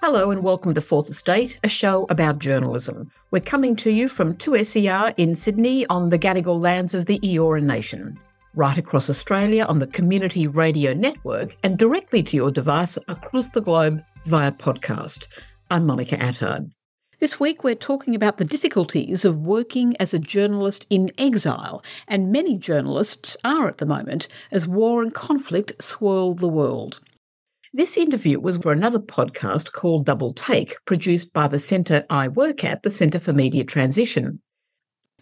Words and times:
Hello 0.00 0.30
and 0.30 0.44
welcome 0.44 0.74
to 0.74 0.80
Fourth 0.80 1.10
Estate, 1.10 1.58
a 1.64 1.68
show 1.68 2.06
about 2.08 2.38
journalism. 2.38 3.10
We're 3.32 3.40
coming 3.40 3.74
to 3.76 3.90
you 3.90 4.08
from 4.08 4.36
2SER 4.36 5.12
in 5.16 5.34
Sydney 5.34 5.86
on 5.86 6.10
the 6.10 6.18
Gadigal 6.18 6.62
lands 6.62 6.94
of 6.94 7.06
the 7.06 7.18
Eora 7.18 7.60
Nation, 7.60 8.16
right 8.54 8.78
across 8.78 9.10
Australia 9.10 9.64
on 9.64 9.80
the 9.80 9.88
Community 9.88 10.46
Radio 10.46 10.92
Network, 10.92 11.56
and 11.64 11.76
directly 11.76 12.22
to 12.22 12.36
your 12.36 12.52
device 12.52 12.96
across 13.08 13.48
the 13.48 13.60
globe 13.60 14.00
via 14.26 14.52
podcast. 14.52 15.26
I'm 15.68 15.84
Monica 15.84 16.16
Attard. 16.16 16.70
This 17.18 17.40
week, 17.40 17.64
we're 17.64 17.74
talking 17.74 18.14
about 18.14 18.38
the 18.38 18.44
difficulties 18.44 19.24
of 19.24 19.40
working 19.40 19.96
as 19.98 20.14
a 20.14 20.20
journalist 20.20 20.86
in 20.88 21.10
exile, 21.18 21.82
and 22.06 22.30
many 22.30 22.56
journalists 22.56 23.36
are 23.42 23.66
at 23.66 23.78
the 23.78 23.86
moment 23.86 24.28
as 24.52 24.68
war 24.68 25.02
and 25.02 25.12
conflict 25.12 25.82
swirl 25.82 26.34
the 26.34 26.46
world. 26.46 27.00
This 27.74 27.98
interview 27.98 28.40
was 28.40 28.56
for 28.56 28.72
another 28.72 28.98
podcast 28.98 29.72
called 29.72 30.06
Double 30.06 30.32
Take, 30.32 30.76
produced 30.86 31.34
by 31.34 31.48
the 31.48 31.58
centre 31.58 32.06
I 32.08 32.28
work 32.28 32.64
at, 32.64 32.82
the 32.82 32.90
Centre 32.90 33.18
for 33.18 33.34
Media 33.34 33.62
Transition. 33.62 34.40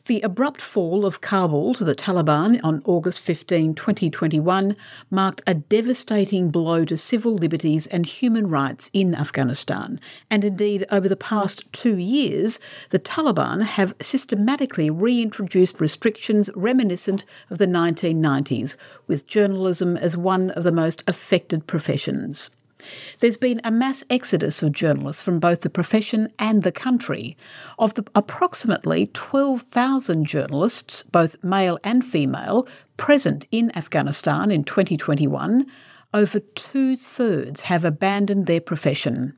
The 0.06 0.20
abrupt 0.20 0.62
fall 0.62 1.04
of 1.04 1.20
Kabul 1.20 1.74
to 1.74 1.84
the 1.84 1.96
Taliban 1.96 2.60
on 2.62 2.80
August 2.84 3.18
15, 3.18 3.74
2021, 3.74 4.76
marked 5.10 5.42
a 5.48 5.54
devastating 5.54 6.50
blow 6.50 6.84
to 6.84 6.96
civil 6.96 7.34
liberties 7.34 7.88
and 7.88 8.06
human 8.06 8.48
rights 8.48 8.88
in 8.92 9.16
Afghanistan. 9.16 9.98
And 10.30 10.44
indeed, 10.44 10.86
over 10.92 11.08
the 11.08 11.16
past 11.16 11.64
two 11.72 11.96
years, 11.96 12.60
the 12.90 13.00
Taliban 13.00 13.62
have 13.62 13.96
systematically 14.00 14.90
reintroduced 14.90 15.80
restrictions 15.80 16.50
reminiscent 16.54 17.24
of 17.50 17.58
the 17.58 17.66
1990s, 17.66 18.76
with 19.08 19.26
journalism 19.26 19.96
as 19.96 20.16
one 20.16 20.50
of 20.52 20.62
the 20.62 20.70
most 20.70 21.02
affected 21.08 21.66
professions. 21.66 22.50
There's 23.20 23.36
been 23.36 23.60
a 23.64 23.70
mass 23.70 24.04
exodus 24.10 24.62
of 24.62 24.72
journalists 24.72 25.22
from 25.22 25.38
both 25.38 25.62
the 25.62 25.70
profession 25.70 26.32
and 26.38 26.62
the 26.62 26.72
country. 26.72 27.36
Of 27.78 27.94
the 27.94 28.04
approximately 28.14 29.06
12,000 29.12 30.26
journalists, 30.26 31.02
both 31.02 31.42
male 31.42 31.78
and 31.82 32.04
female, 32.04 32.68
present 32.96 33.46
in 33.50 33.76
Afghanistan 33.76 34.50
in 34.50 34.64
2021, 34.64 35.66
over 36.12 36.40
two 36.40 36.96
thirds 36.96 37.62
have 37.62 37.84
abandoned 37.84 38.46
their 38.46 38.60
profession. 38.60 39.34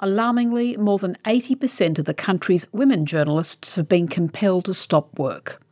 Alarmingly, 0.00 0.76
more 0.76 0.98
than 0.98 1.16
80% 1.24 1.98
of 1.98 2.06
the 2.06 2.14
country's 2.14 2.66
women 2.72 3.04
journalists 3.04 3.74
have 3.74 3.88
been 3.88 4.08
compelled 4.08 4.64
to 4.64 4.74
stop 4.74 5.18
work. 5.18 5.62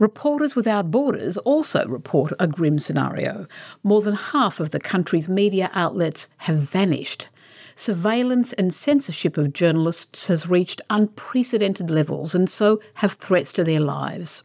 Reporters 0.00 0.56
Without 0.56 0.90
Borders 0.90 1.36
also 1.36 1.84
report 1.86 2.32
a 2.40 2.46
grim 2.46 2.78
scenario. 2.78 3.46
More 3.82 4.00
than 4.00 4.14
half 4.14 4.58
of 4.58 4.70
the 4.70 4.80
country's 4.80 5.28
media 5.28 5.70
outlets 5.74 6.28
have 6.38 6.56
vanished. 6.56 7.28
Surveillance 7.74 8.54
and 8.54 8.72
censorship 8.72 9.36
of 9.36 9.52
journalists 9.52 10.28
has 10.28 10.48
reached 10.48 10.80
unprecedented 10.88 11.90
levels, 11.90 12.34
and 12.34 12.48
so 12.48 12.80
have 12.94 13.12
threats 13.12 13.52
to 13.52 13.62
their 13.62 13.78
lives. 13.78 14.42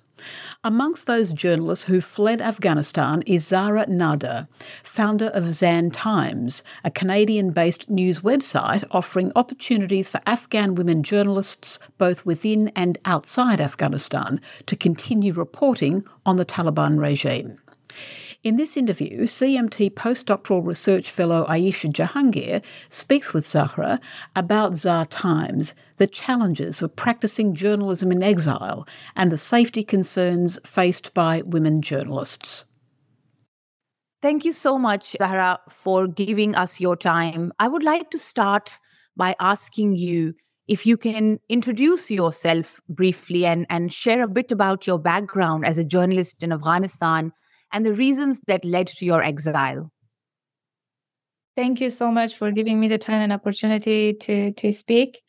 Amongst 0.66 1.06
those 1.06 1.32
journalists 1.32 1.86
who 1.86 2.02
fled 2.02 2.42
Afghanistan 2.42 3.22
is 3.28 3.46
Zahra 3.46 3.86
Nader, 3.86 4.48
founder 4.82 5.28
of 5.28 5.54
Zan 5.54 5.92
Times, 5.92 6.64
a 6.84 6.90
Canadian 6.90 7.52
based 7.52 7.88
news 7.88 8.22
website 8.22 8.84
offering 8.90 9.32
opportunities 9.36 10.10
for 10.10 10.22
Afghan 10.26 10.74
women 10.74 11.04
journalists 11.04 11.78
both 12.00 12.26
within 12.26 12.70
and 12.70 12.98
outside 13.06 13.62
Afghanistan 13.62 14.42
to 14.66 14.76
continue 14.76 15.34
reporting 15.34 16.04
on 16.26 16.38
the 16.38 16.46
Taliban 16.46 17.00
regime. 17.00 17.60
In 18.46 18.58
this 18.58 18.78
interview, 18.78 19.24
CMT 19.24 19.96
postdoctoral 19.96 20.64
research 20.64 21.10
fellow 21.10 21.48
Ayesha 21.50 21.88
Jehangir 21.88 22.64
speaks 22.90 23.34
with 23.34 23.48
Zahra 23.48 24.00
about 24.36 24.76
Zan 24.76 25.08
Times, 25.08 25.74
the 25.98 26.06
challenges 26.06 26.84
of 26.84 26.96
practicing 26.96 27.56
journalism 27.56 28.12
in 28.12 28.22
exile, 28.22 28.88
and 29.16 29.32
the 29.32 29.38
safety 29.38 29.84
concerns 29.84 30.60
faced 30.64 31.12
by 31.16 31.42
women 31.42 31.82
journalists. 31.82 32.66
Thank 34.22 34.46
you 34.46 34.52
so 34.52 34.78
much, 34.78 35.16
Zahra, 35.18 35.60
for 35.68 36.06
giving 36.06 36.54
us 36.56 36.80
your 36.80 36.96
time. 36.96 37.52
I 37.58 37.68
would 37.68 37.82
like 37.82 38.12
to 38.12 38.20
start 38.20 38.78
by 39.18 39.36
asking 39.40 39.96
you 39.96 40.36
if 40.68 40.86
you 40.86 40.98
can 40.98 41.40
introduce 41.50 42.12
yourself 42.12 42.80
briefly 42.90 43.48
and, 43.48 43.66
and 43.72 43.92
share 43.92 44.22
a 44.22 44.28
bit 44.28 44.52
about 44.52 44.86
your 44.86 45.00
background 45.00 45.66
as 45.66 45.80
a 45.80 45.84
journalist 45.84 46.44
in 46.44 46.54
Afghanistan 46.54 47.32
and 47.76 47.86
the 47.86 47.94
reasons 47.94 48.40
that 48.48 48.64
led 48.64 48.88
to 48.88 49.06
your 49.06 49.22
exile. 49.22 49.92
Thank 51.58 51.82
you 51.82 51.90
so 51.90 52.10
much 52.10 52.34
for 52.34 52.50
giving 52.52 52.80
me 52.80 52.88
the 52.88 52.98
time 52.98 53.22
and 53.22 53.34
opportunity 53.34 54.14
to, 54.14 54.54
to 54.54 54.72
speak. 54.72 55.22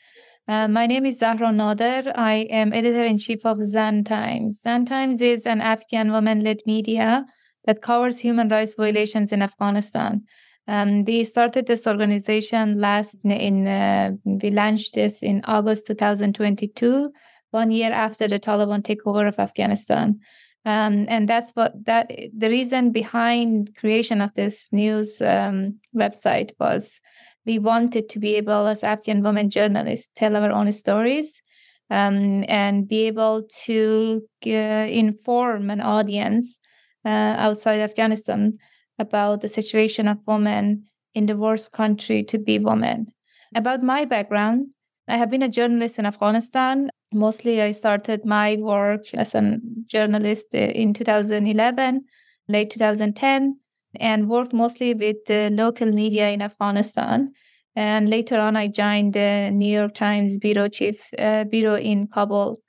Uh, 0.46 0.68
my 0.68 0.86
name 0.86 1.04
is 1.06 1.18
Zahra 1.18 1.48
Nader. 1.48 2.12
I 2.14 2.46
am 2.60 2.72
editor 2.72 3.04
in 3.04 3.18
chief 3.18 3.44
of 3.44 3.58
Zan 3.64 4.04
Times. 4.04 4.60
Zan 4.60 4.86
Times 4.86 5.20
is 5.20 5.44
an 5.44 5.60
Afghan 5.60 6.12
woman 6.12 6.44
led 6.44 6.60
media 6.66 7.26
that 7.64 7.82
covers 7.82 8.20
human 8.20 8.48
rights 8.48 8.74
violations 8.74 9.32
in 9.32 9.42
Afghanistan. 9.42 10.22
Um, 10.68 11.04
we 11.04 11.24
started 11.24 11.66
this 11.66 11.84
organization 11.84 12.78
last 12.78 13.16
in, 13.24 13.66
uh, 13.66 14.12
we 14.24 14.50
launched 14.50 14.94
this 14.94 15.20
in 15.20 15.42
August 15.46 15.88
2022, 15.88 17.10
one 17.50 17.72
year 17.72 17.90
after 17.90 18.28
the 18.28 18.38
Taliban 18.38 18.82
takeover 18.82 19.26
of 19.26 19.40
Afghanistan. 19.40 20.20
Um, 20.66 21.06
and 21.08 21.28
that's 21.28 21.52
what 21.52 21.72
that 21.84 22.10
the 22.36 22.48
reason 22.48 22.90
behind 22.90 23.76
creation 23.76 24.20
of 24.20 24.34
this 24.34 24.66
news 24.72 25.22
um, 25.22 25.78
website 25.94 26.50
was 26.58 27.00
we 27.46 27.60
wanted 27.60 28.08
to 28.08 28.18
be 28.18 28.34
able 28.34 28.66
as 28.66 28.82
afghan 28.82 29.22
women 29.22 29.48
journalists 29.48 30.10
tell 30.16 30.34
our 30.34 30.50
own 30.50 30.72
stories 30.72 31.40
um, 31.88 32.44
and 32.48 32.88
be 32.88 33.06
able 33.06 33.44
to 33.62 34.20
uh, 34.44 34.50
inform 34.50 35.70
an 35.70 35.80
audience 35.80 36.58
uh, 37.04 37.36
outside 37.38 37.78
afghanistan 37.78 38.58
about 38.98 39.42
the 39.42 39.48
situation 39.48 40.08
of 40.08 40.18
women 40.26 40.82
in 41.14 41.26
the 41.26 41.36
worst 41.36 41.70
country 41.70 42.24
to 42.24 42.38
be 42.38 42.58
women 42.58 43.06
about 43.54 43.84
my 43.84 44.04
background 44.04 44.66
I 45.08 45.16
have 45.18 45.30
been 45.30 45.42
a 45.42 45.48
journalist 45.48 45.98
in 45.98 46.06
Afghanistan. 46.06 46.90
Mostly, 47.16 47.62
I 47.62 47.70
started 47.70 48.26
my 48.26 48.56
work 48.60 49.06
as 49.14 49.34
a 49.34 49.58
journalist 49.86 50.54
uh, 50.54 50.58
in 50.58 50.92
2011, 50.92 52.04
late 52.46 52.70
2010, 52.70 53.58
and 53.98 54.28
worked 54.28 54.52
mostly 54.52 54.92
with 54.92 55.24
the 55.26 55.48
local 55.50 55.90
media 55.92 56.28
in 56.28 56.42
Afghanistan. 56.42 57.32
And 57.74 58.10
later 58.10 58.38
on, 58.38 58.54
I 58.54 58.68
joined 58.68 59.14
the 59.14 59.50
New 59.50 59.72
York 59.72 59.94
Times 59.94 60.36
bureau 60.36 60.68
chief 60.68 61.08
uh, 61.18 61.44
bureau 61.44 61.76
in 61.76 62.06
Kabul. 62.06 62.60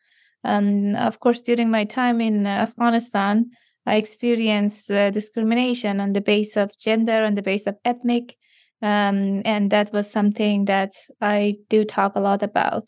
And 0.45 0.95
of 0.95 1.19
course, 1.19 1.41
during 1.41 1.69
my 1.69 1.83
time 1.83 2.21
in 2.21 2.47
Afghanistan, 2.47 3.51
I 3.85 3.97
experienced 3.97 4.89
uh, 4.89 5.11
discrimination 5.11 5.99
on 5.99 6.13
the 6.13 6.21
base 6.21 6.55
of 6.55 6.71
gender, 6.77 7.21
on 7.25 7.35
the 7.35 7.41
base 7.41 7.67
of 7.67 7.75
ethnic, 7.83 8.37
um, 8.81 9.41
and 9.43 9.71
that 9.71 9.91
was 9.91 10.09
something 10.09 10.65
that 10.65 10.93
I 11.19 11.57
do 11.69 11.83
talk 11.83 12.15
a 12.15 12.21
lot 12.21 12.43
about. 12.43 12.87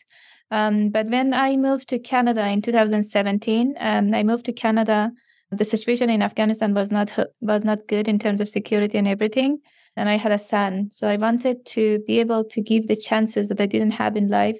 Um, 0.51 0.89
but 0.89 1.07
when 1.07 1.33
I 1.33 1.57
moved 1.57 1.89
to 1.89 1.99
Canada 1.99 2.47
in 2.47 2.61
2017, 2.61 3.75
um, 3.79 4.13
I 4.13 4.23
moved 4.23 4.45
to 4.45 4.53
Canada. 4.53 5.11
The 5.51 5.65
situation 5.65 6.09
in 6.09 6.21
Afghanistan 6.21 6.73
was 6.73 6.91
not 6.91 7.11
was 7.41 7.63
not 7.63 7.87
good 7.87 8.07
in 8.07 8.19
terms 8.19 8.41
of 8.41 8.49
security 8.49 8.97
and 8.97 9.07
everything. 9.07 9.59
And 9.95 10.07
I 10.07 10.17
had 10.17 10.31
a 10.31 10.39
son, 10.39 10.89
so 10.91 11.07
I 11.07 11.17
wanted 11.17 11.65
to 11.67 11.99
be 12.07 12.19
able 12.19 12.43
to 12.45 12.61
give 12.61 12.87
the 12.87 12.95
chances 12.95 13.49
that 13.49 13.59
I 13.59 13.65
didn't 13.65 13.91
have 13.91 14.15
in 14.15 14.27
life 14.27 14.59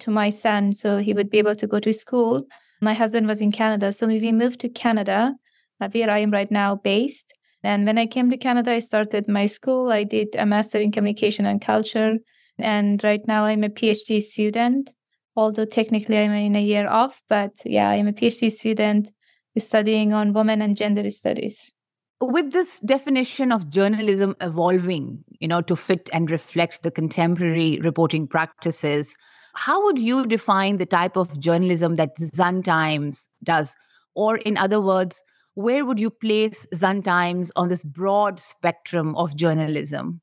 to 0.00 0.10
my 0.10 0.30
son, 0.30 0.72
so 0.72 0.98
he 0.98 1.14
would 1.14 1.30
be 1.30 1.38
able 1.38 1.56
to 1.56 1.66
go 1.66 1.80
to 1.80 1.92
school. 1.92 2.46
My 2.80 2.92
husband 2.92 3.26
was 3.26 3.40
in 3.40 3.52
Canada, 3.52 3.92
so 3.92 4.06
we 4.06 4.32
moved 4.32 4.60
to 4.60 4.68
Canada, 4.68 5.34
uh, 5.80 5.88
where 5.88 6.10
I 6.10 6.18
am 6.18 6.30
right 6.30 6.50
now 6.50 6.76
based. 6.76 7.32
And 7.62 7.86
when 7.86 7.98
I 7.98 8.06
came 8.06 8.30
to 8.30 8.36
Canada, 8.36 8.72
I 8.72 8.78
started 8.80 9.26
my 9.28 9.46
school. 9.46 9.90
I 9.90 10.04
did 10.04 10.36
a 10.36 10.46
master 10.46 10.78
in 10.78 10.92
communication 10.92 11.46
and 11.46 11.60
culture. 11.60 12.18
And 12.58 13.02
right 13.02 13.26
now 13.26 13.44
I'm 13.44 13.64
a 13.64 13.68
PhD 13.68 14.22
student, 14.22 14.92
although 15.36 15.64
technically 15.64 16.18
I'm 16.18 16.32
in 16.32 16.56
a 16.56 16.62
year 16.62 16.88
off. 16.88 17.22
But 17.28 17.52
yeah, 17.64 17.90
I'm 17.90 18.08
a 18.08 18.12
PhD 18.12 18.50
student 18.50 19.10
studying 19.58 20.12
on 20.12 20.32
women 20.32 20.60
and 20.62 20.76
gender 20.76 21.08
studies. 21.10 21.72
With 22.20 22.52
this 22.52 22.80
definition 22.80 23.52
of 23.52 23.68
journalism 23.68 24.34
evolving, 24.40 25.22
you 25.38 25.48
know, 25.48 25.60
to 25.62 25.76
fit 25.76 26.08
and 26.12 26.30
reflect 26.30 26.82
the 26.82 26.90
contemporary 26.90 27.78
reporting 27.80 28.26
practices, 28.26 29.14
how 29.54 29.82
would 29.84 29.98
you 29.98 30.26
define 30.26 30.78
the 30.78 30.86
type 30.86 31.16
of 31.16 31.38
journalism 31.38 31.96
that 31.96 32.10
Zan 32.18 32.62
Times 32.62 33.28
does? 33.42 33.74
Or, 34.14 34.36
in 34.38 34.56
other 34.56 34.80
words, 34.80 35.22
where 35.54 35.84
would 35.84 35.98
you 35.98 36.10
place 36.10 36.66
Zan 36.74 37.02
Times 37.02 37.52
on 37.56 37.68
this 37.68 37.82
broad 37.82 38.40
spectrum 38.40 39.14
of 39.16 39.36
journalism? 39.36 40.20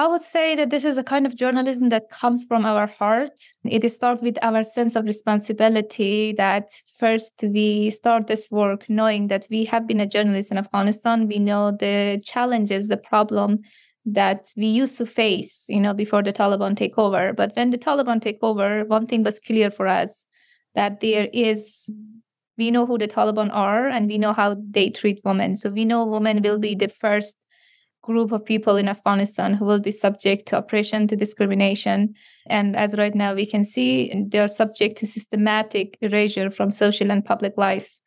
I 0.00 0.06
would 0.06 0.22
say 0.22 0.56
that 0.56 0.70
this 0.70 0.86
is 0.86 0.96
a 0.96 1.04
kind 1.04 1.26
of 1.26 1.36
journalism 1.36 1.90
that 1.90 2.08
comes 2.08 2.46
from 2.48 2.64
our 2.64 2.86
heart. 2.86 3.38
It 3.64 3.86
starts 3.92 4.22
with 4.22 4.38
our 4.40 4.64
sense 4.64 4.96
of 4.96 5.04
responsibility 5.04 6.32
that 6.38 6.70
first 6.96 7.34
we 7.42 7.90
start 7.90 8.26
this 8.26 8.50
work 8.50 8.88
knowing 8.88 9.28
that 9.28 9.46
we 9.50 9.66
have 9.66 9.86
been 9.86 10.00
a 10.00 10.06
journalist 10.06 10.52
in 10.52 10.56
Afghanistan. 10.56 11.28
We 11.28 11.38
know 11.38 11.72
the 11.72 12.18
challenges, 12.24 12.88
the 12.88 12.96
problem 12.96 13.58
that 14.06 14.46
we 14.56 14.68
used 14.68 14.96
to 14.96 15.04
face, 15.04 15.66
you 15.68 15.80
know, 15.80 15.92
before 15.92 16.22
the 16.22 16.32
Taliban 16.32 16.78
take 16.78 16.96
over. 16.96 17.34
But 17.34 17.52
when 17.54 17.68
the 17.68 17.76
Taliban 17.76 18.22
take 18.22 18.38
over, 18.40 18.86
one 18.86 19.06
thing 19.06 19.22
was 19.22 19.38
clear 19.38 19.70
for 19.70 19.86
us 19.86 20.24
that 20.74 21.00
there 21.00 21.28
is 21.34 21.92
we 22.56 22.70
know 22.70 22.86
who 22.86 22.96
the 22.96 23.08
Taliban 23.08 23.50
are 23.52 23.88
and 23.88 24.08
we 24.08 24.16
know 24.16 24.32
how 24.32 24.56
they 24.70 24.88
treat 24.88 25.20
women. 25.24 25.56
So 25.56 25.68
we 25.68 25.84
know 25.84 26.06
women 26.06 26.40
will 26.42 26.58
be 26.58 26.74
the 26.74 26.88
first 26.88 27.36
group 28.02 28.32
of 28.32 28.44
people 28.44 28.76
in 28.76 28.88
Afghanistan 28.88 29.54
who 29.54 29.64
will 29.64 29.80
be 29.80 29.90
subject 29.90 30.46
to 30.48 30.58
oppression, 30.58 31.06
to 31.08 31.16
discrimination. 31.16 32.14
And 32.46 32.76
as 32.76 32.96
right 32.96 33.14
now 33.14 33.34
we 33.34 33.46
can 33.46 33.64
see, 33.64 34.12
they 34.28 34.38
are 34.38 34.48
subject 34.48 34.96
to 34.98 35.06
systematic 35.06 35.98
erasure 36.00 36.50
from 36.50 36.70
social 36.70 37.10
and 37.10 37.24
public 37.24 37.56
life. 37.56 38.00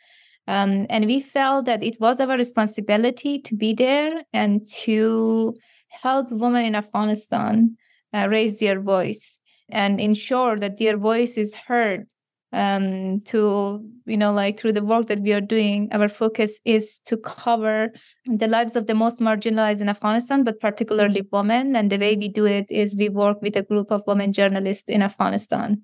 Um, 0.47 0.87
and 0.89 1.05
we 1.05 1.21
felt 1.21 1.65
that 1.65 1.83
it 1.83 1.97
was 1.99 2.19
our 2.19 2.37
responsibility 2.37 3.39
to 3.39 3.55
be 3.55 3.73
there 3.73 4.23
and 4.33 4.65
to 4.81 5.53
help 5.89 6.31
women 6.31 6.65
in 6.65 6.75
Afghanistan 6.75 7.77
uh, 8.13 8.27
raise 8.29 8.59
their 8.59 8.81
voice 8.81 9.39
and 9.69 9.99
ensure 9.99 10.59
that 10.59 10.77
their 10.77 10.97
voice 10.97 11.37
is 11.37 11.55
heard 11.55 12.07
um, 12.53 13.21
to 13.21 13.83
you 14.05 14.15
know 14.15 14.31
like 14.31 14.59
through 14.59 14.73
the 14.73 14.83
work 14.83 15.07
that 15.07 15.21
we 15.21 15.33
are 15.33 15.41
doing 15.41 15.89
our 15.91 16.07
focus 16.07 16.59
is 16.65 16.99
to 16.99 17.17
cover 17.17 17.91
the 18.25 18.47
lives 18.47 18.75
of 18.75 18.87
the 18.87 18.93
most 18.93 19.19
marginalized 19.19 19.81
in 19.81 19.89
afghanistan 19.89 20.43
but 20.43 20.59
particularly 20.59 21.27
women. 21.31 21.75
And 21.75 21.91
the 21.91 21.97
way 21.97 22.15
we 22.15 22.29
do 22.29 22.45
it 22.45 22.67
is 22.69 22.95
we 22.95 23.09
work 23.09 23.41
with 23.41 23.55
a 23.57 23.63
group 23.63 23.91
of 23.91 24.03
women 24.07 24.33
journalists 24.33 24.89
in 24.89 25.01
afghanistan. 25.01 25.81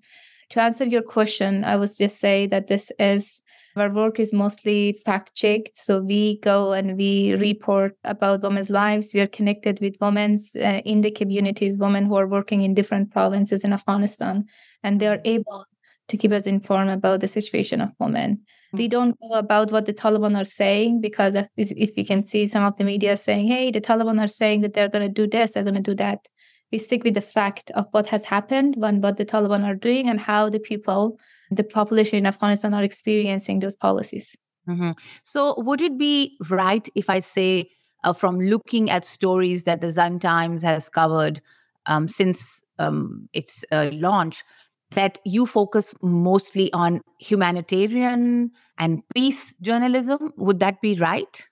To 0.52 0.62
answer 0.62 0.86
your 0.86 1.02
question 1.02 1.64
i 1.64 1.76
would 1.76 1.92
just 1.98 2.20
say 2.20 2.48
that 2.48 2.68
this 2.68 2.92
is 3.00 3.42
our 3.76 3.90
work 3.90 4.20
is 4.20 4.34
mostly 4.34 5.00
fact 5.06 5.36
checked 5.36 5.78
so 5.78 6.02
we 6.02 6.40
go 6.40 6.74
and 6.74 6.98
we 6.98 7.34
report 7.36 7.96
about 8.04 8.42
women's 8.42 8.70
lives. 8.70 9.12
We 9.14 9.22
are 9.22 9.28
connected 9.28 9.80
with 9.80 9.96
women 10.02 10.40
uh, 10.56 10.82
in 10.86 11.02
the 11.02 11.12
communities 11.12 11.78
women 11.78 12.06
who 12.06 12.16
are 12.16 12.28
working 12.28 12.62
in 12.62 12.74
different 12.74 13.12
provinces 13.12 13.64
in 13.64 13.72
afghanistan. 13.72 14.46
And 14.84 15.00
they 15.00 15.08
are 15.08 15.22
able 15.24 15.66
to 16.10 16.18
keep 16.18 16.32
us 16.32 16.46
informed 16.46 16.90
about 16.90 17.22
the 17.22 17.28
situation 17.28 17.82
of 17.82 17.90
women. 18.00 18.42
We 18.74 18.88
mm. 18.88 18.92
don't 18.92 19.18
know 19.22 19.38
about 19.38 19.72
what 19.72 19.86
the 19.86 19.94
Taliban 19.94 20.40
are 20.40 20.46
saying 20.46 21.02
because 21.02 21.36
if, 21.36 21.48
if 21.58 21.92
we 21.96 22.06
can 22.06 22.26
see 22.26 22.48
some 22.48 22.64
of 22.64 22.76
the 22.78 22.84
media 22.84 23.18
saying, 23.18 23.48
hey, 23.48 23.72
the 23.72 23.82
Taliban 23.82 24.22
are 24.22 24.28
saying 24.28 24.62
that 24.62 24.74
they're 24.74 24.90
going 24.90 25.08
to 25.08 25.14
do 25.14 25.28
this, 25.28 25.54
they're 25.54 25.64
going 25.64 25.76
to 25.76 25.82
do 25.82 25.96
that. 25.96 26.28
We 26.72 26.78
stick 26.78 27.04
with 27.04 27.16
the 27.16 27.22
fact 27.22 27.72
of 27.72 27.88
what 27.92 28.06
has 28.08 28.24
happened, 28.26 28.76
and 28.84 29.02
what 29.02 29.18
the 29.18 29.26
Taliban 29.26 29.64
are 29.66 29.76
doing, 29.76 30.08
and 30.08 30.20
how 30.20 30.50
the 30.50 30.60
people, 30.60 31.20
the 31.50 31.64
population 31.64 32.20
in 32.20 32.28
Afghanistan 32.28 32.76
are 32.76 32.84
experiencing 32.84 33.60
those 33.60 33.76
policies. 33.76 34.36
Mm-hmm. 34.68 34.92
So, 35.24 35.56
would 35.58 35.82
it 35.82 35.98
be 35.98 36.38
right 36.48 36.88
if 36.94 37.10
I 37.10 37.22
say, 37.22 37.72
uh, 38.04 38.14
from 38.14 38.40
looking 38.40 38.92
at 38.92 39.04
stories 39.04 39.64
that 39.64 39.82
the 39.82 39.92
Zan 39.92 40.20
Times 40.20 40.62
has 40.62 40.90
covered 40.90 41.42
um, 41.88 42.08
since 42.08 42.64
um, 42.78 43.28
its 43.34 43.66
uh, 43.72 43.90
launch, 43.94 44.44
that 44.92 45.20
you 45.26 45.46
focus 45.46 45.94
mostly 46.02 46.72
on 46.74 47.02
humanitarian 47.20 48.52
and 48.78 49.02
peace 49.14 49.56
journalism. 49.62 50.34
Would 50.38 50.60
that 50.60 50.82
be 50.82 50.96
right? 50.96 51.48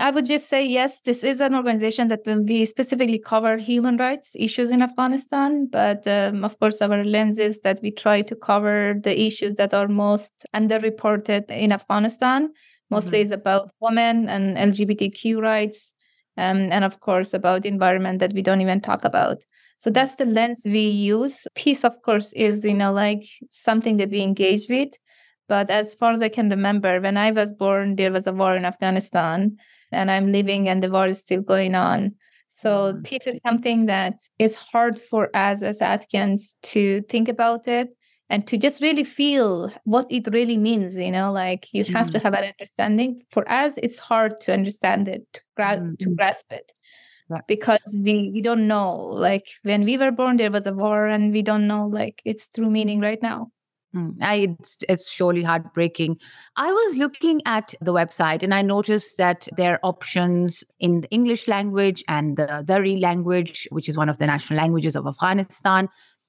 I 0.00 0.10
would 0.10 0.24
just 0.24 0.48
say 0.48 0.64
yes, 0.64 1.02
this 1.02 1.22
is 1.22 1.40
an 1.40 1.54
organization 1.54 2.08
that 2.08 2.20
we 2.26 2.64
specifically 2.64 3.18
cover 3.18 3.58
human 3.58 3.98
rights 3.98 4.34
issues 4.34 4.70
in 4.70 4.80
Afghanistan. 4.80 5.66
But 5.70 6.08
um, 6.08 6.42
of 6.42 6.58
course, 6.58 6.80
our 6.80 7.04
lens 7.04 7.38
is 7.38 7.60
that 7.60 7.80
we 7.82 7.90
try 7.90 8.22
to 8.22 8.34
cover 8.34 8.94
the 9.02 9.20
issues 9.20 9.56
that 9.56 9.74
are 9.74 9.88
most 9.88 10.46
underreported 10.54 11.50
in 11.50 11.70
Afghanistan. 11.70 12.50
Mostly 12.90 13.18
mm-hmm. 13.18 13.26
is 13.26 13.32
about 13.32 13.72
women 13.80 14.28
and 14.28 14.56
LGBTQ 14.56 15.40
rights, 15.40 15.92
um, 16.36 16.72
and 16.72 16.84
of 16.84 17.00
course 17.00 17.34
about 17.34 17.66
environment 17.66 18.18
that 18.20 18.32
we 18.32 18.42
don't 18.42 18.62
even 18.62 18.80
talk 18.80 19.04
about. 19.04 19.44
So 19.80 19.88
that's 19.88 20.16
the 20.16 20.26
lens 20.26 20.60
we 20.66 20.86
use. 20.88 21.48
Peace, 21.54 21.84
of 21.84 22.02
course, 22.02 22.34
is, 22.34 22.66
you 22.66 22.74
know, 22.74 22.92
like 22.92 23.24
something 23.50 23.96
that 23.96 24.10
we 24.10 24.20
engage 24.20 24.68
with. 24.68 24.90
But 25.48 25.70
as 25.70 25.94
far 25.94 26.12
as 26.12 26.20
I 26.20 26.28
can 26.28 26.50
remember, 26.50 27.00
when 27.00 27.16
I 27.16 27.30
was 27.30 27.50
born, 27.50 27.96
there 27.96 28.12
was 28.12 28.26
a 28.26 28.32
war 28.34 28.54
in 28.54 28.66
Afghanistan 28.66 29.56
and 29.90 30.10
I'm 30.10 30.32
living 30.32 30.68
and 30.68 30.82
the 30.82 30.90
war 30.90 31.06
is 31.06 31.20
still 31.20 31.40
going 31.40 31.74
on. 31.74 32.14
So 32.46 32.92
mm-hmm. 32.92 33.02
peace 33.04 33.22
is 33.24 33.40
something 33.46 33.86
that 33.86 34.20
is 34.38 34.54
hard 34.54 35.00
for 35.00 35.34
us 35.34 35.62
as 35.62 35.80
Afghans 35.80 36.56
to 36.64 37.00
think 37.08 37.30
about 37.30 37.66
it 37.66 37.88
and 38.28 38.46
to 38.48 38.58
just 38.58 38.82
really 38.82 39.04
feel 39.04 39.72
what 39.84 40.06
it 40.10 40.28
really 40.32 40.56
means 40.56 40.96
you 40.96 41.10
know 41.10 41.32
like 41.32 41.66
you 41.74 41.84
have 41.84 42.06
mm-hmm. 42.06 42.12
to 42.12 42.18
have 42.20 42.32
an 42.32 42.44
understanding 42.44 43.20
for 43.30 43.50
us 43.50 43.74
it's 43.78 43.98
hard 43.98 44.40
to 44.40 44.52
understand 44.52 45.08
it 45.08 45.22
to, 45.32 45.40
gra- 45.56 45.78
mm-hmm. 45.78 45.94
to 45.98 46.14
grasp 46.14 46.46
it 46.52 46.72
right. 47.30 47.46
because 47.46 47.96
we 48.04 48.30
we 48.34 48.42
don't 48.42 48.68
know 48.68 48.94
like 48.94 49.46
when 49.62 49.84
we 49.84 49.96
were 49.96 50.10
born 50.10 50.36
there 50.36 50.50
was 50.50 50.66
a 50.66 50.74
war 50.74 51.06
and 51.06 51.32
we 51.32 51.42
don't 51.42 51.66
know 51.66 51.86
like 51.86 52.20
its 52.24 52.48
true 52.50 52.70
meaning 52.70 53.00
right 53.00 53.22
now 53.22 53.50
Mm, 53.94 54.16
I, 54.20 54.54
it's, 54.60 54.78
it's 54.88 55.10
surely 55.10 55.42
heartbreaking. 55.42 56.16
I 56.56 56.70
was 56.70 56.96
looking 56.96 57.42
at 57.44 57.74
the 57.80 57.92
website 57.92 58.42
and 58.42 58.54
I 58.54 58.62
noticed 58.62 59.18
that 59.18 59.48
there 59.56 59.72
are 59.72 59.80
options 59.82 60.62
in 60.78 61.00
the 61.00 61.10
English 61.10 61.48
language 61.48 62.04
and 62.06 62.36
the 62.36 62.62
Dari 62.64 62.98
language, 62.98 63.66
which 63.70 63.88
is 63.88 63.96
one 63.96 64.08
of 64.08 64.18
the 64.18 64.26
national 64.26 64.58
languages 64.58 64.94
of 64.94 65.06
Afghanistan, 65.08 65.88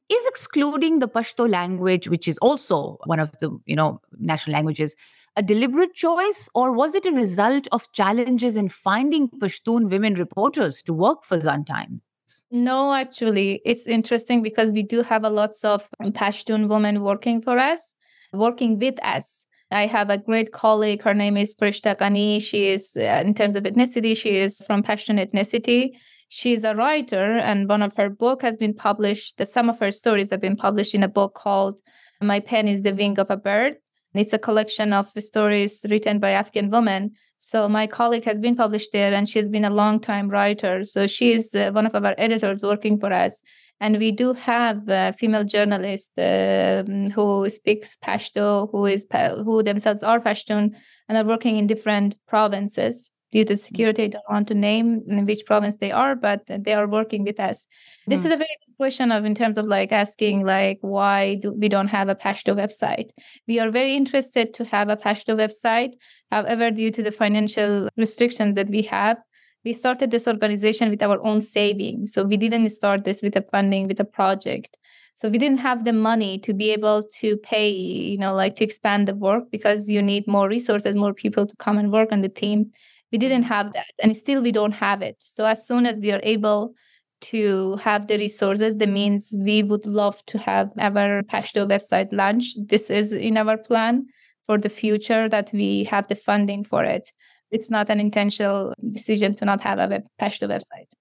is 0.10 0.26
excluding 0.28 1.00
the 1.00 1.08
Pashto 1.08 1.48
language, 1.48 2.08
which 2.08 2.28
is 2.28 2.38
also 2.40 2.98
one 3.06 3.20
of 3.20 3.32
the 3.38 3.56
you 3.66 3.76
know 3.76 4.02
national 4.18 4.56
languages 4.56 4.96
a 5.36 5.44
deliberate 5.44 5.94
choice, 5.94 6.50
or 6.54 6.72
was 6.72 6.96
it 6.96 7.06
a 7.06 7.12
result 7.12 7.68
of 7.72 7.92
challenges 7.94 8.58
in 8.58 8.70
finding 8.70 9.30
Pashtun 9.30 9.90
women 9.90 10.16
reporters 10.16 10.82
to 10.84 10.94
work 10.94 11.24
for 11.24 11.40
Zan 11.40 11.66
Times? 11.66 12.02
No, 12.50 12.94
actually, 12.94 13.62
it's 13.66 13.88
interesting 13.88 14.42
because 14.42 14.72
we 14.72 14.84
do 14.84 15.02
have 15.02 15.24
a 15.24 15.30
lots 15.30 15.64
of 15.64 15.90
Pashtun 16.02 16.68
women 16.70 17.02
working 17.02 17.42
for 17.42 17.58
us, 17.58 17.96
working 18.34 18.80
with 18.80 19.04
us. 19.04 19.46
I 19.72 19.86
have 19.86 20.10
a 20.10 20.18
great 20.18 20.52
colleague. 20.52 21.02
Her 21.02 21.14
name 21.14 21.38
is 21.38 21.56
Farishta 21.56 21.98
Ghani. 21.98 22.42
She 22.42 22.68
is, 22.68 22.98
uh, 22.98 23.24
in 23.26 23.34
terms 23.34 23.56
of 23.56 23.64
ethnicity, 23.64 24.16
she 24.16 24.38
is 24.38 24.62
from 24.68 24.84
Pashtun 24.84 25.18
ethnicity. 25.26 25.92
She's 26.28 26.64
a 26.64 26.76
writer, 26.76 27.38
and 27.38 27.68
one 27.68 27.82
of 27.82 27.96
her 27.96 28.10
book 28.10 28.42
has 28.42 28.56
been 28.58 28.74
published. 28.74 29.46
Some 29.46 29.70
of 29.70 29.80
her 29.80 29.92
stories 29.92 30.30
have 30.32 30.42
been 30.42 30.56
published 30.58 30.94
in 30.96 31.04
a 31.04 31.10
book 31.10 31.36
called 31.36 31.82
"My 32.22 32.40
Pen 32.40 32.68
Is 32.68 32.82
the 32.82 32.94
Wing 32.94 33.18
of 33.20 33.30
a 33.30 33.38
Bird." 33.38 33.78
It's 34.14 34.34
a 34.34 34.40
collection 34.40 34.92
of 34.94 35.08
stories 35.08 35.86
written 35.90 36.20
by 36.20 36.32
Afghan 36.32 36.70
women. 36.70 37.12
So 37.38 37.70
my 37.70 37.88
colleague 37.88 38.26
has 38.26 38.40
been 38.40 38.56
published 38.56 38.92
there, 38.92 39.14
and 39.14 39.28
she's 39.28 39.50
been 39.50 39.66
a 39.66 39.70
long 39.70 40.00
time 40.00 40.30
writer. 40.30 40.84
So 40.86 41.08
she 41.08 41.34
is 41.34 41.56
uh, 41.56 41.72
one 41.72 41.86
of 41.86 41.96
our 41.96 42.14
editors 42.18 42.62
working 42.62 43.00
for 43.00 43.12
us. 43.12 43.42
And 43.80 43.98
we 43.98 44.12
do 44.12 44.34
have 44.34 44.88
a 44.90 45.14
female 45.14 45.44
journalist 45.44 46.12
uh, 46.20 46.84
who 47.16 47.50
speaks 47.50 47.98
Pashto, 47.98 48.70
who 48.72 48.86
is 48.86 49.08
who 49.44 49.64
themselves 49.64 50.04
are 50.04 50.20
Pashtun, 50.20 50.76
and 51.10 51.18
are 51.18 51.26
working 51.26 51.58
in 51.58 51.66
different 51.66 52.16
provinces 52.28 53.12
due 53.32 53.46
to 53.46 53.58
security. 53.58 54.04
I 54.04 54.08
don't 54.08 54.24
want 54.30 54.48
to 54.50 54.54
name 54.54 55.02
in 55.08 55.26
which 55.26 55.46
province 55.46 55.78
they 55.78 55.92
are, 55.92 56.16
but 56.16 56.42
they 56.46 56.74
are 56.74 56.88
working 56.88 57.24
with 57.24 57.40
us. 57.40 57.68
This 58.06 58.22
mm. 58.22 58.26
is 58.26 58.32
a 58.34 58.38
very 58.38 58.58
question 58.82 59.12
of 59.12 59.26
in 59.26 59.36
terms 59.36 59.60
of 59.60 59.66
like 59.66 59.92
asking 59.92 60.44
like 60.44 60.80
why 60.82 61.36
do 61.36 61.54
we 61.54 61.70
don't 61.70 61.90
have 61.90 62.10
a 62.10 62.16
Pashto 62.16 62.56
website? 62.56 63.10
We 63.48 63.60
are 63.60 63.70
very 63.70 63.94
interested 63.94 64.56
to 64.56 64.66
have 64.66 64.90
a 64.90 64.96
Pashto 64.96 65.36
website. 65.44 65.94
However, 66.32 66.72
due 66.72 66.90
to 66.90 67.04
the 67.04 67.12
financial 67.12 67.90
restrictions 67.96 68.56
that 68.56 68.70
we 68.70 68.82
have, 68.94 69.18
we 69.64 69.74
started 69.74 70.10
this 70.10 70.28
organization 70.28 70.90
with 70.90 71.04
our 71.04 71.24
own 71.24 71.42
savings. 71.42 72.12
So 72.12 72.24
we 72.24 72.38
didn't 72.38 72.68
start 72.72 73.04
this 73.04 73.22
with 73.22 73.36
a 73.36 73.46
funding 73.52 73.88
with 73.88 74.00
a 74.00 74.10
project. 74.20 74.76
So 75.14 75.30
we 75.30 75.38
didn't 75.38 75.60
have 75.60 75.86
the 75.86 75.94
money 75.94 76.40
to 76.40 76.52
be 76.52 76.72
able 76.72 77.04
to 77.20 77.38
pay, 77.38 77.70
you 77.70 78.18
know, 78.18 78.34
like 78.34 78.56
to 78.56 78.64
expand 78.64 79.08
the 79.08 79.14
work 79.14 79.44
because 79.52 79.90
you 79.90 80.02
need 80.02 80.26
more 80.28 80.48
resources, 80.48 80.96
more 80.96 81.14
people 81.14 81.46
to 81.46 81.56
come 81.58 81.78
and 81.78 81.92
work 81.92 82.12
on 82.12 82.22
the 82.22 82.36
team. 82.44 82.72
We 83.12 83.20
didn't 83.20 83.44
have 83.44 83.74
that, 83.74 83.92
and 84.02 84.18
still 84.18 84.42
we 84.42 84.52
don't 84.52 84.72
have 84.72 85.04
it. 85.04 85.18
So 85.20 85.46
as 85.46 85.68
soon 85.68 85.86
as 85.86 86.00
we 86.00 86.12
are 86.12 86.22
able 86.24 86.74
to 87.22 87.76
have 87.78 88.08
the 88.08 88.18
resources, 88.18 88.78
the 88.78 88.88
means 88.88 89.34
we 89.40 89.64
would 89.64 89.86
love 89.86 90.24
to 90.28 90.38
have 90.38 90.72
our 90.80 91.24
Pashto 91.24 91.68
website 91.68 92.10
launch. 92.12 92.56
This 92.58 92.90
is 92.90 93.14
in 93.14 93.38
our 93.38 93.58
plan 93.58 94.06
for 94.46 94.58
the 94.58 94.70
future 94.70 95.30
that 95.30 95.52
we 95.54 95.84
have 95.86 96.08
the 96.08 96.16
funding 96.16 96.64
for 96.64 96.84
it. 96.84 97.12
It's 97.52 97.70
not 97.70 97.90
an 97.90 98.00
intentional 98.00 98.74
decision 98.92 99.36
to 99.36 99.46
not 99.46 99.62
have 99.62 99.80
a 99.80 100.04
Pashto 100.20 100.48
website. 100.48 100.92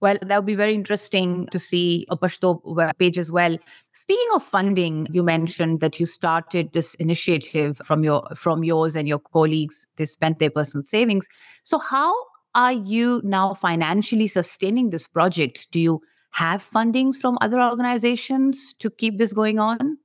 Well, 0.00 0.16
that 0.22 0.38
would 0.38 0.46
be 0.46 0.54
very 0.54 0.74
interesting 0.74 1.46
to 1.48 1.58
see 1.58 2.06
a 2.08 2.16
Pashto 2.16 2.62
page 2.98 3.18
as 3.18 3.30
well. 3.30 3.58
Speaking 3.92 4.28
of 4.34 4.42
funding, 4.42 5.06
you 5.10 5.22
mentioned 5.22 5.80
that 5.80 6.00
you 6.00 6.06
started 6.06 6.72
this 6.72 6.94
initiative 6.94 7.76
from 7.84 8.02
your 8.02 8.26
from 8.34 8.64
yours 8.64 8.96
and 8.96 9.06
your 9.06 9.18
colleagues. 9.18 9.86
They 9.96 10.06
spent 10.06 10.38
their 10.38 10.50
personal 10.50 10.84
savings. 10.84 11.28
So 11.64 11.78
how 11.78 12.14
are 12.54 12.72
you 12.72 13.20
now 13.24 13.54
financially 13.54 14.26
sustaining 14.26 14.90
this 14.90 15.06
project? 15.06 15.70
Do 15.70 15.80
you 15.80 16.00
have 16.32 16.62
fundings 16.62 17.16
from 17.16 17.38
other 17.40 17.60
organizations 17.60 18.74
to 18.78 18.90
keep 18.90 19.18
this 19.18 19.32
going 19.32 19.58
on? 19.58 19.98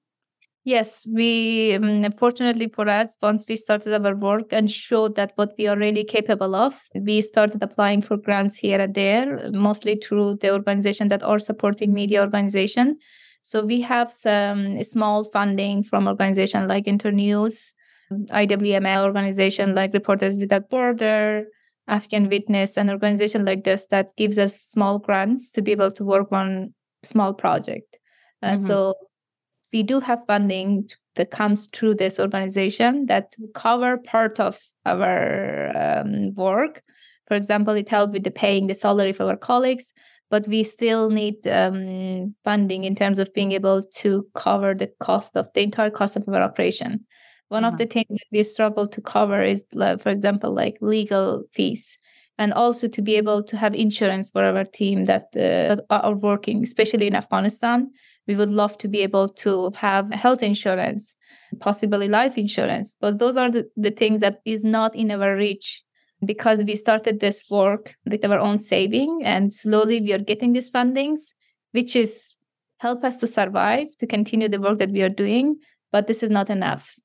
Yes, 0.64 1.08
we 1.14 1.76
um, 1.76 2.12
fortunately 2.14 2.68
for 2.68 2.90
us, 2.90 3.18
once 3.22 3.46
we 3.48 3.56
started 3.56 3.94
our 3.94 4.16
work 4.16 4.48
and 4.52 4.70
showed 4.70 5.16
that 5.16 5.34
what 5.36 5.54
we 5.60 5.68
are 5.68 5.78
really 5.78 6.04
capable 6.04 6.56
of, 6.56 6.82
we 7.00 7.22
started 7.22 7.62
applying 7.62 8.02
for 8.02 8.18
grants 8.18 8.58
here 8.58 8.82
and 8.82 8.96
there, 8.96 9.52
mostly 9.52 9.96
through 9.96 10.38
the 10.38 10.52
organization 10.52 11.10
that 11.10 11.22
are 11.22 11.38
supporting 11.38 11.94
media 11.94 12.20
organization. 12.20 12.98
So 13.44 13.64
we 13.64 13.80
have 13.82 14.12
some 14.12 14.84
small 14.84 15.26
funding 15.26 15.84
from 15.84 16.08
organization 16.08 16.68
like 16.68 16.88
Internews, 16.88 17.76
IWMF 18.12 19.04
organization 19.04 19.76
like 19.76 19.94
Reporters 19.94 20.40
Without 20.40 20.68
Border, 20.72 21.46
Afghan 21.88 22.30
Witness, 22.30 22.78
an 22.78 22.90
organization 22.90 23.46
like 23.46 23.64
this 23.64 23.88
that 23.88 24.16
gives 24.18 24.38
us 24.38 24.60
small 24.60 25.00
grants 25.00 25.52
to 25.52 25.62
be 25.62 25.72
able 25.72 25.92
to 25.92 26.04
work 26.04 26.32
on 26.32 26.74
small 27.04 27.34
project. 27.34 27.98
Uh, 28.42 28.54
mm-hmm. 28.54 28.66
So 28.66 28.96
we 29.72 29.84
do 29.84 30.00
have 30.00 30.26
funding 30.26 30.90
that 31.16 31.32
comes 31.32 31.68
through 31.68 31.96
this 31.96 32.20
organization 32.20 33.06
that 33.08 33.36
cover 33.54 33.98
part 33.98 34.40
of 34.40 34.60
our 34.86 35.72
um, 35.76 36.34
work. 36.36 36.82
For 37.28 37.36
example, 37.36 37.74
it 37.74 37.90
helped 37.90 38.14
with 38.14 38.24
the 38.24 38.32
paying 38.32 38.68
the 38.68 38.76
salary 38.76 39.14
for 39.14 39.26
our 39.26 39.38
colleagues, 39.38 39.92
but 40.30 40.48
we 40.48 40.64
still 40.64 41.10
need 41.10 41.48
um, 41.48 42.36
funding 42.44 42.84
in 42.84 42.96
terms 42.96 43.20
of 43.20 43.34
being 43.34 43.52
able 43.52 43.84
to 43.96 44.28
cover 44.34 44.74
the 44.74 44.92
cost 45.00 45.38
of 45.38 45.48
the 45.54 45.62
entire 45.62 45.90
cost 45.90 46.16
of 46.16 46.28
our 46.28 46.42
operation. 46.42 47.06
One 47.50 47.64
mm-hmm. 47.64 47.74
of 47.74 47.78
the 47.78 47.86
things 47.86 48.08
that 48.10 48.28
we 48.32 48.44
struggle 48.44 48.88
to 48.88 49.02
cover 49.02 49.42
is, 49.42 49.66
for 49.72 50.10
example, 50.10 50.54
like 50.54 50.78
legal 50.82 51.44
fees 51.54 51.98
and 52.38 52.52
also 52.54 52.88
to 52.88 53.02
be 53.02 53.16
able 53.16 53.44
to 53.44 53.56
have 53.56 53.74
insurance 53.74 54.30
for 54.30 54.44
our 54.44 54.66
team 54.66 55.06
that, 55.06 55.28
uh, 55.38 55.82
are 55.90 56.16
working, 56.16 56.64
especially 56.64 57.08
in 57.08 57.16
Afghanistan 57.16 57.92
we 58.28 58.36
would 58.36 58.50
love 58.50 58.78
to 58.80 58.88
be 58.88 59.02
able 59.02 59.30
to 59.30 59.72
have 59.76 60.12
health 60.12 60.44
insurance 60.44 61.16
possibly 61.60 62.08
life 62.08 62.38
insurance 62.38 62.98
but 63.00 63.20
those 63.20 63.38
are 63.38 63.52
the, 63.52 63.70
the 63.78 63.92
things 63.92 64.22
that 64.22 64.40
is 64.46 64.64
not 64.64 64.96
in 64.96 65.12
our 65.12 65.36
reach 65.36 65.84
because 66.26 66.64
we 66.64 66.76
started 66.76 67.20
this 67.20 67.46
work 67.50 67.96
with 68.06 68.26
our 68.26 68.40
own 68.40 68.60
saving 68.60 69.22
and 69.24 69.54
slowly 69.54 70.02
we 70.02 70.14
are 70.14 70.20
getting 70.20 70.54
these 70.54 70.72
fundings 70.72 71.34
which 71.72 71.96
is 71.96 72.36
help 72.78 73.04
us 73.04 73.18
to 73.18 73.28
survive 73.28 73.88
to 73.98 74.08
continue 74.08 74.50
the 74.50 74.60
work 74.60 74.78
that 74.80 74.92
we 74.92 75.02
are 75.02 75.10
doing 75.10 75.56
but 75.92 76.08
this 76.08 76.24
is 76.24 76.30
not 76.30 76.50
enough 76.50 76.96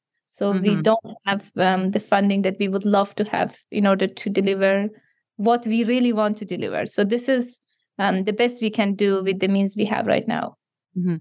so 0.40 0.52
mm-hmm. 0.52 0.62
we 0.62 0.82
don't 0.82 1.16
have 1.26 1.52
um, 1.56 1.90
the 1.90 2.00
funding 2.00 2.42
that 2.42 2.56
we 2.58 2.68
would 2.68 2.84
love 2.84 3.14
to 3.16 3.24
have 3.24 3.58
in 3.70 3.86
order 3.86 4.06
to 4.06 4.30
deliver 4.30 4.88
what 5.36 5.66
we 5.66 5.84
really 5.84 6.12
want 6.12 6.36
to 6.36 6.44
deliver 6.44 6.86
so 6.86 7.04
this 7.04 7.28
is 7.28 7.58
um, 7.98 8.24
the 8.24 8.32
best 8.32 8.62
we 8.62 8.70
can 8.70 8.94
do 8.94 9.22
with 9.22 9.40
the 9.40 9.48
means 9.48 9.76
we 9.76 9.84
have 9.84 10.06
right 10.06 10.26
now 10.26 10.56
Mm-hmm. 10.98 11.16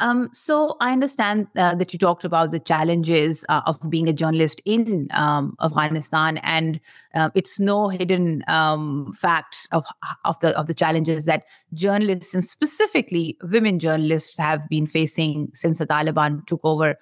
Um, 0.00 0.30
so 0.32 0.76
I 0.80 0.92
understand 0.92 1.46
uh, 1.54 1.74
that 1.74 1.92
you 1.92 1.98
talked 1.98 2.24
about 2.24 2.52
the 2.52 2.58
challenges 2.58 3.44
uh, 3.50 3.60
of 3.66 3.78
being 3.90 4.08
a 4.08 4.14
journalist 4.14 4.62
in 4.64 5.08
um, 5.10 5.56
Afghanistan, 5.62 6.38
and 6.38 6.80
uh, 7.14 7.28
it's 7.34 7.60
no 7.60 7.88
hidden 7.88 8.42
um, 8.48 9.12
fact 9.12 9.68
of 9.72 9.84
of 10.24 10.40
the 10.40 10.58
of 10.58 10.68
the 10.68 10.74
challenges 10.74 11.26
that 11.26 11.44
journalists 11.74 12.32
and 12.32 12.42
specifically 12.42 13.36
women 13.42 13.78
journalists 13.78 14.38
have 14.38 14.66
been 14.70 14.86
facing 14.86 15.50
since 15.52 15.78
the 15.78 15.86
Taliban 15.86 16.46
took 16.46 16.60
over. 16.64 16.96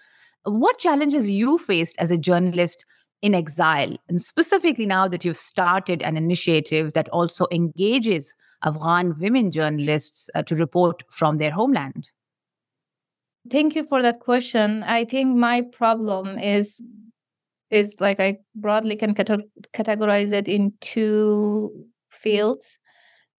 What 0.49 0.79
challenges 0.79 1.31
you 1.31 1.59
faced 1.59 1.97
as 1.99 2.11
a 2.11 2.19
journalist 2.19 2.85
in 3.21 3.35
exile, 3.35 3.97
and 4.09 4.21
specifically 4.23 4.87
now 4.87 5.09
that 5.09 5.25
you've 5.25 5.37
started 5.37 6.03
an 6.03 6.17
initiative 6.17 6.93
that 6.93 7.09
also 7.09 7.47
engages 7.51 8.35
Afghan 8.65 9.19
women 9.19 9.51
journalists 9.51 10.31
uh, 10.35 10.43
to 10.45 10.55
report 10.55 11.03
from 11.11 11.39
their 11.39 11.51
homeland? 11.51 12.09
Thank 13.51 13.75
you 13.75 13.85
for 13.87 14.03
that 14.03 14.21
question. 14.21 14.83
I 14.83 15.05
think 15.05 15.37
my 15.37 15.63
problem 15.73 16.39
is 16.39 16.83
is 17.71 17.97
like 18.01 18.19
I 18.19 18.39
broadly 18.55 18.97
can 18.97 19.15
categorize 19.15 20.33
it 20.33 20.49
in 20.49 20.73
two 20.81 21.71
fields. 22.11 22.79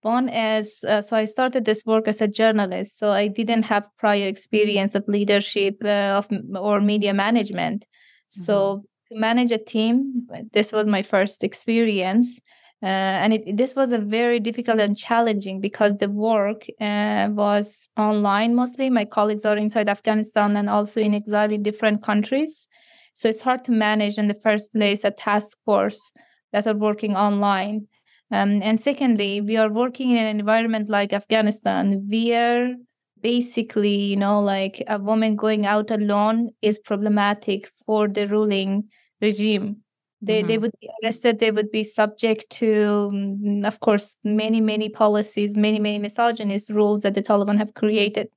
One 0.01 0.29
is 0.29 0.83
uh, 0.87 1.01
so 1.01 1.17
I 1.17 1.25
started 1.25 1.65
this 1.65 1.85
work 1.85 2.07
as 2.07 2.21
a 2.21 2.27
journalist, 2.27 2.97
so 2.97 3.11
I 3.11 3.27
didn't 3.27 3.63
have 3.63 3.89
prior 3.97 4.27
experience 4.27 4.95
of 4.95 5.07
leadership 5.07 5.75
uh, 5.83 6.19
of 6.19 6.27
or 6.55 6.79
media 6.79 7.13
management. 7.13 7.81
Mm-hmm. 7.81 8.43
So 8.43 8.83
to 9.09 9.19
manage 9.19 9.51
a 9.51 9.57
team, 9.57 10.27
this 10.53 10.71
was 10.71 10.87
my 10.87 11.01
first 11.01 11.43
experience. 11.43 12.39
Uh, 12.81 12.85
and 12.85 13.33
it, 13.33 13.57
this 13.57 13.75
was 13.75 13.91
a 13.91 13.97
very 13.97 14.39
difficult 14.39 14.79
and 14.79 14.95
challenging 14.95 15.59
because 15.59 15.97
the 15.97 16.09
work 16.09 16.65
uh, 16.79 17.27
was 17.31 17.89
online 17.97 18.55
mostly. 18.55 18.89
My 18.89 19.03
colleagues 19.03 19.43
are 19.43 19.57
inside 19.57 19.89
Afghanistan 19.89 20.55
and 20.55 20.69
also 20.69 21.01
in 21.01 21.13
exile 21.13 21.51
in 21.51 21.61
different 21.61 22.01
countries. 22.01 22.69
So 23.15 23.27
it's 23.27 23.41
hard 23.41 23.65
to 23.65 23.73
manage 23.73 24.17
in 24.17 24.29
the 24.29 24.33
first 24.33 24.71
place 24.71 25.03
a 25.03 25.11
task 25.11 25.57
force 25.65 26.13
that 26.53 26.67
are 26.67 26.73
working 26.73 27.17
online. 27.17 27.87
Um, 28.31 28.61
and 28.61 28.79
secondly, 28.79 29.41
we 29.41 29.57
are 29.57 29.71
working 29.71 30.11
in 30.11 30.17
an 30.17 30.39
environment 30.39 30.89
like 30.89 31.13
Afghanistan 31.13 32.05
where 32.09 32.75
basically, 33.21 33.95
you 33.95 34.15
know, 34.15 34.39
like 34.39 34.83
a 34.87 34.99
woman 34.99 35.35
going 35.35 35.65
out 35.65 35.91
alone 35.91 36.51
is 36.61 36.79
problematic 36.79 37.71
for 37.85 38.07
the 38.07 38.27
ruling 38.27 38.89
regime 39.21 39.83
they 40.21 40.39
mm-hmm. 40.39 40.47
they 40.47 40.57
would 40.57 40.73
be 40.81 40.89
arrested 41.03 41.39
they 41.39 41.51
would 41.51 41.71
be 41.71 41.83
subject 41.83 42.49
to 42.49 43.09
mm, 43.13 43.65
of 43.65 43.79
course 43.79 44.17
many 44.23 44.61
many 44.61 44.89
policies 44.89 45.55
many 45.55 45.79
many 45.79 45.99
misogynist 45.99 46.69
rules 46.69 47.03
that 47.03 47.13
the 47.13 47.23
taliban 47.23 47.57
have 47.57 47.73
created 47.73 48.27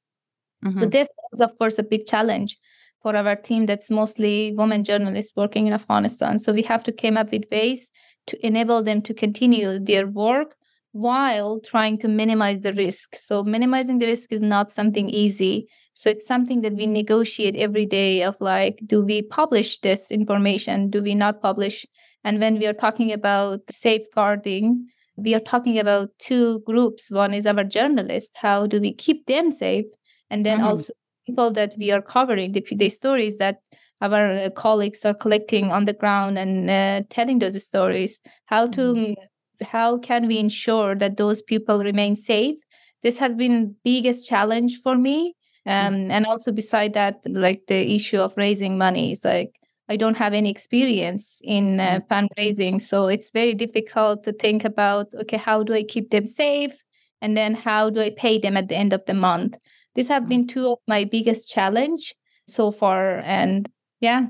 mm-hmm. 0.64 0.78
so 0.78 0.86
this 0.86 1.08
is, 1.32 1.40
of 1.40 1.56
course 1.58 1.78
a 1.78 1.82
big 1.82 2.06
challenge 2.06 2.56
for 3.02 3.16
our 3.16 3.34
team 3.34 3.66
that's 3.66 3.90
mostly 3.90 4.54
women 4.56 4.84
journalists 4.84 5.34
working 5.36 5.66
in 5.66 5.72
afghanistan 5.72 6.38
so 6.38 6.52
we 6.52 6.62
have 6.62 6.82
to 6.82 6.92
come 6.92 7.16
up 7.16 7.30
with 7.32 7.44
ways 7.50 7.90
to 8.26 8.46
enable 8.46 8.82
them 8.82 9.02
to 9.02 9.14
continue 9.14 9.78
their 9.78 10.06
work 10.06 10.56
while 10.92 11.60
trying 11.60 11.98
to 11.98 12.08
minimize 12.08 12.60
the 12.60 12.72
risk 12.74 13.16
so 13.16 13.42
minimizing 13.42 13.98
the 13.98 14.06
risk 14.06 14.32
is 14.32 14.42
not 14.42 14.70
something 14.70 15.08
easy 15.08 15.66
so 15.94 16.10
it's 16.10 16.26
something 16.26 16.62
that 16.62 16.74
we 16.74 16.86
negotiate 16.86 17.56
every 17.56 17.86
day 17.86 18.22
of 18.22 18.40
like, 18.40 18.80
do 18.86 19.04
we 19.04 19.22
publish 19.22 19.78
this 19.78 20.10
information? 20.10 20.88
Do 20.88 21.02
we 21.02 21.14
not 21.14 21.42
publish? 21.42 21.86
And 22.24 22.40
when 22.40 22.58
we 22.58 22.66
are 22.66 22.72
talking 22.72 23.12
about 23.12 23.60
safeguarding, 23.70 24.88
we 25.16 25.34
are 25.34 25.40
talking 25.40 25.78
about 25.78 26.10
two 26.18 26.60
groups. 26.60 27.10
One 27.10 27.34
is 27.34 27.46
our 27.46 27.64
journalists. 27.64 28.36
How 28.36 28.66
do 28.66 28.80
we 28.80 28.94
keep 28.94 29.26
them 29.26 29.50
safe? 29.50 29.84
And 30.30 30.46
then 30.46 30.58
mm-hmm. 30.58 30.68
also 30.68 30.92
people 31.26 31.50
that 31.52 31.74
we 31.78 31.90
are 31.90 32.00
covering, 32.00 32.52
the, 32.52 32.64
the 32.72 32.88
stories 32.88 33.36
that 33.36 33.58
our 34.02 34.32
uh, 34.32 34.50
colleagues 34.50 35.04
are 35.06 35.14
collecting 35.14 35.70
on 35.70 35.86
the 35.86 35.94
ground 35.94 36.38
and 36.38 36.68
uh, 36.68 37.06
telling 37.08 37.38
those 37.38 37.62
stories. 37.64 38.20
How 38.46 38.66
to 38.68 38.80
mm-hmm. 38.80 39.64
how 39.64 39.96
can 39.96 40.26
we 40.26 40.38
ensure 40.38 40.94
that 40.96 41.16
those 41.16 41.40
people 41.40 41.78
remain 41.82 42.16
safe? 42.16 42.56
This 43.02 43.18
has 43.18 43.34
been 43.34 43.74
biggest 43.82 44.28
challenge 44.28 44.80
for 44.82 44.96
me 44.96 45.34
Mm. 45.66 45.86
um, 45.86 46.10
and 46.10 46.26
also 46.26 46.50
beside 46.50 46.92
that 46.94 47.20
like 47.24 47.62
the 47.68 47.94
issue 47.94 48.18
of 48.18 48.36
raising 48.36 48.76
money 48.76 49.12
is 49.12 49.24
like 49.24 49.60
i 49.88 49.96
don't 49.96 50.16
have 50.16 50.32
any 50.32 50.50
experience 50.50 51.40
in 51.44 51.78
uh, 51.78 52.00
mm. 52.00 52.08
fundraising 52.08 52.82
so 52.82 53.06
it's 53.06 53.30
very 53.30 53.54
difficult 53.54 54.24
to 54.24 54.32
think 54.32 54.64
about 54.64 55.14
okay 55.14 55.36
how 55.36 55.62
do 55.62 55.72
i 55.72 55.84
keep 55.84 56.10
them 56.10 56.26
safe 56.26 56.74
and 57.20 57.36
then 57.36 57.54
how 57.54 57.88
do 57.88 58.00
i 58.00 58.10
pay 58.10 58.40
them 58.40 58.56
at 58.56 58.68
the 58.68 58.76
end 58.76 58.92
of 58.92 59.04
the 59.06 59.14
month 59.14 59.56
these 59.94 60.08
have 60.08 60.28
been 60.28 60.48
two 60.48 60.66
of 60.66 60.78
my 60.88 61.04
biggest 61.04 61.48
challenge 61.48 62.12
so 62.48 62.72
far 62.72 63.18
and 63.18 63.68
yeah 64.02 64.26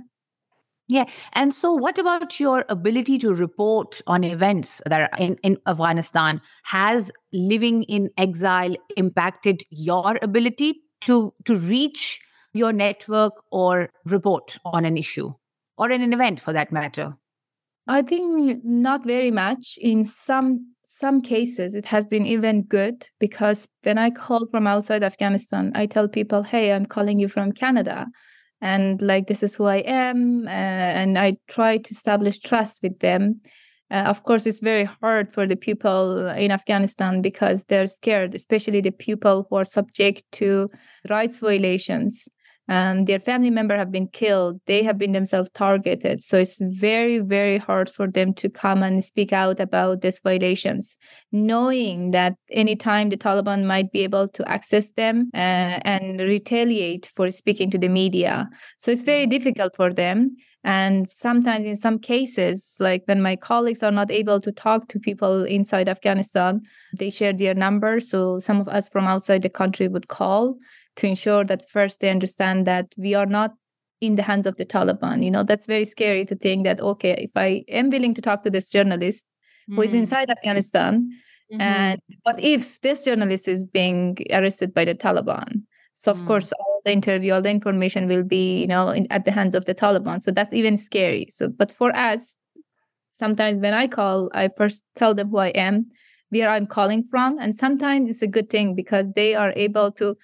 yeah. 0.88 1.04
And 1.32 1.54
so, 1.54 1.72
what 1.72 1.96
about 1.96 2.38
your 2.38 2.66
ability 2.68 3.16
to 3.18 3.32
report 3.32 4.02
on 4.06 4.24
events 4.24 4.82
that 4.84 5.00
are 5.00 5.18
in, 5.18 5.36
in 5.42 5.56
Afghanistan? 5.66 6.40
Has 6.64 7.10
living 7.32 7.84
in 7.84 8.10
exile 8.18 8.76
impacted 8.96 9.62
your 9.70 10.18
ability 10.20 10.82
to 11.06 11.32
to 11.44 11.56
reach 11.56 12.20
your 12.52 12.72
network 12.72 13.32
or 13.50 13.90
report 14.04 14.58
on 14.64 14.84
an 14.84 14.96
issue 14.96 15.32
or 15.78 15.90
in 15.90 16.02
an 16.02 16.12
event 16.12 16.40
for 16.40 16.52
that 16.52 16.72
matter 16.72 17.14
i 17.88 18.02
think 18.02 18.64
not 18.64 19.04
very 19.04 19.30
much 19.30 19.78
in 19.80 20.04
some 20.04 20.74
some 20.84 21.20
cases 21.20 21.74
it 21.74 21.86
has 21.86 22.06
been 22.06 22.26
even 22.26 22.62
good 22.62 23.08
because 23.18 23.66
when 23.82 23.98
i 23.98 24.10
call 24.10 24.46
from 24.50 24.66
outside 24.66 25.02
afghanistan 25.02 25.72
i 25.74 25.86
tell 25.86 26.08
people 26.08 26.42
hey 26.42 26.72
i'm 26.72 26.86
calling 26.86 27.18
you 27.18 27.28
from 27.28 27.52
canada 27.52 28.06
and 28.62 29.02
like 29.02 29.26
this 29.26 29.42
is 29.42 29.54
who 29.54 29.64
i 29.64 29.78
am 29.78 30.46
uh, 30.46 30.50
and 30.50 31.18
i 31.18 31.36
try 31.48 31.76
to 31.76 31.90
establish 31.90 32.40
trust 32.40 32.82
with 32.82 32.98
them 33.00 33.40
uh, 33.92 34.04
of 34.06 34.22
course, 34.22 34.46
it's 34.46 34.60
very 34.60 34.84
hard 34.84 35.30
for 35.30 35.46
the 35.46 35.54
people 35.54 36.26
in 36.28 36.50
Afghanistan 36.50 37.20
because 37.20 37.64
they're 37.64 37.86
scared, 37.86 38.34
especially 38.34 38.80
the 38.80 38.90
people 38.90 39.46
who 39.50 39.56
are 39.56 39.66
subject 39.66 40.24
to 40.32 40.70
rights 41.10 41.40
violations. 41.40 42.26
Um, 42.68 43.04
their 43.06 43.18
family 43.18 43.50
member 43.50 43.76
have 43.76 43.90
been 43.90 44.08
killed 44.08 44.60
they 44.66 44.82
have 44.82 44.98
been 44.98 45.12
themselves 45.12 45.50
targeted. 45.54 46.22
So 46.22 46.38
it's 46.38 46.58
very 46.60 47.18
very 47.18 47.58
hard 47.58 47.90
for 47.90 48.06
them 48.06 48.34
to 48.34 48.48
come 48.48 48.82
and 48.82 49.02
speak 49.02 49.32
out 49.32 49.60
about 49.60 50.00
these 50.00 50.20
violations 50.20 50.96
knowing 51.32 52.12
that 52.12 52.34
anytime 52.50 53.08
the 53.08 53.16
taliban 53.16 53.64
might 53.64 53.90
be 53.92 54.00
able 54.00 54.28
to 54.28 54.48
access 54.48 54.92
them 54.92 55.30
uh, 55.34 55.80
and 55.84 56.20
retaliate 56.20 57.10
for 57.16 57.30
speaking 57.30 57.70
to 57.70 57.78
the 57.78 57.88
media. 57.88 58.48
So 58.78 58.90
it's 58.90 59.02
very 59.02 59.26
difficult 59.26 59.74
for 59.76 59.92
them. 59.92 60.36
And 60.64 61.08
sometimes 61.08 61.66
in 61.66 61.76
some 61.76 61.98
cases 61.98 62.76
like 62.78 63.02
when 63.06 63.20
my 63.20 63.34
colleagues 63.34 63.82
are 63.82 63.90
not 63.90 64.12
able 64.12 64.40
to 64.40 64.52
talk 64.52 64.86
to 64.88 65.00
people 65.00 65.42
inside 65.44 65.88
afghanistan 65.88 66.60
they 66.96 67.10
share 67.10 67.32
their 67.32 67.54
number. 67.54 67.98
So 67.98 68.38
some 68.38 68.60
of 68.60 68.68
us 68.68 68.88
from 68.88 69.06
outside 69.06 69.42
the 69.42 69.50
country 69.50 69.88
would 69.88 70.08
call 70.08 70.56
to 70.96 71.06
ensure 71.06 71.44
that 71.44 71.68
first 71.70 72.00
they 72.00 72.10
understand 72.10 72.66
that 72.66 72.92
we 72.96 73.14
are 73.14 73.26
not 73.26 73.52
in 74.00 74.16
the 74.16 74.22
hands 74.22 74.46
of 74.46 74.56
the 74.56 74.66
Taliban. 74.66 75.24
You 75.24 75.30
know, 75.30 75.44
that's 75.44 75.66
very 75.66 75.84
scary 75.84 76.24
to 76.26 76.34
think 76.34 76.64
that, 76.64 76.80
okay, 76.80 77.14
if 77.18 77.30
I 77.36 77.64
am 77.68 77.90
willing 77.90 78.14
to 78.14 78.22
talk 78.22 78.42
to 78.42 78.50
this 78.50 78.70
journalist 78.70 79.24
mm-hmm. 79.24 79.76
who 79.76 79.82
is 79.82 79.88
mm-hmm. 79.88 79.98
inside 79.98 80.30
Afghanistan, 80.30 81.08
mm-hmm. 81.52 81.60
and 81.60 82.00
what 82.24 82.40
if 82.40 82.80
this 82.80 83.04
journalist 83.04 83.46
is 83.48 83.64
being 83.64 84.18
arrested 84.30 84.74
by 84.74 84.84
the 84.84 84.94
Taliban? 84.94 85.62
So, 85.94 86.10
of 86.10 86.18
mm-hmm. 86.18 86.26
course, 86.26 86.52
all 86.52 86.80
the 86.84 86.92
interview, 86.92 87.32
all 87.32 87.42
the 87.42 87.50
information 87.50 88.08
will 88.08 88.24
be, 88.24 88.60
you 88.60 88.66
know, 88.66 88.88
in, 88.88 89.06
at 89.10 89.24
the 89.24 89.30
hands 89.30 89.54
of 89.54 89.66
the 89.66 89.74
Taliban. 89.74 90.22
So 90.22 90.30
that's 90.32 90.52
even 90.52 90.76
scary. 90.76 91.26
So, 91.30 91.48
but 91.48 91.70
for 91.70 91.94
us, 91.94 92.36
sometimes 93.12 93.60
when 93.60 93.74
I 93.74 93.86
call, 93.86 94.30
I 94.34 94.50
first 94.56 94.84
tell 94.96 95.14
them 95.14 95.30
who 95.30 95.38
I 95.38 95.48
am, 95.48 95.86
where 96.30 96.48
I'm 96.48 96.66
calling 96.66 97.04
from. 97.10 97.38
And 97.38 97.54
sometimes 97.54 98.08
it's 98.08 98.22
a 98.22 98.26
good 98.26 98.50
thing 98.50 98.74
because 98.74 99.06
they 99.14 99.34
are 99.34 99.52
able 99.54 99.92
to 99.92 100.16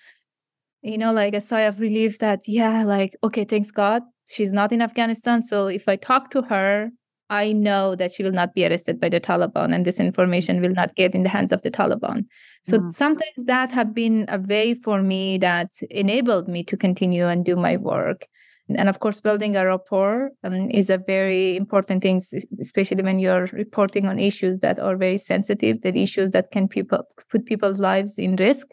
you 0.82 0.98
know, 0.98 1.12
like 1.12 1.34
a 1.34 1.40
sigh 1.40 1.62
of 1.62 1.80
relief 1.80 2.18
that, 2.18 2.46
yeah, 2.46 2.84
like, 2.84 3.16
okay, 3.24 3.44
thanks 3.44 3.70
God, 3.70 4.02
she's 4.28 4.52
not 4.52 4.72
in 4.72 4.82
Afghanistan. 4.82 5.42
So 5.42 5.66
if 5.66 5.88
I 5.88 5.96
talk 5.96 6.30
to 6.30 6.42
her, 6.42 6.90
I 7.30 7.52
know 7.52 7.94
that 7.94 8.12
she 8.12 8.22
will 8.22 8.32
not 8.32 8.54
be 8.54 8.64
arrested 8.64 9.00
by 9.00 9.10
the 9.10 9.20
Taliban 9.20 9.74
and 9.74 9.84
this 9.84 10.00
information 10.00 10.62
will 10.62 10.70
not 10.70 10.94
get 10.94 11.14
in 11.14 11.24
the 11.24 11.28
hands 11.28 11.52
of 11.52 11.60
the 11.62 11.70
Taliban. 11.70 12.24
So 12.64 12.78
mm. 12.78 12.92
sometimes 12.92 13.44
that 13.44 13.70
have 13.72 13.92
been 13.92 14.24
a 14.28 14.38
way 14.38 14.74
for 14.74 15.02
me 15.02 15.36
that 15.38 15.70
enabled 15.90 16.48
me 16.48 16.64
to 16.64 16.76
continue 16.76 17.26
and 17.26 17.44
do 17.44 17.54
my 17.56 17.76
work. 17.76 18.26
And 18.70 18.88
of 18.88 19.00
course, 19.00 19.20
building 19.20 19.56
a 19.56 19.64
rapport 19.64 20.30
um, 20.44 20.70
is 20.70 20.90
a 20.90 20.98
very 20.98 21.56
important 21.56 22.02
thing, 22.02 22.22
especially 22.60 23.02
when 23.02 23.18
you're 23.18 23.46
reporting 23.52 24.06
on 24.06 24.18
issues 24.18 24.58
that 24.60 24.78
are 24.78 24.96
very 24.96 25.16
sensitive, 25.16 25.80
that 25.82 25.96
issues 25.96 26.30
that 26.32 26.50
can 26.50 26.68
people 26.68 27.02
put 27.30 27.46
people's 27.46 27.78
lives 27.78 28.18
in 28.18 28.36
risk. 28.36 28.68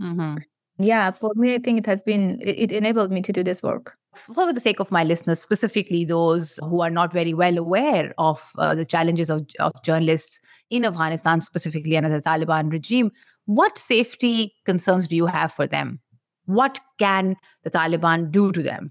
Mm-hmm 0.00 0.36
yeah 0.78 1.10
for 1.10 1.30
me 1.34 1.54
i 1.54 1.58
think 1.58 1.78
it 1.78 1.86
has 1.86 2.02
been 2.02 2.38
it, 2.40 2.72
enabled 2.72 3.10
me 3.10 3.22
to 3.22 3.32
do 3.32 3.42
this 3.42 3.62
work. 3.62 3.96
For 4.14 4.52
the 4.52 4.60
sake 4.60 4.78
of 4.78 4.92
my 4.92 5.02
listeners 5.02 5.40
specifically 5.40 6.04
those 6.04 6.58
who 6.62 6.82
are 6.82 6.90
not 6.90 7.12
very 7.12 7.34
well 7.34 7.58
aware 7.58 8.12
of 8.16 8.48
uh, 8.58 8.74
the 8.74 8.84
challenges 8.84 9.28
of, 9.28 9.44
of 9.58 9.72
journalists 9.82 10.38
in 10.70 10.84
afghanistan 10.84 11.40
specifically 11.40 11.96
under 11.96 12.08
the 12.08 12.22
taliban 12.22 12.70
regime 12.70 13.10
what 13.46 13.78
safety 13.78 14.54
concerns 14.64 15.06
do 15.08 15.16
you 15.16 15.26
have 15.26 15.52
for 15.52 15.66
them? 15.66 16.00
What 16.46 16.80
can 16.98 17.36
the 17.62 17.70
taliban 17.70 18.30
do 18.30 18.52
to 18.52 18.62
them? 18.62 18.90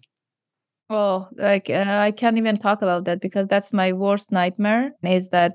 Oh 0.90 1.28
like 1.38 1.70
uh, 1.70 1.86
i 1.88 2.12
can't 2.12 2.38
even 2.38 2.58
talk 2.58 2.82
about 2.82 3.06
that 3.06 3.22
because 3.22 3.48
that's 3.48 3.72
my 3.74 3.94
worst 3.94 4.32
nightmare 4.32 4.92
is 5.02 5.30
that 5.30 5.54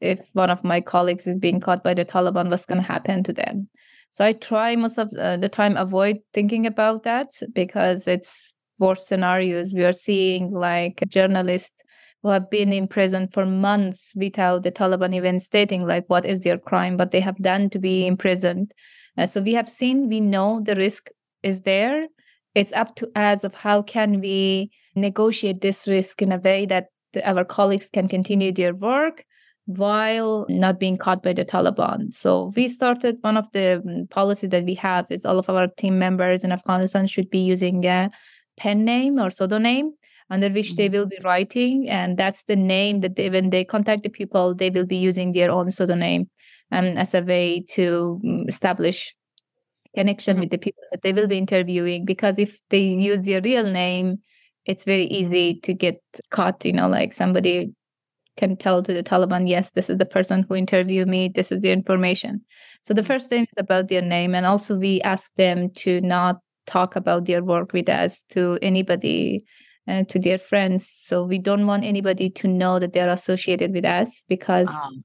if 0.00 0.20
one 0.32 0.48
of 0.48 0.62
my 0.62 0.80
colleagues 0.80 1.26
is 1.26 1.36
being 1.36 1.60
caught 1.60 1.82
by 1.82 1.92
the 1.92 2.04
taliban 2.04 2.48
what's 2.50 2.64
going 2.64 2.80
to 2.80 2.86
happen 2.86 3.24
to 3.24 3.32
them 3.32 3.68
so 4.14 4.24
I 4.24 4.32
try 4.32 4.76
most 4.76 4.96
of 4.96 5.12
uh, 5.18 5.36
the 5.38 5.48
time 5.48 5.76
avoid 5.76 6.18
thinking 6.32 6.66
about 6.66 7.02
that 7.02 7.30
because 7.52 8.06
it's 8.06 8.54
worse 8.78 9.04
scenarios. 9.08 9.74
We 9.74 9.84
are 9.84 9.92
seeing 9.92 10.52
like 10.52 11.02
journalists 11.08 11.82
who 12.22 12.28
have 12.28 12.48
been 12.48 12.72
in 12.72 12.86
prison 12.86 13.26
for 13.26 13.44
months 13.44 14.12
without 14.14 14.62
the 14.62 14.70
Taliban 14.70 15.16
even 15.16 15.40
stating 15.40 15.84
like 15.84 16.04
what 16.06 16.24
is 16.24 16.42
their 16.42 16.58
crime, 16.58 16.96
what 16.96 17.10
they 17.10 17.18
have 17.18 17.36
done 17.38 17.68
to 17.70 17.80
be 17.80 18.06
imprisoned. 18.06 18.72
Uh, 19.18 19.26
so 19.26 19.42
we 19.42 19.52
have 19.54 19.68
seen, 19.68 20.08
we 20.08 20.20
know 20.20 20.60
the 20.60 20.76
risk 20.76 21.10
is 21.42 21.62
there. 21.62 22.06
It's 22.54 22.72
up 22.72 22.94
to 22.96 23.10
us 23.16 23.42
of 23.42 23.52
how 23.54 23.82
can 23.82 24.20
we 24.20 24.70
negotiate 24.94 25.60
this 25.60 25.88
risk 25.88 26.22
in 26.22 26.30
a 26.30 26.38
way 26.38 26.66
that 26.66 26.86
our 27.24 27.44
colleagues 27.44 27.90
can 27.92 28.06
continue 28.06 28.52
their 28.52 28.76
work 28.76 29.24
while 29.66 30.44
not 30.48 30.78
being 30.78 30.98
caught 30.98 31.22
by 31.22 31.32
the 31.32 31.44
Taliban. 31.44 32.12
So 32.12 32.52
we 32.54 32.68
started 32.68 33.16
one 33.22 33.36
of 33.36 33.50
the 33.52 33.82
mm, 33.84 34.10
policies 34.10 34.50
that 34.50 34.64
we 34.64 34.74
have 34.74 35.10
is 35.10 35.24
all 35.24 35.38
of 35.38 35.48
our 35.48 35.68
team 35.68 35.98
members 35.98 36.44
in 36.44 36.52
Afghanistan 36.52 37.06
should 37.06 37.30
be 37.30 37.38
using 37.38 37.84
a 37.86 38.10
pen 38.56 38.84
name 38.84 39.18
or 39.18 39.30
pseudonym 39.30 39.94
under 40.30 40.50
which 40.50 40.68
mm-hmm. 40.68 40.76
they 40.76 40.88
will 40.90 41.06
be 41.06 41.18
writing. 41.24 41.88
And 41.88 42.18
that's 42.18 42.44
the 42.44 42.56
name 42.56 43.00
that 43.00 43.16
they, 43.16 43.30
when 43.30 43.50
they 43.50 43.64
contact 43.64 44.02
the 44.02 44.10
people, 44.10 44.54
they 44.54 44.70
will 44.70 44.86
be 44.86 44.96
using 44.96 45.32
their 45.32 45.50
own 45.50 45.70
pseudonym 45.70 46.28
and 46.70 46.98
as 46.98 47.14
a 47.14 47.22
way 47.22 47.64
to 47.70 48.20
mm, 48.22 48.48
establish 48.48 49.14
connection 49.94 50.34
mm-hmm. 50.34 50.40
with 50.42 50.50
the 50.50 50.58
people 50.58 50.82
that 50.90 51.02
they 51.02 51.12
will 51.12 51.28
be 51.28 51.38
interviewing. 51.38 52.04
Because 52.04 52.38
if 52.38 52.58
they 52.68 52.80
use 52.80 53.22
their 53.22 53.40
real 53.40 53.70
name, 53.70 54.18
it's 54.66 54.84
very 54.84 55.04
easy 55.04 55.60
to 55.60 55.72
get 55.72 56.02
caught, 56.30 56.64
you 56.64 56.72
know, 56.72 56.88
like 56.88 57.12
somebody 57.14 57.72
can 58.36 58.56
tell 58.56 58.82
to 58.82 58.92
the 58.92 59.02
Taliban, 59.02 59.48
yes, 59.48 59.70
this 59.70 59.88
is 59.88 59.98
the 59.98 60.06
person 60.06 60.44
who 60.48 60.54
interviewed 60.54 61.08
me, 61.08 61.28
this 61.28 61.52
is 61.52 61.60
the 61.60 61.70
information. 61.70 62.42
So 62.82 62.94
the 62.94 63.02
mm. 63.02 63.06
first 63.06 63.28
thing 63.28 63.44
is 63.44 63.54
about 63.56 63.88
their 63.88 64.02
name. 64.02 64.34
And 64.34 64.46
also, 64.46 64.78
we 64.78 65.00
ask 65.02 65.32
them 65.36 65.70
to 65.76 66.00
not 66.00 66.40
talk 66.66 66.96
about 66.96 67.26
their 67.26 67.44
work 67.44 67.72
with 67.72 67.88
us 67.88 68.24
to 68.30 68.58
anybody. 68.62 69.44
Uh, 69.86 70.02
to 70.04 70.18
their 70.18 70.38
friends. 70.38 70.88
So 70.88 71.26
we 71.26 71.38
don't 71.38 71.66
want 71.66 71.84
anybody 71.84 72.30
to 72.30 72.48
know 72.48 72.78
that 72.78 72.94
they're 72.94 73.06
associated 73.06 73.74
with 73.74 73.84
us 73.84 74.24
because 74.30 74.70
um. 74.70 75.04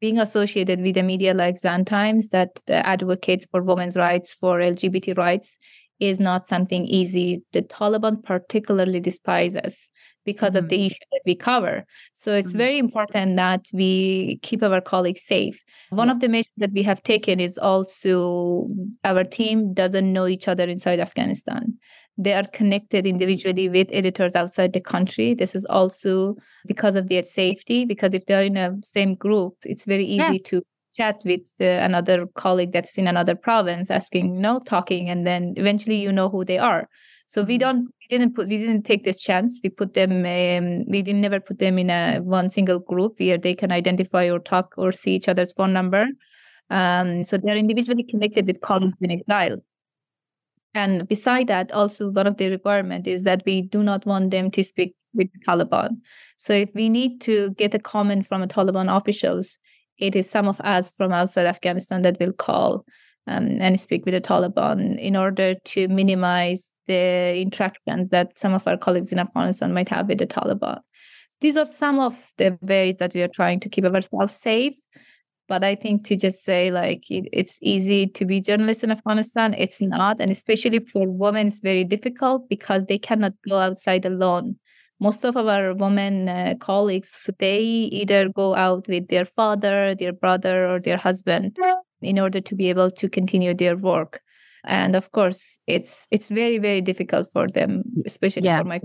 being 0.00 0.18
associated 0.18 0.80
with 0.80 0.96
the 0.96 1.04
media 1.04 1.34
like 1.34 1.56
Zan 1.56 1.84
Times 1.84 2.30
that 2.30 2.50
advocates 2.68 3.46
for 3.48 3.62
women's 3.62 3.96
rights, 3.96 4.34
for 4.34 4.58
LGBT 4.58 5.16
rights, 5.16 5.56
is 6.00 6.18
not 6.18 6.48
something 6.48 6.84
easy. 6.86 7.44
The 7.52 7.62
Taliban 7.62 8.20
particularly 8.20 8.98
despise 8.98 9.54
us 9.54 9.88
because 10.28 10.54
mm-hmm. 10.54 10.64
of 10.64 10.68
the 10.68 10.76
mm-hmm. 10.76 10.86
issue 10.86 11.08
that 11.12 11.22
we 11.24 11.34
cover. 11.34 11.86
So 12.12 12.34
it's 12.34 12.48
mm-hmm. 12.48 12.64
very 12.64 12.78
important 12.78 13.36
that 13.36 13.62
we 13.72 14.38
keep 14.42 14.62
our 14.62 14.82
colleagues 14.82 15.24
safe. 15.24 15.58
One 15.88 16.10
of 16.10 16.20
the 16.20 16.28
measures 16.28 16.58
that 16.58 16.72
we 16.72 16.82
have 16.82 17.02
taken 17.02 17.40
is 17.40 17.56
also 17.56 18.68
our 19.04 19.24
team 19.24 19.72
doesn't 19.72 20.12
know 20.12 20.26
each 20.26 20.46
other 20.46 20.64
inside 20.64 21.00
Afghanistan. 21.00 21.78
They 22.18 22.34
are 22.34 22.46
connected 22.60 23.06
individually 23.06 23.68
with 23.70 23.88
editors 23.90 24.34
outside 24.34 24.74
the 24.74 24.82
country. 24.94 25.34
This 25.34 25.54
is 25.54 25.64
also 25.64 26.36
because 26.66 26.94
of 26.94 27.08
their 27.08 27.22
safety, 27.22 27.86
because 27.86 28.12
if 28.12 28.26
they're 28.26 28.48
in 28.52 28.58
a 28.58 28.76
same 28.82 29.14
group, 29.14 29.54
it's 29.62 29.86
very 29.86 30.04
easy 30.04 30.40
yeah. 30.42 30.50
to 30.50 30.62
chat 30.98 31.22
with 31.24 31.48
uh, 31.60 31.64
another 31.64 32.26
colleague 32.34 32.72
that's 32.72 32.98
in 32.98 33.06
another 33.06 33.36
province 33.36 33.88
asking 33.88 34.34
you 34.34 34.40
know 34.40 34.58
talking 34.66 35.08
and 35.08 35.24
then 35.24 35.54
eventually 35.56 35.94
you 35.94 36.10
know 36.10 36.28
who 36.28 36.44
they 36.44 36.58
are 36.58 36.88
so 37.28 37.42
we 37.42 37.54
mm-hmm. 37.54 37.60
don't 37.60 37.84
we 37.84 38.18
didn't 38.18 38.34
put 38.34 38.48
we 38.48 38.56
didn't 38.56 38.84
take 38.84 39.04
this 39.04 39.20
chance. 39.20 39.60
We 39.62 39.68
put 39.68 39.92
them 39.92 40.24
um, 40.24 40.84
we 40.88 41.02
didn't 41.02 41.20
never 41.20 41.40
put 41.40 41.58
them 41.58 41.78
in 41.78 41.90
a 41.90 42.20
one 42.20 42.48
single 42.48 42.78
group 42.78 43.14
where 43.18 43.36
they 43.36 43.54
can 43.54 43.70
identify 43.70 44.30
or 44.30 44.38
talk 44.38 44.72
or 44.78 44.92
see 44.92 45.14
each 45.14 45.28
other's 45.28 45.52
phone 45.52 45.74
number. 45.74 46.06
Um, 46.70 47.24
so 47.24 47.36
they're 47.36 47.56
individually 47.56 48.02
connected 48.02 48.46
with 48.46 48.62
colleagues 48.62 48.96
in 49.02 49.10
exile. 49.10 49.58
And 50.72 51.06
beside 51.06 51.48
that 51.48 51.70
also 51.72 52.10
one 52.10 52.26
of 52.26 52.38
the 52.38 52.48
requirement 52.48 53.06
is 53.06 53.24
that 53.24 53.42
we 53.44 53.62
do 53.62 53.82
not 53.82 54.06
want 54.06 54.30
them 54.30 54.50
to 54.52 54.64
speak 54.64 54.94
with 55.12 55.28
the 55.32 55.38
taliban. 55.46 55.98
So 56.38 56.54
if 56.54 56.70
we 56.74 56.88
need 56.88 57.20
to 57.22 57.50
get 57.52 57.74
a 57.74 57.78
comment 57.78 58.26
from 58.26 58.42
a 58.42 58.48
taliban 58.48 58.94
officials 58.94 59.58
it 59.98 60.14
is 60.14 60.30
some 60.30 60.48
of 60.48 60.60
us 60.60 60.92
from 60.92 61.12
outside 61.12 61.46
afghanistan 61.46 62.02
that 62.02 62.18
will 62.20 62.32
call 62.32 62.84
um, 63.28 63.60
and 63.60 63.78
speak 63.78 64.04
with 64.04 64.14
the 64.14 64.20
Taliban 64.20 64.98
in 64.98 65.14
order 65.14 65.54
to 65.54 65.88
minimize 65.88 66.70
the 66.86 67.36
interaction 67.36 68.08
that 68.10 68.36
some 68.36 68.54
of 68.54 68.66
our 68.66 68.76
colleagues 68.76 69.12
in 69.12 69.18
Afghanistan 69.18 69.74
might 69.74 69.88
have 69.90 70.08
with 70.08 70.18
the 70.18 70.26
Taliban. 70.26 70.80
These 71.40 71.56
are 71.56 71.66
some 71.66 72.00
of 72.00 72.32
the 72.38 72.58
ways 72.62 72.96
that 72.96 73.14
we 73.14 73.22
are 73.22 73.28
trying 73.28 73.60
to 73.60 73.68
keep 73.68 73.84
ourselves 73.84 74.34
safe. 74.34 74.76
But 75.46 75.64
I 75.64 75.76
think 75.76 76.04
to 76.06 76.16
just 76.16 76.44
say 76.44 76.70
like 76.70 77.04
it's 77.08 77.58
easy 77.62 78.06
to 78.08 78.26
be 78.26 78.40
journalists 78.40 78.84
in 78.84 78.90
Afghanistan, 78.90 79.54
it's 79.54 79.80
not, 79.80 80.20
and 80.20 80.30
especially 80.30 80.80
for 80.80 81.08
women, 81.08 81.46
it's 81.46 81.60
very 81.60 81.84
difficult 81.84 82.48
because 82.48 82.84
they 82.84 82.98
cannot 82.98 83.32
go 83.48 83.56
outside 83.56 84.04
alone. 84.04 84.56
Most 85.00 85.24
of 85.24 85.36
our 85.36 85.74
women 85.74 86.28
uh, 86.28 86.54
colleagues, 86.58 87.30
they 87.38 87.60
either 87.60 88.28
go 88.28 88.54
out 88.56 88.88
with 88.88 89.08
their 89.08 89.24
father, 89.24 89.94
their 89.94 90.12
brother, 90.12 90.68
or 90.68 90.80
their 90.80 90.96
husband 90.96 91.56
in 92.02 92.18
order 92.18 92.40
to 92.40 92.54
be 92.54 92.68
able 92.68 92.90
to 92.90 93.08
continue 93.08 93.54
their 93.54 93.76
work 93.76 94.20
and 94.64 94.96
of 94.96 95.10
course 95.12 95.60
it's 95.66 96.06
it's 96.10 96.28
very 96.28 96.58
very 96.58 96.80
difficult 96.80 97.28
for 97.32 97.48
them 97.48 97.82
especially 98.06 98.42
yeah. 98.42 98.58
for 98.58 98.64
my 98.64 98.80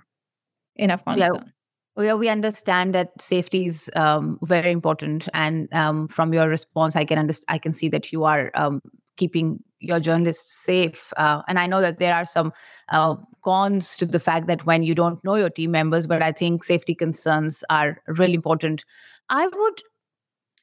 in 0.76 0.91
afghanistan 0.91 1.45
yeah. 1.45 1.49
We 1.95 2.28
understand 2.28 2.95
that 2.95 3.10
safety 3.21 3.67
is 3.67 3.91
um, 3.95 4.39
very 4.41 4.71
important, 4.71 5.30
and 5.36 5.71
um, 5.76 6.08
from 6.08 6.34
your 6.34 6.49
response, 6.49 6.95
I 6.95 7.06
can 7.06 7.19
understand. 7.19 7.45
I 7.49 7.60
can 7.60 7.71
see 7.71 7.88
that 7.89 8.12
you 8.12 8.23
are 8.23 8.49
um, 8.56 8.82
keeping 9.17 9.60
your 9.80 9.99
journalists 9.99 10.56
safe. 10.63 11.13
Uh, 11.17 11.41
and 11.47 11.60
I 11.60 11.67
know 11.67 11.82
that 11.82 11.99
there 11.99 12.15
are 12.15 12.26
some 12.26 12.52
uh, 12.89 13.15
cons 13.43 13.97
to 13.97 14.06
the 14.06 14.19
fact 14.19 14.47
that 14.47 14.65
when 14.65 14.84
you 14.84 14.95
don't 14.95 15.23
know 15.23 15.36
your 15.36 15.49
team 15.49 15.71
members, 15.71 16.08
but 16.08 16.23
I 16.23 16.32
think 16.32 16.63
safety 16.63 16.95
concerns 16.95 17.63
are 17.69 18.02
really 18.08 18.34
important. 18.34 18.86
I 19.30 19.45
would 19.47 19.82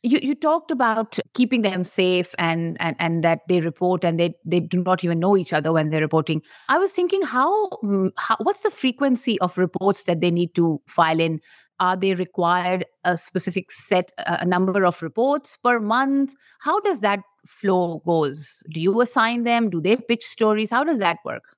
you, 0.03 0.19
you 0.23 0.35
talked 0.35 0.71
about 0.71 1.19
keeping 1.35 1.63
them 1.63 1.85
safe 1.85 2.35
and, 2.39 2.77
and 2.81 2.97
and 2.99 3.23
that 3.25 3.41
they 3.49 3.61
report 3.61 4.05
and 4.05 4.19
they 4.19 4.35
they 4.45 4.61
do 4.61 4.83
not 4.83 5.05
even 5.05 5.19
know 5.19 5.37
each 5.37 5.53
other 5.53 5.73
when 5.73 5.91
they're 5.91 6.01
reporting. 6.01 6.43
I 6.69 6.79
was 6.79 6.93
thinking 6.93 7.23
how, 7.23 7.69
mm, 7.83 8.11
how 8.17 8.37
what's 8.41 8.63
the 8.63 8.71
frequency 8.71 9.39
of 9.41 9.57
reports 9.59 10.05
that 10.05 10.21
they 10.21 10.31
need 10.31 10.55
to 10.55 10.81
file 10.87 11.21
in? 11.21 11.41
Are 11.81 11.97
they 11.97 12.15
required 12.15 12.85
a 13.05 13.17
specific 13.17 13.73
set 13.73 14.13
a 14.19 14.45
number 14.45 14.85
of 14.85 15.01
reports 15.03 15.57
per 15.57 15.81
month? 15.81 16.35
How 16.61 16.79
does 16.81 17.01
that 17.01 17.21
flow 17.47 18.03
goes? 18.07 18.63
Do 18.71 18.81
you 18.81 19.01
assign 19.01 19.45
them? 19.45 19.71
Do 19.71 19.81
they 19.81 19.97
pitch 19.97 20.25
stories? 20.25 20.71
How 20.71 20.85
does 20.85 20.99
that 20.99 21.19
work 21.25 21.57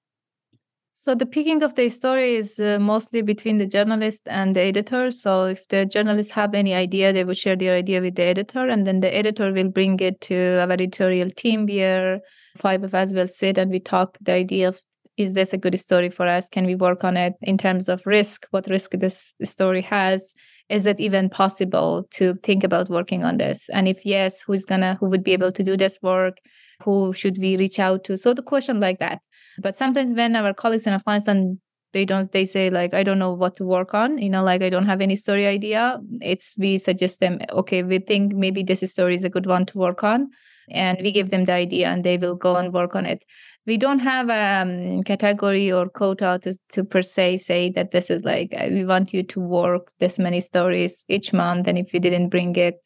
so 1.02 1.16
the 1.16 1.26
picking 1.26 1.64
of 1.64 1.74
the 1.74 1.88
story 1.88 2.36
is 2.36 2.60
uh, 2.60 2.78
mostly 2.78 3.22
between 3.22 3.58
the 3.58 3.66
journalist 3.66 4.20
and 4.26 4.54
the 4.54 4.60
editor. 4.60 5.10
So 5.10 5.46
if 5.46 5.66
the 5.66 5.84
journalists 5.84 6.30
have 6.34 6.54
any 6.54 6.74
idea, 6.74 7.12
they 7.12 7.24
will 7.24 7.34
share 7.34 7.56
their 7.56 7.74
idea 7.74 8.00
with 8.00 8.14
the 8.14 8.22
editor, 8.22 8.68
and 8.68 8.86
then 8.86 9.00
the 9.00 9.12
editor 9.12 9.52
will 9.52 9.68
bring 9.68 9.98
it 9.98 10.20
to 10.20 10.60
our 10.60 10.70
editorial 10.70 11.28
team 11.30 11.66
where 11.66 12.20
five 12.56 12.84
of 12.84 12.94
us 12.94 13.12
will 13.12 13.26
sit 13.26 13.58
and 13.58 13.72
we 13.72 13.80
talk 13.80 14.16
the 14.20 14.30
idea 14.30 14.68
of 14.68 14.80
is 15.16 15.32
this 15.32 15.52
a 15.52 15.58
good 15.58 15.76
story 15.80 16.08
for 16.08 16.28
us? 16.28 16.48
Can 16.48 16.66
we 16.66 16.76
work 16.76 17.02
on 17.02 17.16
it 17.16 17.34
in 17.42 17.58
terms 17.58 17.88
of 17.88 18.06
risk? 18.06 18.46
What 18.52 18.68
risk 18.68 18.92
this 18.92 19.32
story 19.42 19.82
has? 19.82 20.32
Is 20.68 20.86
it 20.86 21.00
even 21.00 21.28
possible 21.28 22.06
to 22.12 22.34
think 22.44 22.62
about 22.62 22.88
working 22.90 23.24
on 23.24 23.38
this? 23.38 23.68
And 23.70 23.88
if 23.88 24.06
yes, 24.06 24.40
who's 24.40 24.64
gonna 24.64 24.96
who 25.00 25.08
would 25.10 25.24
be 25.24 25.32
able 25.32 25.50
to 25.50 25.64
do 25.64 25.76
this 25.76 25.98
work? 26.00 26.38
Who 26.84 27.12
should 27.12 27.38
we 27.38 27.56
reach 27.56 27.78
out 27.78 28.04
to? 28.04 28.16
So 28.16 28.34
the 28.34 28.42
question 28.42 28.80
like 28.80 28.98
that. 28.98 29.20
But 29.58 29.76
sometimes 29.76 30.12
when 30.12 30.36
our 30.36 30.54
colleagues 30.54 30.86
in 30.86 30.92
Afghanistan 30.92 31.58
they 31.92 32.04
don't 32.04 32.32
they 32.32 32.44
say 32.44 32.70
like 32.70 32.94
i 32.94 33.02
don't 33.02 33.18
know 33.18 33.32
what 33.32 33.56
to 33.56 33.64
work 33.64 33.94
on 33.94 34.18
you 34.18 34.30
know 34.30 34.42
like 34.42 34.62
i 34.62 34.70
don't 34.70 34.86
have 34.86 35.00
any 35.00 35.16
story 35.16 35.46
idea 35.46 36.00
it's 36.20 36.54
we 36.58 36.78
suggest 36.78 37.20
them 37.20 37.38
okay 37.50 37.82
we 37.82 37.98
think 37.98 38.32
maybe 38.34 38.62
this 38.62 38.80
story 38.90 39.14
is 39.14 39.24
a 39.24 39.30
good 39.30 39.46
one 39.46 39.66
to 39.66 39.78
work 39.78 40.02
on 40.02 40.28
and 40.70 40.98
we 41.02 41.12
give 41.12 41.30
them 41.30 41.44
the 41.44 41.52
idea 41.52 41.88
and 41.88 42.04
they 42.04 42.16
will 42.16 42.34
go 42.34 42.56
and 42.56 42.72
work 42.72 42.96
on 42.96 43.04
it 43.04 43.22
we 43.66 43.76
don't 43.76 44.00
have 44.00 44.28
a 44.28 44.62
um, 44.62 45.02
category 45.04 45.70
or 45.70 45.88
quota 45.88 46.40
to, 46.42 46.56
to 46.70 46.82
per 46.82 47.02
se 47.02 47.38
say 47.38 47.70
that 47.70 47.92
this 47.92 48.10
is 48.10 48.24
like 48.24 48.52
uh, 48.56 48.66
we 48.70 48.84
want 48.84 49.12
you 49.12 49.22
to 49.22 49.40
work 49.40 49.92
this 50.00 50.18
many 50.18 50.40
stories 50.40 51.04
each 51.08 51.32
month 51.32 51.66
and 51.66 51.78
if 51.78 51.92
you 51.92 52.00
didn't 52.00 52.28
bring 52.28 52.56
it 52.56 52.76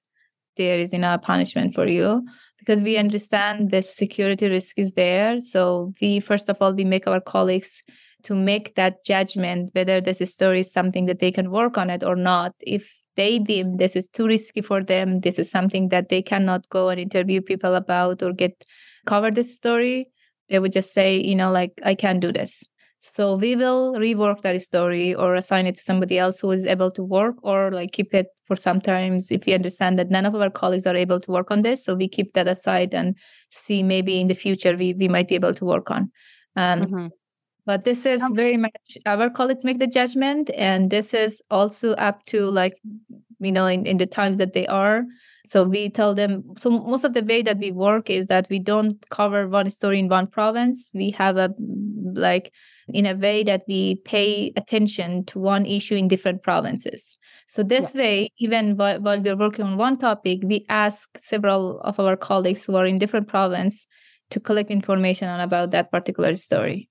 there 0.56 0.78
is 0.78 0.92
enough 0.92 1.22
punishment 1.22 1.74
for 1.74 1.86
you 1.86 2.26
because 2.66 2.82
we 2.82 2.96
understand 2.96 3.70
the 3.70 3.80
security 3.80 4.48
risk 4.48 4.78
is 4.78 4.92
there. 4.92 5.38
So 5.38 5.94
we 6.00 6.18
first 6.18 6.48
of 6.48 6.58
all 6.60 6.74
we 6.74 6.84
make 6.84 7.06
our 7.06 7.20
colleagues 7.20 7.82
to 8.24 8.34
make 8.34 8.74
that 8.74 9.04
judgment 9.04 9.70
whether 9.72 10.00
this 10.00 10.18
story 10.32 10.60
is 10.60 10.72
something 10.72 11.06
that 11.06 11.20
they 11.20 11.30
can 11.30 11.52
work 11.52 11.78
on 11.78 11.90
it 11.90 12.02
or 12.02 12.16
not. 12.16 12.54
If 12.60 12.92
they 13.16 13.38
deem 13.38 13.76
this 13.76 13.94
is 13.94 14.08
too 14.08 14.26
risky 14.26 14.62
for 14.62 14.82
them, 14.82 15.20
this 15.20 15.38
is 15.38 15.48
something 15.48 15.90
that 15.90 16.08
they 16.08 16.22
cannot 16.22 16.68
go 16.68 16.88
and 16.88 16.98
interview 16.98 17.40
people 17.40 17.76
about 17.76 18.22
or 18.22 18.32
get 18.32 18.64
cover 19.06 19.30
this 19.30 19.54
story, 19.54 20.08
they 20.48 20.58
would 20.58 20.72
just 20.72 20.92
say, 20.92 21.18
you 21.18 21.36
know, 21.36 21.52
like 21.52 21.80
I 21.84 21.94
can't 21.94 22.20
do 22.20 22.32
this. 22.32 22.64
So 22.98 23.36
we 23.36 23.54
will 23.54 23.94
rework 23.94 24.42
that 24.42 24.60
story 24.62 25.14
or 25.14 25.36
assign 25.36 25.66
it 25.66 25.76
to 25.76 25.82
somebody 25.82 26.18
else 26.18 26.40
who 26.40 26.50
is 26.50 26.66
able 26.66 26.90
to 26.92 27.04
work 27.04 27.36
or 27.42 27.70
like 27.70 27.92
keep 27.92 28.12
it 28.12 28.26
for 28.46 28.56
sometimes 28.56 29.30
if 29.30 29.46
we 29.46 29.54
understand 29.54 29.98
that 29.98 30.10
none 30.10 30.24
of 30.24 30.34
our 30.34 30.50
colleagues 30.50 30.86
are 30.86 30.96
able 30.96 31.20
to 31.20 31.30
work 31.30 31.50
on 31.50 31.62
this. 31.62 31.84
So 31.84 31.94
we 31.94 32.08
keep 32.08 32.32
that 32.34 32.48
aside 32.48 32.94
and 32.94 33.16
see 33.50 33.82
maybe 33.82 34.20
in 34.20 34.28
the 34.28 34.34
future 34.34 34.76
we, 34.76 34.94
we 34.94 35.08
might 35.08 35.28
be 35.28 35.34
able 35.34 35.54
to 35.54 35.64
work 35.64 35.90
on. 35.90 36.10
Um, 36.54 36.80
mm-hmm. 36.82 37.06
But 37.66 37.84
this 37.84 38.06
is 38.06 38.22
very 38.32 38.56
much 38.56 38.96
our 39.06 39.28
colleagues 39.28 39.64
make 39.64 39.80
the 39.80 39.88
judgment. 39.88 40.50
And 40.56 40.88
this 40.88 41.12
is 41.12 41.42
also 41.50 41.92
up 41.94 42.24
to 42.26 42.44
like, 42.46 42.74
you 43.40 43.50
know, 43.50 43.66
in, 43.66 43.84
in 43.86 43.96
the 43.96 44.06
times 44.06 44.38
that 44.38 44.52
they 44.52 44.66
are. 44.68 45.04
So 45.48 45.64
we 45.64 45.90
tell 45.90 46.14
them, 46.14 46.44
so 46.58 46.70
most 46.70 47.04
of 47.04 47.14
the 47.14 47.22
way 47.22 47.42
that 47.42 47.58
we 47.58 47.70
work 47.70 48.10
is 48.10 48.26
that 48.26 48.48
we 48.50 48.58
don't 48.58 48.96
cover 49.10 49.48
one 49.48 49.70
story 49.70 49.98
in 49.98 50.08
one 50.08 50.26
province. 50.26 50.90
We 50.92 51.10
have 51.12 51.36
a 51.36 51.54
like 52.12 52.52
in 52.88 53.06
a 53.06 53.14
way 53.14 53.42
that 53.44 53.62
we 53.68 53.96
pay 54.04 54.52
attention 54.56 55.24
to 55.26 55.38
one 55.38 55.66
issue 55.66 55.94
in 55.94 56.08
different 56.08 56.42
provinces. 56.42 57.18
So 57.48 57.62
this 57.62 57.94
yeah. 57.94 58.00
way, 58.00 58.32
even 58.38 58.76
while, 58.76 59.00
while 59.00 59.20
we're 59.20 59.36
working 59.36 59.64
on 59.64 59.76
one 59.76 59.98
topic, 59.98 60.40
we 60.42 60.64
ask 60.68 61.08
several 61.18 61.80
of 61.80 61.98
our 62.00 62.16
colleagues 62.16 62.64
who 62.64 62.76
are 62.76 62.86
in 62.86 62.98
different 62.98 63.28
province 63.28 63.86
to 64.30 64.40
collect 64.40 64.70
information 64.70 65.28
on 65.28 65.40
about 65.40 65.70
that 65.72 65.90
particular 65.90 66.34
story. 66.36 66.88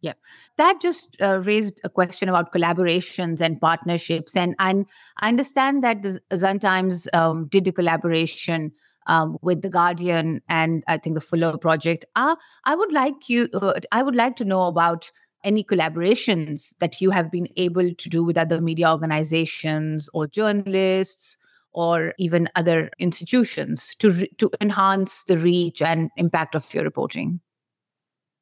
Yeah, 0.00 0.12
that 0.56 0.80
just 0.80 1.16
uh, 1.20 1.40
raised 1.40 1.80
a 1.82 1.88
question 1.88 2.28
about 2.28 2.52
collaborations 2.52 3.40
and 3.40 3.60
partnerships, 3.60 4.36
and 4.36 4.54
I 4.58 4.84
understand 5.22 5.82
that 5.82 6.02
the 6.02 6.20
Zan 6.36 6.60
Times 6.60 7.08
um, 7.12 7.48
did 7.48 7.66
a 7.66 7.72
collaboration 7.72 8.70
um, 9.08 9.38
with 9.42 9.62
the 9.62 9.68
Guardian 9.68 10.40
and 10.48 10.84
I 10.86 10.98
think 10.98 11.14
the 11.14 11.20
Fuller 11.20 11.58
project. 11.58 12.04
Uh, 12.14 12.36
I 12.64 12.76
would 12.76 12.92
like 12.92 13.28
you. 13.28 13.48
Uh, 13.52 13.80
I 13.90 14.02
would 14.02 14.14
like 14.14 14.36
to 14.36 14.44
know 14.44 14.66
about 14.66 15.10
any 15.44 15.64
collaborations 15.64 16.74
that 16.78 17.00
you 17.00 17.10
have 17.10 17.30
been 17.30 17.48
able 17.56 17.94
to 17.94 18.08
do 18.08 18.24
with 18.24 18.36
other 18.36 18.60
media 18.60 18.90
organizations 18.90 20.08
or 20.12 20.26
journalists 20.26 21.36
or 21.72 22.12
even 22.18 22.48
other 22.56 22.90
institutions 22.98 23.94
to 23.98 24.10
re- 24.10 24.30
to 24.38 24.50
enhance 24.60 25.24
the 25.24 25.38
reach 25.38 25.80
and 25.80 26.10
impact 26.16 26.54
of 26.54 26.72
your 26.74 26.84
reporting 26.84 27.40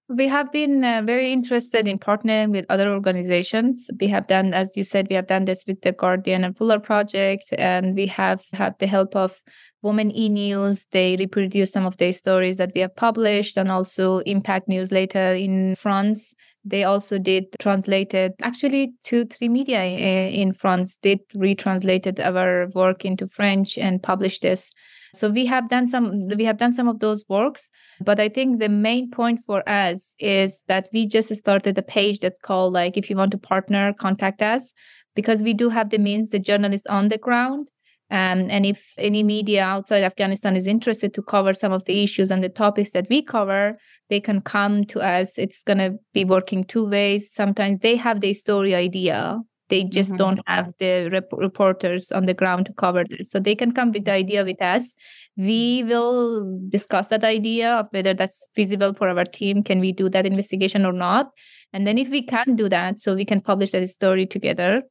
we 0.08 0.28
have 0.28 0.52
been 0.52 0.84
uh, 0.84 1.02
very 1.04 1.32
interested 1.32 1.88
in 1.88 1.98
partnering 1.98 2.52
with 2.52 2.64
other 2.68 2.92
organizations. 2.92 3.90
We 4.00 4.06
have 4.08 4.28
done, 4.28 4.54
as 4.54 4.76
you 4.76 4.84
said, 4.84 5.08
we 5.10 5.16
have 5.16 5.26
done 5.26 5.46
this 5.46 5.64
with 5.66 5.80
the 5.82 5.92
Guardian 5.92 6.44
and 6.44 6.56
Fuller 6.56 6.78
Project, 6.78 7.52
and 7.58 7.96
we 7.96 8.06
have 8.06 8.44
had 8.52 8.78
the 8.78 8.86
help 8.86 9.16
of 9.16 9.42
Women 9.82 10.12
e 10.12 10.28
News. 10.28 10.86
They 10.92 11.16
reproduce 11.16 11.72
some 11.72 11.84
of 11.84 11.96
the 11.96 12.12
stories 12.12 12.56
that 12.58 12.72
we 12.74 12.82
have 12.82 12.94
published, 12.94 13.56
and 13.56 13.70
also 13.70 14.18
Impact 14.18 14.68
Newsletter 14.68 15.34
in 15.34 15.74
France. 15.74 16.34
They 16.64 16.84
also 16.84 17.18
did 17.18 17.46
translated, 17.60 18.34
actually, 18.42 18.94
two, 19.02 19.24
three 19.24 19.48
media 19.48 19.80
uh, 19.80 20.30
in 20.30 20.52
France 20.52 20.98
did 21.02 21.20
retranslated 21.34 22.20
our 22.20 22.68
work 22.74 23.04
into 23.04 23.28
French 23.28 23.76
and 23.76 24.02
published 24.02 24.42
this 24.42 24.70
so 25.16 25.30
we 25.30 25.46
have 25.46 25.68
done 25.68 25.86
some 25.86 26.28
we 26.36 26.44
have 26.44 26.58
done 26.58 26.72
some 26.72 26.88
of 26.88 27.00
those 27.00 27.24
works 27.28 27.70
but 28.00 28.20
i 28.20 28.28
think 28.28 28.58
the 28.58 28.68
main 28.68 29.10
point 29.10 29.40
for 29.40 29.66
us 29.68 30.14
is 30.18 30.62
that 30.68 30.88
we 30.92 31.06
just 31.06 31.34
started 31.34 31.76
a 31.78 31.82
page 31.82 32.20
that's 32.20 32.38
called 32.38 32.72
like 32.72 32.96
if 32.96 33.08
you 33.10 33.16
want 33.16 33.30
to 33.30 33.38
partner 33.38 33.92
contact 33.94 34.42
us 34.42 34.72
because 35.14 35.42
we 35.42 35.54
do 35.54 35.68
have 35.68 35.90
the 35.90 35.98
means 35.98 36.30
the 36.30 36.38
journalists 36.38 36.86
on 36.88 37.08
the 37.08 37.18
ground 37.18 37.68
um, 38.08 38.48
and 38.50 38.64
if 38.64 38.92
any 38.98 39.24
media 39.24 39.64
outside 39.64 40.04
Afghanistan 40.04 40.56
is 40.56 40.68
interested 40.68 41.12
to 41.14 41.22
cover 41.22 41.52
some 41.52 41.72
of 41.72 41.86
the 41.86 42.04
issues 42.04 42.30
and 42.30 42.42
the 42.42 42.48
topics 42.48 42.92
that 42.92 43.08
we 43.10 43.20
cover, 43.20 43.78
they 44.10 44.20
can 44.20 44.40
come 44.40 44.84
to 44.84 45.00
us. 45.00 45.36
It's 45.36 45.64
going 45.64 45.78
to 45.78 45.98
be 46.14 46.24
working 46.24 46.62
two 46.62 46.88
ways. 46.88 47.32
Sometimes 47.32 47.80
they 47.80 47.96
have 47.96 48.20
the 48.20 48.32
story 48.32 48.76
idea 48.76 49.40
they 49.68 49.84
just 49.84 50.10
mm-hmm. 50.10 50.18
don't 50.18 50.40
have 50.46 50.72
the 50.78 51.08
rep- 51.10 51.32
reporters 51.32 52.12
on 52.12 52.26
the 52.26 52.34
ground 52.34 52.66
to 52.66 52.72
cover 52.72 53.04
this 53.08 53.30
so 53.30 53.40
they 53.40 53.54
can 53.54 53.72
come 53.72 53.92
with 53.92 54.04
the 54.04 54.12
idea 54.12 54.44
with 54.44 54.60
us. 54.62 54.94
We 55.36 55.84
will 55.84 56.60
discuss 56.68 57.08
that 57.08 57.24
idea 57.24 57.72
of 57.74 57.86
whether 57.90 58.14
that's 58.14 58.48
feasible 58.54 58.94
for 58.94 59.08
our 59.08 59.24
team. 59.24 59.62
Can 59.62 59.80
we 59.80 59.92
do 59.92 60.08
that 60.10 60.26
investigation 60.26 60.86
or 60.86 60.92
not? 60.92 61.30
And 61.72 61.86
then 61.86 61.98
if 61.98 62.08
we 62.08 62.22
can 62.22 62.56
do 62.56 62.68
that 62.68 63.00
so 63.00 63.14
we 63.14 63.24
can 63.24 63.40
publish 63.40 63.72
that 63.72 63.88
story 63.88 64.26
together. 64.26 64.82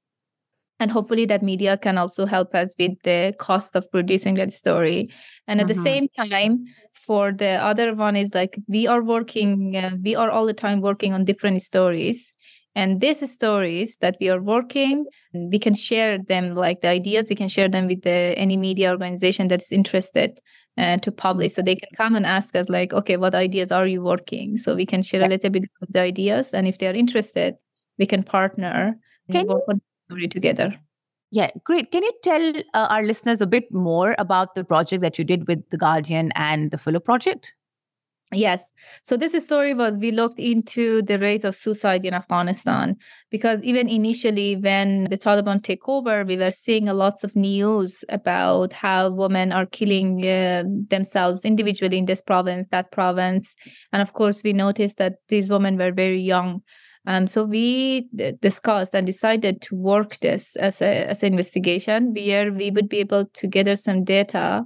And 0.79 0.91
hopefully 0.91 1.25
that 1.27 1.41
media 1.41 1.77
can 1.77 1.97
also 1.97 2.25
help 2.25 2.53
us 2.53 2.75
with 2.77 2.91
the 3.03 3.33
cost 3.39 3.77
of 3.77 3.89
producing 3.91 4.35
that 4.35 4.51
story. 4.51 5.09
And 5.47 5.61
at 5.61 5.67
mm-hmm. 5.67 5.77
the 5.77 5.83
same 5.83 6.07
time 6.17 6.65
for 7.05 7.31
the 7.31 7.51
other 7.51 7.93
one 7.93 8.15
is 8.15 8.33
like 8.33 8.57
we 8.67 8.87
are 8.87 9.03
working 9.03 9.75
uh, 9.75 9.91
we 10.03 10.15
are 10.15 10.29
all 10.29 10.45
the 10.45 10.53
time 10.53 10.81
working 10.81 11.13
on 11.13 11.23
different 11.23 11.61
stories 11.61 12.33
and 12.75 13.01
these 13.01 13.31
stories 13.31 13.97
that 13.97 14.17
we 14.19 14.29
are 14.29 14.41
working 14.41 15.05
we 15.33 15.57
can 15.57 15.73
share 15.73 16.17
them 16.17 16.55
like 16.55 16.81
the 16.81 16.87
ideas 16.87 17.27
we 17.29 17.35
can 17.35 17.47
share 17.47 17.69
them 17.69 17.87
with 17.87 18.01
the 18.03 18.33
any 18.37 18.57
media 18.57 18.91
organization 18.91 19.47
that 19.47 19.61
is 19.61 19.71
interested 19.71 20.39
uh, 20.77 20.97
to 20.97 21.11
publish 21.11 21.53
so 21.53 21.61
they 21.61 21.75
can 21.75 21.89
come 21.95 22.15
and 22.15 22.25
ask 22.25 22.55
us 22.55 22.69
like 22.69 22.93
okay 22.93 23.17
what 23.17 23.33
ideas 23.33 23.71
are 23.71 23.87
you 23.87 24.01
working 24.01 24.57
so 24.57 24.75
we 24.75 24.85
can 24.85 25.01
share 25.01 25.21
yeah. 25.21 25.27
a 25.27 25.29
little 25.29 25.49
bit 25.49 25.63
of 25.81 25.87
the 25.91 26.01
ideas 26.01 26.53
and 26.53 26.67
if 26.67 26.77
they 26.77 26.87
are 26.87 26.93
interested 26.93 27.55
we 27.97 28.05
can 28.05 28.23
partner 28.23 28.95
can 29.31 29.47
work 29.47 29.63
on 29.69 29.81
story 30.07 30.27
together 30.27 30.75
yeah, 31.31 31.49
great. 31.65 31.91
Can 31.91 32.03
you 32.03 32.13
tell 32.23 32.53
uh, 32.73 32.87
our 32.89 33.03
listeners 33.03 33.41
a 33.41 33.47
bit 33.47 33.69
more 33.69 34.15
about 34.17 34.55
the 34.55 34.63
project 34.63 35.01
that 35.01 35.19
you 35.19 35.25
did 35.25 35.49
with 35.49 35.69
The 35.69 35.77
Guardian 35.77 36.31
and 36.35 36.71
the 36.71 36.77
Fuller 36.77 37.01
Project? 37.01 37.53
Yes. 38.33 38.73
So 39.03 39.17
this 39.17 39.41
story 39.45 39.75
was 39.75 39.99
we 39.99 40.11
looked 40.11 40.39
into 40.39 41.03
the 41.03 41.19
rate 41.19 41.45
of 41.45 41.55
suicide 41.55 42.05
in 42.05 42.13
Afghanistan 42.15 42.95
because 43.29 43.61
even 43.61 43.87
initially 43.87 44.55
when 44.55 45.05
the 45.05 45.17
Taliban 45.17 45.63
take 45.63 45.87
over, 45.87 46.25
we 46.25 46.35
were 46.35 46.49
seeing 46.49 46.89
a 46.89 46.93
lots 46.93 47.23
of 47.23 47.35
news 47.35 48.03
about 48.09 48.73
how 48.73 49.11
women 49.11 49.51
are 49.51 49.67
killing 49.67 50.27
uh, 50.27 50.63
themselves 50.89 51.45
individually 51.45 51.99
in 51.99 52.05
this 52.05 52.21
province, 52.21 52.67
that 52.71 52.91
province, 52.91 53.53
and 53.93 54.01
of 54.01 54.13
course 54.13 54.41
we 54.43 54.53
noticed 54.53 54.97
that 54.97 55.13
these 55.29 55.47
women 55.47 55.77
were 55.77 55.91
very 55.91 56.19
young. 56.19 56.61
Um, 57.07 57.27
so 57.27 57.43
we 57.43 58.07
discussed 58.41 58.95
and 58.95 59.05
decided 59.05 59.61
to 59.61 59.75
work 59.75 60.17
this 60.21 60.55
as 60.55 60.81
a 60.81 61.05
as 61.07 61.21
an 61.21 61.33
investigation 61.33 62.13
where 62.15 62.51
we 62.51 62.71
would 62.71 62.89
be 62.89 62.97
able 62.97 63.27
to 63.27 63.47
gather 63.47 63.75
some 63.75 64.03
data 64.03 64.65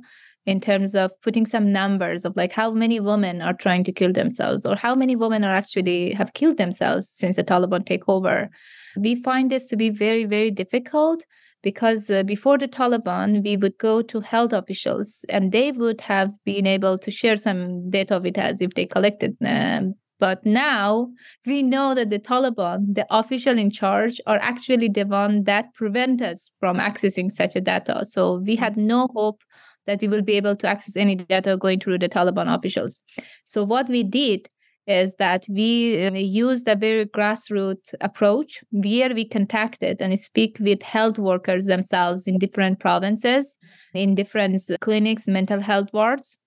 in 0.50 0.60
terms 0.60 0.96
of 0.96 1.12
putting 1.22 1.46
some 1.46 1.72
numbers 1.72 2.26
of 2.26 2.36
like 2.36 2.52
how 2.52 2.72
many 2.72 3.00
women 3.00 3.40
are 3.40 3.54
trying 3.54 3.84
to 3.84 3.92
kill 3.92 4.12
themselves 4.12 4.66
or 4.66 4.76
how 4.76 4.96
many 4.96 5.16
women 5.16 5.44
are 5.44 5.56
actually 5.56 6.12
have 6.14 6.34
killed 6.34 6.58
themselves 6.58 7.08
since 7.14 7.36
the 7.36 7.44
Taliban 7.44 7.86
take 7.86 8.10
over. 8.10 8.50
We 8.98 9.14
find 9.16 9.52
this 9.52 9.68
to 9.68 9.78
be 9.78 9.92
very, 9.92 10.26
very 10.26 10.50
difficult 10.50 11.24
because 11.62 12.10
uh, 12.10 12.24
before 12.24 12.58
the 12.58 12.68
Taliban, 12.68 13.44
we 13.44 13.58
would 13.58 13.78
go 13.78 14.02
to 14.02 14.22
health 14.22 14.54
officials 14.54 15.24
and 15.30 15.52
they 15.52 15.72
would 15.72 16.02
have 16.02 16.34
been 16.46 16.66
able 16.66 16.98
to 16.98 17.12
share 17.12 17.38
some 17.38 17.88
data 17.92 18.20
with 18.20 18.40
us 18.40 18.60
if 18.60 18.74
they 18.74 18.88
collected 18.88 19.38
um, 19.46 19.94
but 20.20 20.46
now 20.46 21.10
we 21.46 21.64
know 21.64 21.96
that 21.96 22.10
the 22.10 22.20
Taliban, 22.20 22.94
the 22.94 23.08
official 23.10 23.58
in 23.58 23.72
charge, 23.72 24.20
are 24.28 24.40
actually 24.42 24.90
the 24.90 25.06
one 25.06 25.44
that 25.46 25.74
prevent 25.74 26.22
us 26.22 26.52
from 26.60 26.78
accessing 26.78 27.32
such 27.32 27.56
a 27.56 27.62
data. 27.62 28.06
So 28.06 28.40
we 28.40 28.58
had 28.58 28.76
no 28.76 29.08
hope 29.16 29.42
that 29.90 30.02
we 30.02 30.08
will 30.08 30.22
be 30.22 30.38
able 30.38 30.56
to 30.56 30.68
access 30.68 30.96
any 30.96 31.16
data 31.16 31.58
going 31.58 31.80
through 31.80 31.98
the 31.98 32.08
Taliban 32.08 32.48
officials. 32.56 33.04
So 33.44 33.64
what 33.64 33.90
we 33.90 34.04
did 34.04 34.48
is 34.86 35.16
that 35.16 35.48
we 35.50 36.06
uh, 36.06 36.12
used 36.14 36.68
a 36.68 36.76
very 36.76 37.08
grassroots 37.08 37.96
approach 38.00 38.60
where 38.72 39.16
we 39.16 39.28
contacted 39.28 40.00
and 40.00 40.20
speak 40.20 40.58
with 40.60 40.84
health 40.84 41.18
workers 41.18 41.66
themselves 41.66 42.28
in 42.28 42.38
different 42.38 42.80
provinces, 42.80 43.58
in 43.96 44.14
different 44.14 44.62
clinics, 44.80 45.28
mental 45.28 45.60
health 45.60 45.90
wards. 45.92 46.38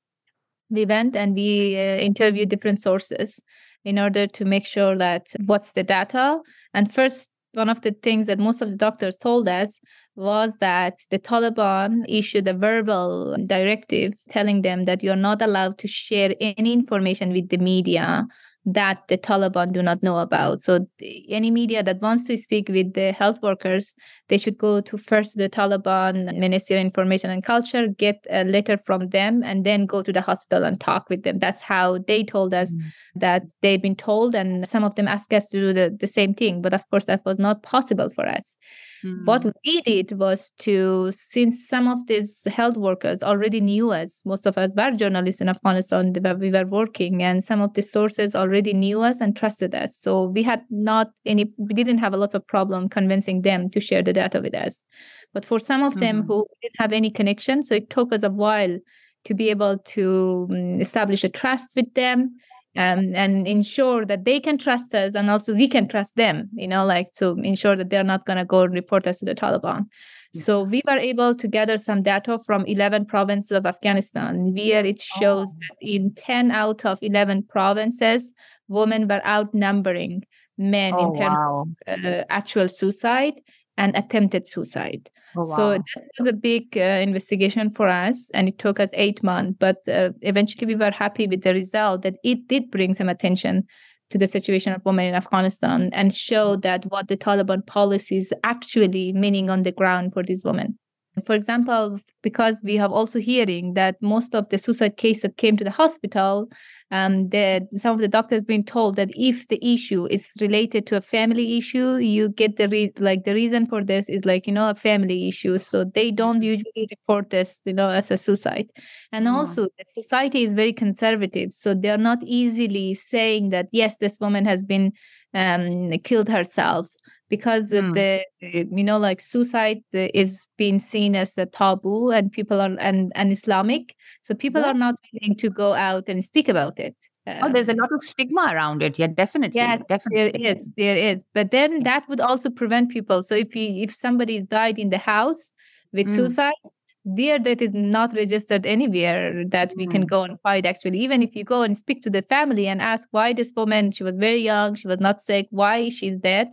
We 0.70 0.86
went 0.86 1.16
and 1.16 1.34
we 1.34 1.76
uh, 1.76 1.98
interviewed 1.98 2.48
different 2.48 2.80
sources 2.80 3.42
in 3.84 3.98
order 3.98 4.28
to 4.28 4.44
make 4.44 4.66
sure 4.66 4.96
that 4.96 5.26
what's 5.46 5.72
the 5.72 5.82
data. 5.82 6.38
And 6.74 6.94
first, 6.94 7.28
one 7.54 7.68
of 7.68 7.80
the 7.82 7.92
things 7.92 8.26
that 8.26 8.38
most 8.38 8.62
of 8.62 8.70
the 8.70 8.76
doctors 8.76 9.18
told 9.18 9.48
us 9.48 9.80
was 10.14 10.52
that 10.60 10.98
the 11.10 11.18
Taliban 11.18 12.04
issued 12.08 12.46
a 12.48 12.54
verbal 12.54 13.36
directive 13.46 14.14
telling 14.28 14.62
them 14.62 14.84
that 14.84 15.02
you're 15.02 15.16
not 15.16 15.40
allowed 15.42 15.78
to 15.78 15.88
share 15.88 16.34
any 16.40 16.72
information 16.72 17.32
with 17.32 17.48
the 17.48 17.58
media 17.58 18.26
that 18.64 19.02
the 19.08 19.18
Taliban 19.18 19.72
do 19.72 19.82
not 19.82 20.02
know 20.02 20.18
about. 20.18 20.60
So 20.60 20.86
any 21.28 21.50
media 21.50 21.82
that 21.82 22.00
wants 22.00 22.24
to 22.24 22.36
speak 22.36 22.68
with 22.68 22.94
the 22.94 23.12
health 23.12 23.42
workers, 23.42 23.94
they 24.28 24.38
should 24.38 24.56
go 24.56 24.80
to 24.80 24.96
first 24.96 25.36
the 25.36 25.48
Taliban 25.48 26.38
Ministry 26.38 26.76
of 26.76 26.82
Information 26.82 27.30
and 27.30 27.42
Culture, 27.42 27.88
get 27.88 28.24
a 28.30 28.44
letter 28.44 28.78
from 28.78 29.08
them, 29.08 29.42
and 29.42 29.64
then 29.64 29.86
go 29.86 30.02
to 30.02 30.12
the 30.12 30.20
hospital 30.20 30.64
and 30.64 30.80
talk 30.80 31.08
with 31.10 31.24
them. 31.24 31.40
That's 31.40 31.60
how 31.60 31.98
they 32.06 32.22
told 32.22 32.54
us 32.54 32.72
mm. 32.72 32.82
that 33.16 33.42
they've 33.62 33.82
been 33.82 33.96
told, 33.96 34.34
and 34.34 34.68
some 34.68 34.84
of 34.84 34.94
them 34.94 35.08
asked 35.08 35.34
us 35.34 35.48
to 35.48 35.58
do 35.58 35.72
the, 35.72 35.96
the 35.98 36.06
same 36.06 36.32
thing. 36.32 36.62
But 36.62 36.72
of 36.72 36.88
course, 36.88 37.06
that 37.06 37.24
was 37.24 37.38
not 37.38 37.62
possible 37.62 38.10
for 38.10 38.26
us. 38.28 38.56
Mm. 39.04 39.24
What 39.24 39.44
we 39.64 39.80
did 39.82 40.12
was 40.12 40.52
to, 40.60 41.10
since 41.12 41.66
some 41.66 41.88
of 41.88 42.06
these 42.06 42.44
health 42.44 42.76
workers 42.76 43.22
already 43.22 43.60
knew 43.60 43.90
us, 43.90 44.22
most 44.24 44.46
of 44.46 44.56
us 44.56 44.72
were 44.76 44.92
journalists 44.92 45.40
in 45.40 45.48
Afghanistan, 45.48 46.12
where 46.20 46.36
we 46.36 46.50
were 46.50 46.66
working, 46.66 47.22
and 47.22 47.42
some 47.42 47.60
of 47.60 47.74
the 47.74 47.82
sources 47.82 48.34
already 48.34 48.72
knew 48.72 49.00
us 49.00 49.20
and 49.20 49.36
trusted 49.36 49.74
us. 49.74 49.98
So 49.98 50.28
we 50.28 50.42
had 50.42 50.62
not 50.70 51.10
any, 51.26 51.52
we 51.56 51.74
didn't 51.74 51.98
have 51.98 52.14
a 52.14 52.16
lot 52.16 52.34
of 52.34 52.46
problem 52.46 52.88
convincing 52.88 53.42
them 53.42 53.68
to 53.70 53.80
share 53.80 54.02
the 54.02 54.12
data 54.12 54.40
with 54.40 54.54
us. 54.54 54.84
But 55.32 55.44
for 55.44 55.58
some 55.58 55.82
of 55.82 55.94
mm. 55.94 56.00
them 56.00 56.24
who 56.26 56.46
didn't 56.60 56.78
have 56.78 56.92
any 56.92 57.10
connection, 57.10 57.64
so 57.64 57.74
it 57.74 57.90
took 57.90 58.12
us 58.12 58.22
a 58.22 58.30
while 58.30 58.78
to 59.24 59.34
be 59.34 59.50
able 59.50 59.78
to 59.78 60.48
um, 60.50 60.80
establish 60.80 61.24
a 61.24 61.28
trust 61.28 61.72
with 61.76 61.92
them 61.94 62.36
um, 62.76 63.14
and 63.14 63.46
ensure 63.46 64.06
that 64.06 64.24
they 64.24 64.40
can 64.40 64.56
trust 64.56 64.94
us 64.94 65.14
and 65.14 65.30
also 65.30 65.54
we 65.54 65.68
can 65.68 65.86
trust 65.86 66.16
them 66.16 66.48
you 66.54 66.66
know 66.66 66.84
like 66.84 67.12
to 67.12 67.30
ensure 67.42 67.76
that 67.76 67.90
they're 67.90 68.04
not 68.04 68.24
going 68.24 68.38
to 68.38 68.44
go 68.44 68.62
and 68.62 68.74
report 68.74 69.06
us 69.06 69.18
to 69.18 69.24
the 69.24 69.34
taliban 69.34 69.86
so 70.34 70.62
we 70.62 70.80
were 70.88 70.96
able 70.96 71.34
to 71.34 71.46
gather 71.46 71.76
some 71.76 72.02
data 72.02 72.38
from 72.38 72.64
11 72.64 73.04
provinces 73.04 73.52
of 73.52 73.66
afghanistan 73.66 74.54
where 74.54 74.84
it 74.84 75.00
shows 75.00 75.48
oh. 75.50 75.58
that 75.60 75.76
in 75.86 76.14
10 76.14 76.50
out 76.50 76.84
of 76.84 76.98
11 77.02 77.42
provinces 77.44 78.32
women 78.68 79.06
were 79.06 79.20
outnumbering 79.26 80.24
men 80.56 80.94
oh, 80.96 81.06
in 81.06 81.18
terms 81.18 81.36
wow. 81.36 81.66
of 81.86 82.04
uh, 82.04 82.24
actual 82.30 82.68
suicide 82.68 83.34
and 83.82 83.94
attempted 83.96 84.46
suicide 84.46 85.10
Oh, 85.34 85.42
wow. 85.42 85.56
So 85.56 85.70
that 85.72 86.04
was 86.18 86.28
a 86.28 86.32
big 86.34 86.76
uh, 86.76 87.00
investigation 87.00 87.70
for 87.70 87.88
us, 87.88 88.30
and 88.34 88.48
it 88.48 88.58
took 88.58 88.78
us 88.78 88.90
eight 88.92 89.22
months. 89.22 89.56
But 89.58 89.76
uh, 89.88 90.10
eventually, 90.20 90.66
we 90.66 90.76
were 90.76 90.90
happy 90.90 91.26
with 91.26 91.42
the 91.42 91.54
result 91.54 92.02
that 92.02 92.16
it 92.22 92.48
did 92.48 92.70
bring 92.70 92.94
some 92.94 93.08
attention 93.08 93.64
to 94.10 94.18
the 94.18 94.26
situation 94.26 94.74
of 94.74 94.84
women 94.84 95.06
in 95.06 95.14
Afghanistan 95.14 95.88
and 95.94 96.12
show 96.12 96.56
that 96.56 96.84
what 96.86 97.08
the 97.08 97.16
Taliban 97.16 97.66
policies 97.66 98.32
actually 98.44 99.12
meaning 99.14 99.48
on 99.48 99.62
the 99.62 99.72
ground 99.72 100.12
for 100.12 100.22
these 100.22 100.44
women. 100.44 100.78
For 101.26 101.34
example, 101.34 101.98
because 102.22 102.62
we 102.64 102.76
have 102.76 102.90
also 102.90 103.18
hearing 103.18 103.74
that 103.74 104.00
most 104.00 104.34
of 104.34 104.48
the 104.48 104.56
suicide 104.56 104.96
case 104.96 105.20
that 105.20 105.36
came 105.36 105.58
to 105.58 105.64
the 105.64 105.70
hospital, 105.70 106.48
um, 106.90 107.28
that 107.28 107.64
some 107.76 107.92
of 107.92 108.00
the 108.00 108.08
doctors 108.08 108.44
been 108.44 108.64
told 108.64 108.96
that 108.96 109.10
if 109.14 109.46
the 109.48 109.58
issue 109.62 110.06
is 110.06 110.30
related 110.40 110.86
to 110.86 110.96
a 110.96 111.02
family 111.02 111.58
issue, 111.58 111.96
you 111.96 112.30
get 112.30 112.56
the 112.56 112.66
re- 112.66 112.92
like 112.98 113.24
the 113.24 113.34
reason 113.34 113.66
for 113.66 113.84
this 113.84 114.08
is 114.08 114.24
like 114.24 114.46
you 114.46 114.54
know 114.54 114.70
a 114.70 114.74
family 114.74 115.28
issue, 115.28 115.58
so 115.58 115.84
they 115.84 116.10
don't 116.10 116.36
mm-hmm. 116.36 116.44
usually 116.44 116.88
report 116.90 117.28
this 117.28 117.60
you 117.66 117.74
know 117.74 117.90
as 117.90 118.10
a 118.10 118.16
suicide. 118.16 118.70
And 119.12 119.26
mm-hmm. 119.26 119.36
also, 119.36 119.64
the 119.64 120.02
society 120.02 120.44
is 120.44 120.54
very 120.54 120.72
conservative, 120.72 121.52
so 121.52 121.74
they 121.74 121.90
are 121.90 121.98
not 121.98 122.18
easily 122.22 122.94
saying 122.94 123.50
that 123.50 123.68
yes, 123.70 123.98
this 123.98 124.18
woman 124.18 124.46
has 124.46 124.62
been 124.62 124.92
um, 125.34 125.90
killed 126.04 126.30
herself 126.30 126.88
because 127.32 127.70
mm. 127.70 127.94
the 127.94 128.22
you 128.40 128.84
know 128.84 128.98
like 128.98 129.18
suicide 129.18 129.80
is 129.92 130.46
being 130.58 130.78
seen 130.78 131.16
as 131.16 131.38
a 131.38 131.46
taboo 131.46 132.10
and 132.10 132.30
people 132.30 132.60
are 132.60 132.76
and, 132.78 133.10
and 133.14 133.32
islamic. 133.32 133.96
So 134.20 134.34
people 134.34 134.60
yeah. 134.60 134.72
are 134.72 134.80
not 134.86 134.96
willing 135.14 135.36
to 135.38 135.48
go 135.48 135.72
out 135.72 136.10
and 136.10 136.22
speak 136.22 136.50
about 136.50 136.78
it. 136.78 136.94
Oh 137.26 137.50
there's 137.50 137.70
a 137.70 137.74
lot 137.82 137.90
of 137.90 138.02
stigma 138.02 138.50
around 138.52 138.82
it. 138.82 138.98
Yeah 138.98 139.06
definitely 139.06 139.56
yeah 139.56 139.78
definitely. 139.88 140.42
there 140.42 140.52
is 140.56 140.70
there 140.76 140.98
is. 141.10 141.24
But 141.32 141.52
then 141.52 141.84
that 141.84 142.06
would 142.06 142.20
also 142.20 142.50
prevent 142.50 142.90
people. 142.90 143.22
So 143.22 143.34
if 143.34 143.56
you 143.56 143.82
if 143.82 143.94
somebody 143.94 144.42
died 144.42 144.78
in 144.78 144.90
the 144.90 144.98
house 144.98 145.54
with 145.94 146.08
mm. 146.08 146.16
suicide 146.16 146.62
their 147.04 147.38
death 147.38 147.62
is 147.62 147.74
not 147.74 148.14
registered 148.14 148.64
anywhere 148.64 149.44
that 149.46 149.72
we 149.76 149.86
mm. 149.86 149.90
can 149.90 150.04
go 150.06 150.22
and 150.22 150.38
fight 150.42 150.66
actually. 150.66 150.98
Even 150.98 151.22
if 151.22 151.34
you 151.34 151.44
go 151.44 151.62
and 151.62 151.78
speak 151.78 152.02
to 152.02 152.10
the 152.10 152.22
family 152.34 152.68
and 152.68 152.82
ask 152.82 153.08
why 153.10 153.32
this 153.32 153.54
woman? 153.56 153.90
She 153.90 154.04
was 154.04 154.18
very 154.18 154.42
young. 154.42 154.74
She 154.74 154.86
was 154.86 155.00
not 155.00 155.22
sick. 155.22 155.46
Why 155.50 155.88
she's 155.88 156.18
dead 156.18 156.48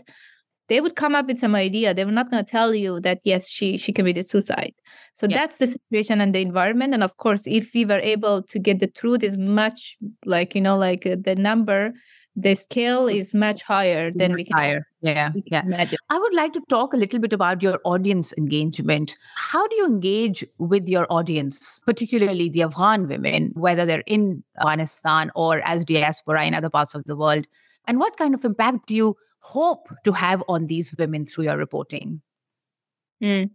they 0.70 0.82
would 0.82 0.96
come 0.96 1.16
up 1.16 1.28
with 1.28 1.40
some 1.40 1.56
idea. 1.56 1.94
They 1.94 2.06
were 2.06 2.12
not 2.12 2.30
going 2.32 2.44
to 2.44 2.50
tell 2.50 2.74
you 2.74 3.00
that 3.02 3.20
yes 3.24 3.50
she 3.50 3.78
she 3.78 3.92
committed 3.92 4.28
suicide. 4.28 4.74
So 5.14 5.28
yeah. 5.28 5.38
that's 5.38 5.58
the 5.58 5.68
situation 5.68 6.22
and 6.22 6.34
the 6.34 6.40
environment. 6.40 6.94
And 6.94 7.04
of 7.04 7.18
course 7.18 7.44
if 7.46 7.72
we 7.74 7.86
were 7.86 8.00
able 8.00 8.44
to 8.44 8.60
get 8.60 8.80
the 8.80 8.88
truth 8.88 9.24
is 9.24 9.38
much 9.38 9.98
like 10.26 10.56
you 10.56 10.62
know 10.62 10.78
like 10.78 11.06
uh, 11.06 11.18
the 11.20 11.36
number 11.36 11.92
the 12.36 12.56
scale 12.56 13.08
is 13.08 13.34
much 13.34 13.62
higher 13.64 14.12
than 14.12 14.34
we 14.34 14.46
can 14.46 14.56
higher. 14.56 14.88
Yeah 15.02 15.32
we 15.34 15.42
can 15.42 15.52
yeah. 15.52 15.62
imagine. 15.66 15.98
i 16.10 16.18
would 16.18 16.34
like 16.34 16.54
to 16.54 16.62
talk 16.70 16.94
a 16.94 16.98
little 16.98 17.20
bit 17.20 17.34
about 17.34 17.62
your 17.62 17.80
audience 17.84 18.34
engagement. 18.38 19.18
How 19.36 19.68
do 19.68 19.76
you 19.76 19.86
engage 19.88 20.46
with 20.58 20.88
your 20.88 21.06
audience 21.10 21.82
particularly 21.86 22.50
the 22.50 22.62
afghan 22.62 23.08
women 23.08 23.52
whether 23.56 23.86
they're 23.86 24.04
in 24.06 24.44
afghanistan 24.60 25.32
or 25.36 25.62
as 25.62 25.84
diaspora 25.84 26.46
in 26.46 26.54
other 26.54 26.70
parts 26.70 26.96
of 26.96 27.04
the 27.06 27.16
world? 27.16 27.48
And 27.88 28.00
what 28.00 28.18
kind 28.18 28.36
of 28.36 28.46
impact 28.46 28.88
do 28.88 28.96
you 28.96 29.18
hope 29.40 29.88
to 30.04 30.12
have 30.12 30.44
on 30.48 30.68
these 30.68 30.96
women 30.98 31.26
through 31.26 31.46
your 31.46 31.58
reporting? 31.58 32.22
Mm. 33.24 33.52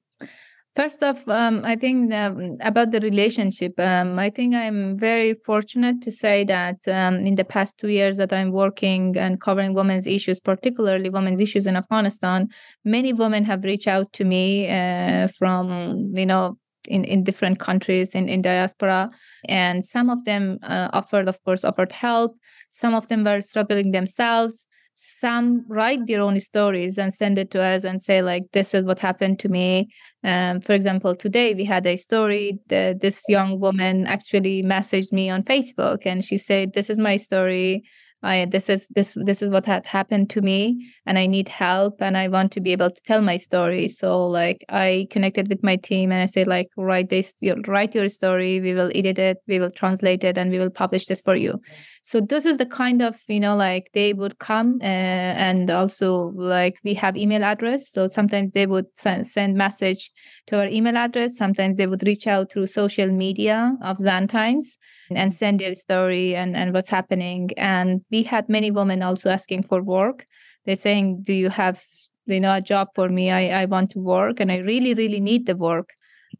First 0.77 1.05
off, 1.05 1.29
um, 1.29 1.61
I 1.65 1.77
think 1.77 2.13
um, 2.13 2.57
about 2.61 2.91
the 2.91 2.99
relationship. 2.99 3.79
Um, 3.79 4.19
I 4.19 4.29
think 4.29 4.57
I'm 4.57 4.99
very 4.99 5.35
fortunate 5.35 6.03
to 6.03 6.11
say 6.11 6.43
that 6.47 6.79
um, 6.89 7.25
in 7.25 7.37
the 7.37 7.45
past 7.45 7.79
two 7.79 7.89
years 7.89 8.17
that 8.17 8.33
I'm 8.33 8.51
working 8.51 9.17
and 9.17 9.41
covering 9.41 9.75
women's 9.75 10.09
issues, 10.09 10.41
particularly 10.41 11.11
women's 11.11 11.41
issues 11.41 11.69
in 11.69 11.77
Afghanistan, 11.77 12.49
many 12.85 13.13
women 13.13 13.45
have 13.45 13.63
reached 13.63 13.87
out 13.87 14.13
to 14.15 14.25
me 14.25 14.69
uh, 14.69 15.29
from 15.29 16.13
you 16.13 16.27
know 16.27 16.59
in, 16.89 17.05
in 17.05 17.23
different 17.23 17.59
countries 17.59 18.15
in, 18.15 18.29
in 18.29 18.43
diaspora 18.43 19.11
and 19.49 19.85
some 19.85 20.11
of 20.11 20.25
them 20.25 20.59
uh, 20.63 20.89
offered 20.93 21.29
of 21.29 21.43
course 21.45 21.65
offered 21.65 21.93
help 21.93 22.37
some 22.69 22.95
of 22.95 23.09
them 23.09 23.25
were 23.25 23.41
struggling 23.41 23.93
themselves 23.93 24.67
some 24.95 25.65
write 25.69 26.07
their 26.07 26.21
own 26.21 26.39
stories 26.41 26.99
and 26.99 27.13
send 27.13 27.39
it 27.39 27.51
to 27.51 27.61
us 27.61 27.85
and 27.85 28.01
say 28.01 28.23
like 28.23 28.45
this 28.53 28.75
is 28.75 28.85
what 28.85 28.99
happened 28.99 29.39
to 29.41 29.49
me. 29.49 29.89
Um, 30.23 30.61
for 30.61 30.73
example 30.73 31.15
today 31.15 31.55
we 31.55 31.65
had 31.65 31.87
a 31.87 31.97
story 31.97 32.59
that 32.69 33.01
this 33.01 33.23
young 33.29 33.61
woman 33.61 34.07
actually 34.07 34.63
messaged 34.63 35.13
me 35.13 35.29
on 35.29 35.43
facebook 35.43 36.07
and 36.07 36.25
she 36.25 36.39
said 36.39 36.73
this 36.73 36.89
is 36.89 36.99
my 36.99 37.17
story 37.17 37.83
I 38.25 38.47
this 38.47 38.69
is 38.69 38.89
this 38.89 39.17
this 39.21 39.43
is 39.43 39.51
what 39.51 39.67
had 39.67 39.87
happened 39.87 40.31
to 40.31 40.41
me 40.41 40.91
and 41.07 41.19
I 41.19 41.27
need 41.27 41.49
help 41.49 42.01
and 42.01 42.17
I 42.17 42.29
want 42.29 42.53
to 42.53 42.61
be 42.61 42.73
able 42.73 42.91
to 42.91 43.03
tell 43.03 43.21
my 43.21 43.37
story. 43.37 43.89
So 43.89 44.27
like 44.27 44.65
I 44.69 45.07
connected 45.11 45.49
with 45.49 45.63
my 45.63 45.77
team 45.77 46.11
and 46.11 46.23
I 46.23 46.27
said 46.27 46.47
like 46.47 46.69
write 46.77 47.11
this 47.11 47.35
write 47.67 47.95
your 47.95 48.09
story, 48.09 48.61
we 48.61 48.75
will 48.75 48.91
edit 48.95 49.19
it, 49.19 49.39
we 49.47 49.61
will 49.61 49.71
translate 49.71 50.25
it 50.25 50.39
and 50.39 50.51
we 50.51 50.59
will 50.59 50.71
publish 50.71 51.07
this 51.07 51.21
for 51.21 51.37
you. 51.37 51.61
So 52.03 52.21
this 52.21 52.45
is 52.45 52.59
the 52.59 52.67
kind 52.67 53.01
of, 53.01 53.17
you 53.29 53.41
know, 53.41 53.57
like 53.57 53.91
they 53.95 54.13
would 54.13 54.39
come 54.39 54.79
uh, 54.83 54.85
and 54.85 55.71
also 55.71 56.33
like 56.35 56.77
we 56.85 56.93
have 56.95 57.17
email 57.17 57.45
address. 57.45 57.91
So 57.91 58.09
sometimes 58.09 58.51
they 58.51 58.67
would 58.67 58.87
send, 58.95 59.27
send 59.27 59.57
message 59.57 60.11
to 60.49 60.59
our 60.59 60.67
email 60.67 60.97
address. 60.97 61.37
Sometimes 61.37 61.77
they 61.77 61.87
would 61.87 62.07
reach 62.07 62.27
out 62.27 62.53
through 62.53 62.67
social 62.67 63.09
media 63.09 63.77
of 63.83 63.99
Zan 63.99 64.29
Times 64.29 64.77
and 65.11 65.33
send 65.33 65.61
their 65.61 65.75
story 65.75 66.35
and, 66.35 66.57
and 66.57 66.73
what's 66.73 66.89
happening. 66.89 67.51
And 67.57 68.03
we 68.11 68.23
had 68.23 68.49
many 68.49 68.71
women 68.71 69.03
also 69.03 69.31
asking 69.31 69.65
for 69.65 69.83
work. 69.83 70.27
They're 70.65 70.77
saying, 70.77 71.23
Do 71.23 71.33
you 71.33 71.51
have 71.51 71.85
you 72.27 72.41
know 72.41 72.55
a 72.55 72.61
job 72.61 72.89
for 72.95 73.09
me? 73.09 73.31
I, 73.31 73.63
I 73.63 73.65
want 73.67 73.91
to 73.91 73.99
work 73.99 74.41
and 74.41 74.51
I 74.51 74.59
really, 74.59 74.95
really 74.95 75.21
need 75.21 75.47
the 75.47 75.57
work. 75.57 75.91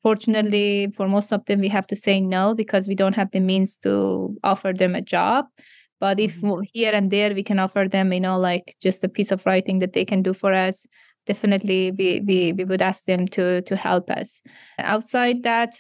Fortunately, 0.03 0.93
for 0.97 1.09
most 1.09 1.33
of 1.33 1.45
them, 1.45 1.61
we 1.61 1.69
have 1.69 1.87
to 1.89 1.97
say 1.97 2.21
no 2.21 2.55
because 2.55 2.89
we 2.89 2.95
don't 2.95 3.15
have 3.15 3.31
the 3.31 3.41
means 3.41 3.77
to 3.79 4.37
offer 4.43 4.73
them 4.73 4.95
a 4.95 5.03
job. 5.03 5.47
But 6.01 6.19
if 6.19 6.41
mm-hmm. 6.41 6.63
here 6.73 6.93
and 6.93 7.11
there 7.11 7.35
we 7.35 7.43
can 7.43 7.59
offer 7.59 7.87
them, 7.89 8.13
you 8.13 8.21
know, 8.21 8.39
like 8.39 8.77
just 8.83 9.05
a 9.05 9.09
piece 9.09 9.31
of 9.31 9.47
writing 9.47 9.79
that 9.79 9.93
they 9.93 10.05
can 10.05 10.23
do 10.23 10.35
for 10.35 10.53
us, 10.53 10.87
definitely 11.27 11.93
we 11.93 12.21
we, 12.27 12.53
we 12.53 12.65
would 12.65 12.83
ask 12.83 13.05
them 13.05 13.27
to 13.29 13.63
to 13.63 13.77
help 13.77 14.11
us. 14.11 14.43
Outside 14.79 15.43
that, 15.45 15.75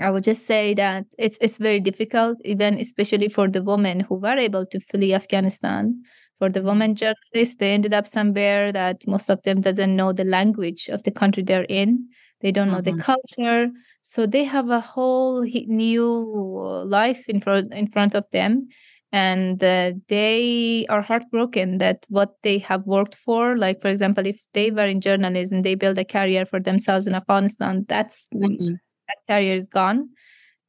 I 0.00 0.10
would 0.10 0.24
just 0.24 0.46
say 0.46 0.74
that 0.74 1.06
it's 1.18 1.36
it's 1.40 1.58
very 1.58 1.80
difficult, 1.80 2.40
even 2.44 2.78
especially 2.78 3.28
for 3.28 3.48
the 3.48 3.62
women 3.62 4.00
who 4.00 4.16
were 4.16 4.38
able 4.38 4.64
to 4.66 4.80
flee 4.80 5.14
Afghanistan. 5.14 6.02
For 6.38 6.48
the 6.48 6.62
women 6.62 6.94
journalists, 6.96 7.56
they 7.58 7.72
ended 7.72 7.94
up 7.94 8.06
somewhere 8.06 8.72
that 8.72 9.06
most 9.06 9.30
of 9.30 9.42
them 9.42 9.60
doesn't 9.60 9.94
know 9.94 10.12
the 10.12 10.24
language 10.24 10.88
of 10.88 11.02
the 11.04 11.10
country 11.10 11.42
they're 11.42 11.66
in. 11.68 12.08
They 12.40 12.50
don't 12.50 12.68
know 12.68 12.80
mm-hmm. 12.80 12.96
the 12.96 13.02
culture, 13.02 13.70
so 14.02 14.26
they 14.26 14.44
have 14.44 14.70
a 14.70 14.80
whole 14.80 15.42
new 15.42 16.84
life 16.86 17.28
in 17.28 17.40
front 17.40 17.72
in 17.74 17.86
front 17.88 18.14
of 18.14 18.24
them, 18.32 18.68
and 19.12 19.62
uh, 19.62 19.92
they 20.08 20.86
are 20.88 21.02
heartbroken 21.02 21.78
that 21.78 22.06
what 22.08 22.34
they 22.42 22.58
have 22.58 22.86
worked 22.86 23.14
for. 23.14 23.58
Like 23.58 23.82
for 23.82 23.88
example, 23.88 24.26
if 24.26 24.42
they 24.54 24.70
were 24.70 24.86
in 24.86 25.02
journalism, 25.02 25.62
they 25.62 25.74
build 25.74 25.98
a 25.98 26.04
career 26.04 26.46
for 26.46 26.60
themselves 26.60 27.06
in 27.06 27.14
Afghanistan. 27.14 27.84
That's 27.88 28.28
mm-hmm 28.34 28.76
that 29.12 29.34
career 29.34 29.54
is 29.54 29.68
gone 29.68 30.08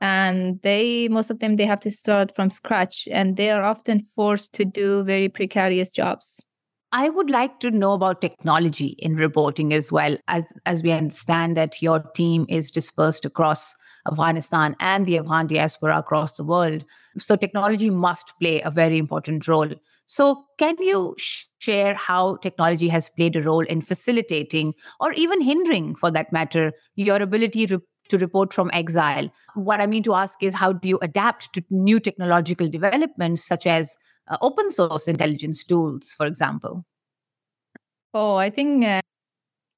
and 0.02 0.60
they 0.64 1.08
most 1.08 1.32
of 1.32 1.40
them 1.40 1.56
they 1.56 1.66
have 1.66 1.80
to 1.80 1.90
start 1.90 2.36
from 2.36 2.50
scratch 2.50 3.08
and 3.12 3.38
they 3.38 3.50
are 3.50 3.64
often 3.64 4.02
forced 4.02 4.54
to 4.54 4.66
do 4.66 5.04
very 5.04 5.30
precarious 5.30 5.92
jobs. 5.92 6.44
I 6.92 7.10
would 7.10 7.32
like 7.32 7.60
to 7.62 7.72
know 7.72 7.94
about 7.94 8.22
technology 8.22 8.96
in 9.00 9.16
reporting 9.16 9.74
as 9.74 9.92
well 9.92 10.18
as 10.28 10.46
as 10.66 10.84
we 10.84 10.92
understand 10.92 11.58
that 11.58 11.82
your 11.82 12.00
team 12.16 12.46
is 12.50 12.70
dispersed 12.70 13.26
across 13.26 13.74
afghanistan 14.06 14.76
and 14.80 15.06
the 15.06 15.18
afghan 15.18 15.48
diaspora 15.48 15.98
across 15.98 16.34
the 16.34 16.44
world. 16.44 16.84
So 17.18 17.36
technology 17.38 17.90
must 17.90 18.34
play 18.40 18.62
a 18.62 18.70
very 18.70 18.98
important 18.98 19.48
role. 19.48 19.70
So 20.06 20.44
can 20.60 20.76
you 20.80 21.16
sh- 21.18 21.46
share 21.60 21.96
how 21.96 22.36
technology 22.38 22.90
has 22.90 23.10
played 23.10 23.38
a 23.38 23.42
role 23.42 23.66
in 23.66 23.82
facilitating 23.82 24.74
or 25.00 25.14
even 25.14 25.40
hindering 25.40 25.96
for 25.96 26.12
that 26.12 26.34
matter 26.34 26.74
your 26.96 27.22
ability 27.22 27.66
to 27.68 27.82
to 28.14 28.20
report 28.20 28.54
from 28.54 28.70
exile. 28.74 29.30
What 29.56 29.82
I 29.82 29.88
mean 29.88 30.04
to 30.04 30.14
ask 30.14 30.42
is 30.44 30.54
how 30.54 30.74
do 30.74 30.88
you 30.88 31.00
adapt 31.02 31.54
to 31.54 31.64
new 31.72 32.00
technological 32.00 32.70
developments 32.70 33.44
such 33.44 33.66
as 33.66 33.98
uh, 34.28 34.38
open 34.42 34.72
source 34.72 35.08
intelligence 35.08 35.64
tools, 35.64 36.14
for 36.14 36.28
example? 36.28 36.86
Oh, 38.14 38.36
I 38.36 38.52
think 38.52 38.86
uh, 38.86 39.02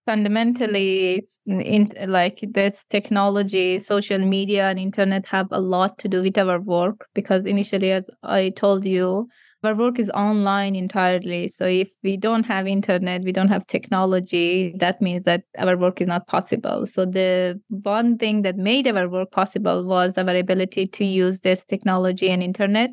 fundamentally, 0.05 1.25
in, 1.45 1.91
like 2.07 2.43
that's 2.53 2.83
technology, 2.89 3.79
social 3.79 4.19
media, 4.19 4.69
and 4.69 4.77
internet 4.77 5.25
have 5.27 5.47
a 5.51 5.61
lot 5.61 5.97
to 5.99 6.09
do 6.09 6.21
with 6.21 6.37
our 6.37 6.59
work 6.59 7.07
because 7.13 7.45
initially, 7.45 7.91
as 7.91 8.09
I 8.23 8.49
told 8.49 8.83
you, 8.85 9.29
our 9.65 9.75
work 9.75 9.99
is 9.99 10.09
online 10.11 10.75
entirely. 10.75 11.49
So 11.49 11.65
if 11.65 11.89
we 12.03 12.17
don't 12.17 12.45
have 12.45 12.67
internet 12.67 13.23
we 13.23 13.31
don't 13.31 13.49
have 13.49 13.67
technology 13.67 14.73
that 14.77 15.01
means 15.01 15.23
that 15.25 15.43
our 15.57 15.77
work 15.77 16.01
is 16.01 16.07
not 16.07 16.27
possible. 16.27 16.85
So 16.85 17.05
the 17.05 17.59
one 17.69 18.17
thing 18.17 18.41
that 18.43 18.57
made 18.57 18.87
our 18.87 19.09
work 19.09 19.31
possible 19.31 19.85
was 19.85 20.17
our 20.17 20.35
ability 20.35 20.87
to 20.87 21.05
use 21.05 21.41
this 21.41 21.65
technology 21.65 22.29
and 22.29 22.41
internet 22.43 22.91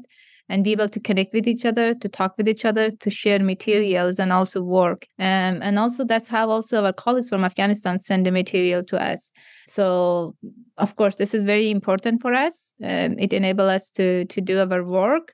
and 0.48 0.64
be 0.64 0.72
able 0.72 0.88
to 0.88 1.00
connect 1.00 1.32
with 1.32 1.46
each 1.46 1.64
other 1.64 1.94
to 1.94 2.08
talk 2.08 2.36
with 2.36 2.48
each 2.48 2.64
other 2.64 2.90
to 2.90 3.10
share 3.10 3.38
materials 3.38 4.18
and 4.18 4.32
also 4.32 4.62
work. 4.62 5.06
Um, 5.18 5.62
and 5.62 5.78
also 5.78 6.04
that's 6.04 6.28
how 6.28 6.50
also 6.50 6.84
our 6.84 6.92
colleagues 6.92 7.28
from 7.28 7.44
afghanistan 7.44 8.00
send 8.00 8.26
the 8.26 8.32
material 8.32 8.82
to 8.84 9.02
us. 9.02 9.32
So 9.66 10.36
of 10.78 10.96
course 10.96 11.16
this 11.16 11.34
is 11.34 11.42
very 11.42 11.70
important 11.70 12.20
for 12.20 12.34
us. 12.34 12.74
Um, 12.82 13.18
it 13.18 13.32
enables 13.32 13.70
us 13.70 13.90
to 13.92 14.24
to 14.26 14.40
do 14.40 14.60
our 14.60 14.84
work 14.84 15.32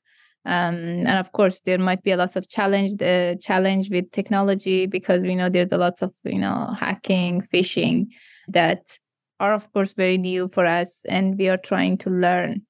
um, 0.49 1.07
and 1.07 1.19
of 1.19 1.33
course, 1.33 1.61
there 1.61 1.77
might 1.77 2.03
be 2.03 2.11
a 2.11 2.17
lot 2.17 2.35
of 2.35 2.49
challenge, 2.49 2.95
the 2.97 3.39
challenge 3.39 3.91
with 3.91 4.11
technology 4.13 4.87
because 4.87 5.23
we 5.23 5.37
know 5.37 5.51
there's 5.51 5.73
a 5.73 5.77
lots 5.77 6.01
of 6.01 6.11
you 6.25 6.39
know 6.39 6.75
hacking, 6.81 7.47
phishing 7.53 8.07
that 8.49 8.99
are 9.41 9.53
of 9.53 9.71
course 9.75 9.93
very 9.93 10.17
new 10.17 10.49
for 10.55 10.65
us, 10.65 11.03
and 11.07 11.37
we 11.37 11.51
are 11.51 11.59
trying 11.59 11.99
to 11.99 12.09
learn. 12.09 12.63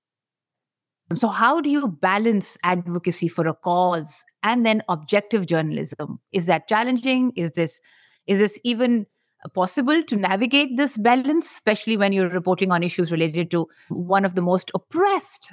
So, 1.15 1.29
how 1.29 1.61
do 1.61 1.71
you 1.71 1.87
balance 1.87 2.59
advocacy 2.65 3.29
for 3.29 3.47
a 3.47 3.55
cause 3.55 4.25
and 4.43 4.67
then 4.67 4.83
objective 4.89 5.47
journalism? 5.47 6.19
Is 6.33 6.47
that 6.47 6.67
challenging? 6.67 7.33
Is 7.37 7.53
this 7.53 7.81
is 8.27 8.41
this 8.41 8.59
even 8.65 9.07
possible 9.55 10.03
to 10.03 10.17
navigate 10.17 10.77
this 10.77 10.97
balance, 10.97 11.49
especially 11.49 11.97
when 11.97 12.13
you're 12.13 12.29
reporting 12.29 12.73
on 12.73 12.83
issues 12.83 13.13
related 13.13 13.53
to 13.53 13.69
one 13.89 14.25
of 14.25 14.35
the 14.35 14.43
most 14.43 14.73
oppressed 14.75 15.53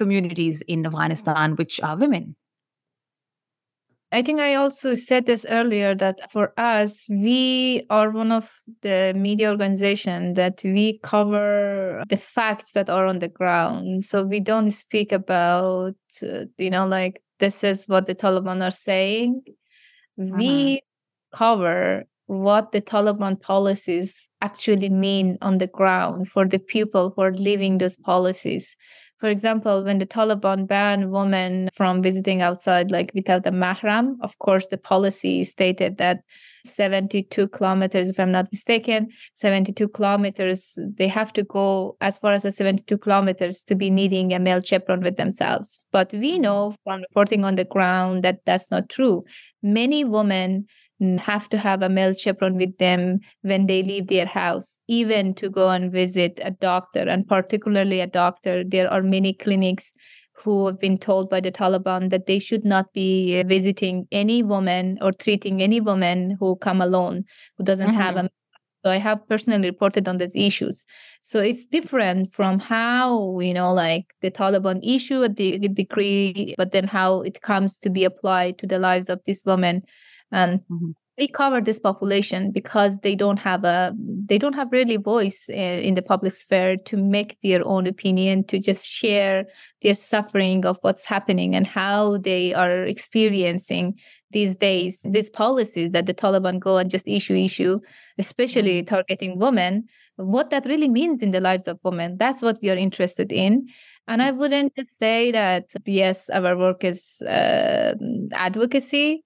communities 0.00 0.62
in 0.62 0.86
Afghanistan, 0.86 1.56
which 1.56 1.80
are 1.82 1.96
women. 1.96 2.34
I 4.12 4.22
think 4.22 4.40
I 4.40 4.54
also 4.54 4.96
said 4.96 5.26
this 5.26 5.46
earlier 5.48 5.94
that 5.94 6.32
for 6.32 6.52
us, 6.56 7.06
we 7.08 7.86
are 7.90 8.10
one 8.10 8.32
of 8.32 8.50
the 8.82 9.12
media 9.14 9.50
organizations 9.50 10.34
that 10.34 10.62
we 10.64 10.98
cover 11.04 12.02
the 12.08 12.16
facts 12.16 12.72
that 12.72 12.90
are 12.90 13.06
on 13.06 13.20
the 13.20 13.28
ground. 13.28 14.04
So 14.04 14.24
we 14.24 14.40
don't 14.40 14.72
speak 14.72 15.12
about, 15.12 15.94
uh, 16.22 16.46
you 16.58 16.70
know, 16.70 16.88
like 16.88 17.22
this 17.38 17.62
is 17.62 17.84
what 17.86 18.06
the 18.06 18.16
Taliban 18.16 18.66
are 18.66 18.72
saying. 18.72 19.42
Uh-huh. 20.20 20.34
We 20.36 20.82
cover 21.32 22.04
what 22.26 22.72
the 22.72 22.82
Taliban 22.82 23.40
policies 23.40 24.28
actually 24.40 24.88
mean 24.88 25.38
on 25.40 25.58
the 25.58 25.66
ground 25.68 26.28
for 26.28 26.48
the 26.48 26.58
people 26.58 27.12
who 27.14 27.22
are 27.22 27.34
living 27.34 27.78
those 27.78 27.96
policies. 27.96 28.76
For 29.20 29.28
example, 29.28 29.84
when 29.84 29.98
the 29.98 30.06
Taliban 30.06 30.66
banned 30.66 31.12
women 31.12 31.68
from 31.74 32.02
visiting 32.02 32.40
outside, 32.40 32.90
like 32.90 33.12
without 33.14 33.46
a 33.46 33.50
mahram, 33.50 34.16
of 34.22 34.38
course, 34.38 34.68
the 34.68 34.78
policy 34.78 35.44
stated 35.44 35.98
that 35.98 36.22
72 36.64 37.48
kilometers, 37.48 38.08
if 38.08 38.18
I'm 38.18 38.32
not 38.32 38.50
mistaken, 38.50 39.10
72 39.34 39.88
kilometers, 39.88 40.78
they 40.96 41.08
have 41.08 41.32
to 41.34 41.42
go 41.42 41.96
as 42.00 42.18
far 42.18 42.32
as 42.32 42.44
the 42.44 42.52
72 42.52 42.96
kilometers 42.98 43.62
to 43.64 43.74
be 43.74 43.90
needing 43.90 44.32
a 44.32 44.38
male 44.38 44.60
chaperone 44.60 45.02
with 45.02 45.18
themselves. 45.18 45.80
But 45.92 46.12
we 46.12 46.32
mm-hmm. 46.32 46.42
know 46.42 46.74
from 46.84 47.02
reporting 47.02 47.44
on 47.44 47.56
the 47.56 47.64
ground 47.64 48.22
that 48.24 48.40
that's 48.46 48.70
not 48.70 48.88
true. 48.88 49.24
Many 49.62 50.02
women 50.02 50.66
have 51.18 51.48
to 51.48 51.58
have 51.58 51.82
a 51.82 51.88
male 51.88 52.14
chaperone 52.14 52.56
with 52.56 52.76
them 52.78 53.20
when 53.42 53.66
they 53.66 53.82
leave 53.82 54.08
their 54.08 54.26
house, 54.26 54.78
even 54.88 55.34
to 55.34 55.48
go 55.48 55.70
and 55.70 55.90
visit 55.90 56.38
a 56.42 56.50
doctor, 56.50 57.00
and 57.00 57.26
particularly 57.26 58.00
a 58.00 58.06
doctor. 58.06 58.64
There 58.64 58.90
are 58.90 59.02
many 59.02 59.32
clinics 59.32 59.92
who 60.42 60.66
have 60.66 60.80
been 60.80 60.98
told 60.98 61.28
by 61.28 61.40
the 61.40 61.52
Taliban 61.52 62.10
that 62.10 62.26
they 62.26 62.38
should 62.38 62.64
not 62.64 62.92
be 62.92 63.42
visiting 63.42 64.06
any 64.10 64.42
woman 64.42 64.98
or 65.00 65.12
treating 65.12 65.62
any 65.62 65.80
woman 65.80 66.36
who 66.40 66.56
come 66.56 66.80
alone, 66.80 67.24
who 67.58 67.64
doesn't 67.64 67.88
mm-hmm. 67.88 67.96
have 67.96 68.16
a 68.16 68.30
so 68.84 68.90
I 68.90 68.96
have 68.96 69.28
personally 69.28 69.68
reported 69.68 70.08
on 70.08 70.16
these 70.16 70.34
issues. 70.34 70.86
So 71.20 71.40
it's 71.40 71.66
different 71.66 72.32
from 72.32 72.58
how, 72.58 73.38
you 73.40 73.52
know, 73.52 73.74
like 73.74 74.14
the 74.22 74.30
Taliban 74.30 74.80
issue 74.82 75.22
a 75.22 75.28
de- 75.28 75.58
decree, 75.58 76.54
but 76.56 76.72
then 76.72 76.86
how 76.86 77.20
it 77.20 77.42
comes 77.42 77.78
to 77.80 77.90
be 77.90 78.04
applied 78.04 78.58
to 78.58 78.66
the 78.66 78.78
lives 78.78 79.10
of 79.10 79.20
these 79.26 79.42
women 79.44 79.82
and 80.32 80.60
mm-hmm. 80.60 80.90
we 81.18 81.28
cover 81.28 81.60
this 81.60 81.78
population 81.78 82.50
because 82.50 82.98
they 83.00 83.14
don't 83.14 83.38
have 83.38 83.64
a 83.64 83.92
they 84.26 84.38
don't 84.38 84.54
have 84.54 84.72
really 84.72 84.96
voice 84.96 85.48
in, 85.48 85.80
in 85.80 85.94
the 85.94 86.02
public 86.02 86.32
sphere 86.32 86.76
to 86.76 86.96
make 86.96 87.38
their 87.42 87.66
own 87.66 87.86
opinion 87.86 88.44
to 88.44 88.58
just 88.58 88.88
share 88.88 89.44
their 89.82 89.94
suffering 89.94 90.64
of 90.64 90.78
what's 90.80 91.04
happening 91.04 91.54
and 91.54 91.66
how 91.66 92.18
they 92.18 92.54
are 92.54 92.84
experiencing 92.84 93.94
these 94.30 94.56
days 94.56 95.00
these 95.04 95.28
policies 95.28 95.90
that 95.90 96.06
the 96.06 96.14
taliban 96.14 96.58
go 96.58 96.78
and 96.78 96.90
just 96.90 97.06
issue 97.06 97.34
issue 97.34 97.78
especially 98.18 98.82
mm-hmm. 98.82 98.94
targeting 98.94 99.38
women 99.38 99.84
what 100.16 100.50
that 100.50 100.66
really 100.66 100.88
means 100.88 101.22
in 101.22 101.30
the 101.30 101.40
lives 101.40 101.66
of 101.66 101.78
women 101.82 102.16
that's 102.18 102.42
what 102.42 102.58
we 102.62 102.70
are 102.70 102.76
interested 102.76 103.32
in 103.32 103.66
and 104.06 104.22
i 104.22 104.30
wouldn't 104.30 104.72
say 104.98 105.32
that 105.32 105.64
yes 105.86 106.30
our 106.30 106.56
work 106.56 106.84
is 106.84 107.22
uh, 107.22 107.94
advocacy 108.32 109.22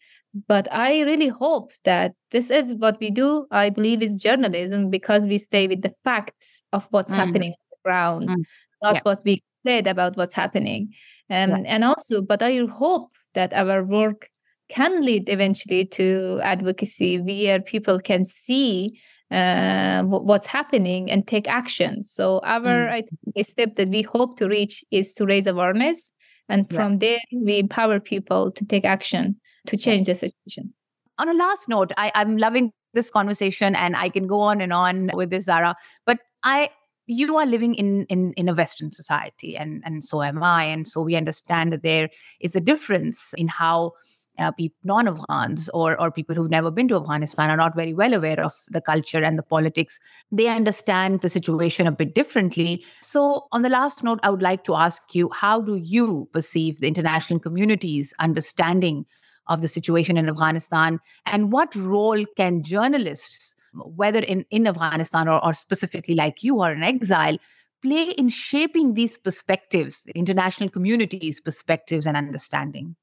but 0.48 0.66
i 0.72 1.00
really 1.02 1.28
hope 1.28 1.72
that 1.84 2.12
this 2.30 2.50
is 2.50 2.74
what 2.74 2.98
we 3.00 3.10
do 3.10 3.46
i 3.50 3.70
believe 3.70 4.02
is 4.02 4.16
journalism 4.16 4.90
because 4.90 5.26
we 5.26 5.38
stay 5.38 5.66
with 5.66 5.82
the 5.82 5.92
facts 6.02 6.62
of 6.72 6.86
what's 6.90 7.12
mm. 7.12 7.16
happening 7.16 7.50
on 7.50 7.66
the 7.70 7.76
ground 7.84 8.28
mm. 8.28 8.44
not 8.82 8.96
yeah. 8.96 9.00
what 9.04 9.22
we 9.24 9.42
said 9.66 9.86
about 9.86 10.16
what's 10.16 10.34
happening 10.34 10.92
um, 11.30 11.50
yeah. 11.50 11.62
and 11.66 11.84
also 11.84 12.20
but 12.20 12.42
i 12.42 12.58
hope 12.66 13.10
that 13.34 13.52
our 13.52 13.84
work 13.84 14.28
can 14.68 15.02
lead 15.02 15.28
eventually 15.28 15.84
to 15.84 16.40
advocacy 16.42 17.20
where 17.20 17.60
people 17.60 18.00
can 18.00 18.24
see 18.24 18.98
uh, 19.30 20.02
what's 20.04 20.46
happening 20.46 21.10
and 21.10 21.26
take 21.26 21.48
action. 21.48 22.04
So 22.04 22.40
our 22.44 22.60
mm. 22.60 22.90
I 22.90 23.02
think, 23.02 23.36
a 23.36 23.42
step 23.42 23.76
that 23.76 23.88
we 23.88 24.02
hope 24.02 24.38
to 24.38 24.48
reach 24.48 24.84
is 24.90 25.12
to 25.14 25.26
raise 25.26 25.46
awareness, 25.46 26.12
and 26.48 26.66
yeah. 26.70 26.76
from 26.76 26.98
there 26.98 27.18
we 27.32 27.58
empower 27.58 28.00
people 28.00 28.52
to 28.52 28.64
take 28.64 28.84
action 28.84 29.36
to 29.66 29.76
change 29.76 30.06
the 30.06 30.14
situation. 30.14 30.74
On 31.18 31.28
a 31.28 31.34
last 31.34 31.68
note, 31.68 31.92
I, 31.96 32.10
I'm 32.14 32.36
loving 32.36 32.72
this 32.92 33.10
conversation 33.10 33.74
and 33.74 33.96
I 33.96 34.08
can 34.08 34.26
go 34.26 34.40
on 34.40 34.60
and 34.60 34.72
on 34.72 35.10
with 35.14 35.30
this, 35.30 35.44
Zahra, 35.44 35.76
But 36.06 36.18
I 36.42 36.70
you 37.06 37.36
are 37.36 37.46
living 37.46 37.74
in, 37.74 38.06
in 38.06 38.32
in 38.32 38.48
a 38.48 38.54
western 38.54 38.90
society 38.90 39.56
and 39.56 39.82
and 39.84 40.02
so 40.02 40.22
am 40.22 40.42
i 40.42 40.64
and 40.64 40.88
so 40.88 41.02
we 41.02 41.16
understand 41.16 41.70
that 41.70 41.82
there 41.82 42.08
is 42.40 42.56
a 42.56 42.60
difference 42.60 43.34
in 43.36 43.46
how 43.46 43.92
uh, 44.38 44.50
people, 44.50 44.76
non-Afghans 44.84 45.68
or, 45.68 46.00
or 46.00 46.10
people 46.10 46.34
who've 46.34 46.50
never 46.50 46.70
been 46.70 46.88
to 46.88 46.96
Afghanistan 46.96 47.50
are 47.50 47.56
not 47.56 47.76
very 47.76 47.94
well 47.94 48.12
aware 48.14 48.42
of 48.42 48.52
the 48.68 48.80
culture 48.80 49.22
and 49.22 49.38
the 49.38 49.42
politics. 49.44 50.00
They 50.32 50.48
understand 50.48 51.20
the 51.20 51.28
situation 51.28 51.86
a 51.86 51.92
bit 51.92 52.14
differently. 52.14 52.84
So, 53.00 53.46
on 53.52 53.62
the 53.62 53.68
last 53.68 54.02
note, 54.02 54.18
I 54.22 54.30
would 54.30 54.42
like 54.42 54.64
to 54.64 54.74
ask 54.74 55.14
you 55.14 55.30
how 55.30 55.60
do 55.60 55.76
you 55.76 56.28
perceive 56.32 56.80
the 56.80 56.88
international 56.88 57.38
community's 57.38 58.12
understanding 58.18 59.06
of 59.46 59.62
the 59.62 59.68
situation 59.68 60.16
in 60.16 60.28
Afghanistan? 60.28 61.00
And 61.26 61.52
what 61.52 61.74
role 61.74 62.24
can 62.36 62.62
journalists, 62.62 63.56
whether 63.74 64.20
in, 64.20 64.44
in 64.50 64.66
Afghanistan 64.66 65.28
or, 65.28 65.44
or 65.44 65.54
specifically 65.54 66.14
like 66.14 66.42
you 66.42 66.60
are 66.60 66.72
in 66.72 66.82
exile, 66.82 67.38
play 67.82 68.10
in 68.12 68.28
shaping 68.28 68.94
these 68.94 69.18
perspectives, 69.18 70.06
international 70.14 70.70
communities' 70.70 71.40
perspectives 71.40 72.06
and 72.06 72.16
understanding? 72.16 72.96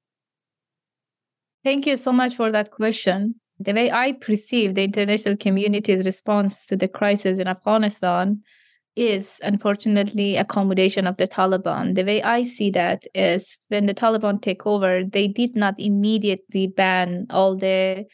Thank 1.63 1.85
you 1.85 1.97
so 1.97 2.11
much 2.11 2.35
for 2.35 2.51
that 2.51 2.71
question. 2.71 3.35
The 3.59 3.73
way 3.73 3.91
I 3.91 4.13
perceive 4.13 4.73
the 4.73 4.83
international 4.83 5.37
community's 5.37 6.03
response 6.03 6.65
to 6.65 6.75
the 6.75 6.87
crisis 6.87 7.37
in 7.37 7.47
Afghanistan 7.47 8.41
is 8.95 9.39
unfortunately 9.43 10.35
accommodation 10.35 11.07
of 11.07 11.17
the 11.17 11.27
Taliban. 11.27 11.95
The 11.95 12.03
way 12.03 12.21
I 12.21 12.43
see 12.43 12.71
that 12.71 13.03
is 13.15 13.59
when 13.69 13.85
the 13.85 13.93
Taliban 13.93 14.41
take 14.41 14.65
over, 14.65 15.03
they 15.03 15.27
did 15.27 15.55
not 15.55 15.75
immediately 15.77 16.67
ban 16.67 17.27
all 17.29 17.55
the 17.55 18.05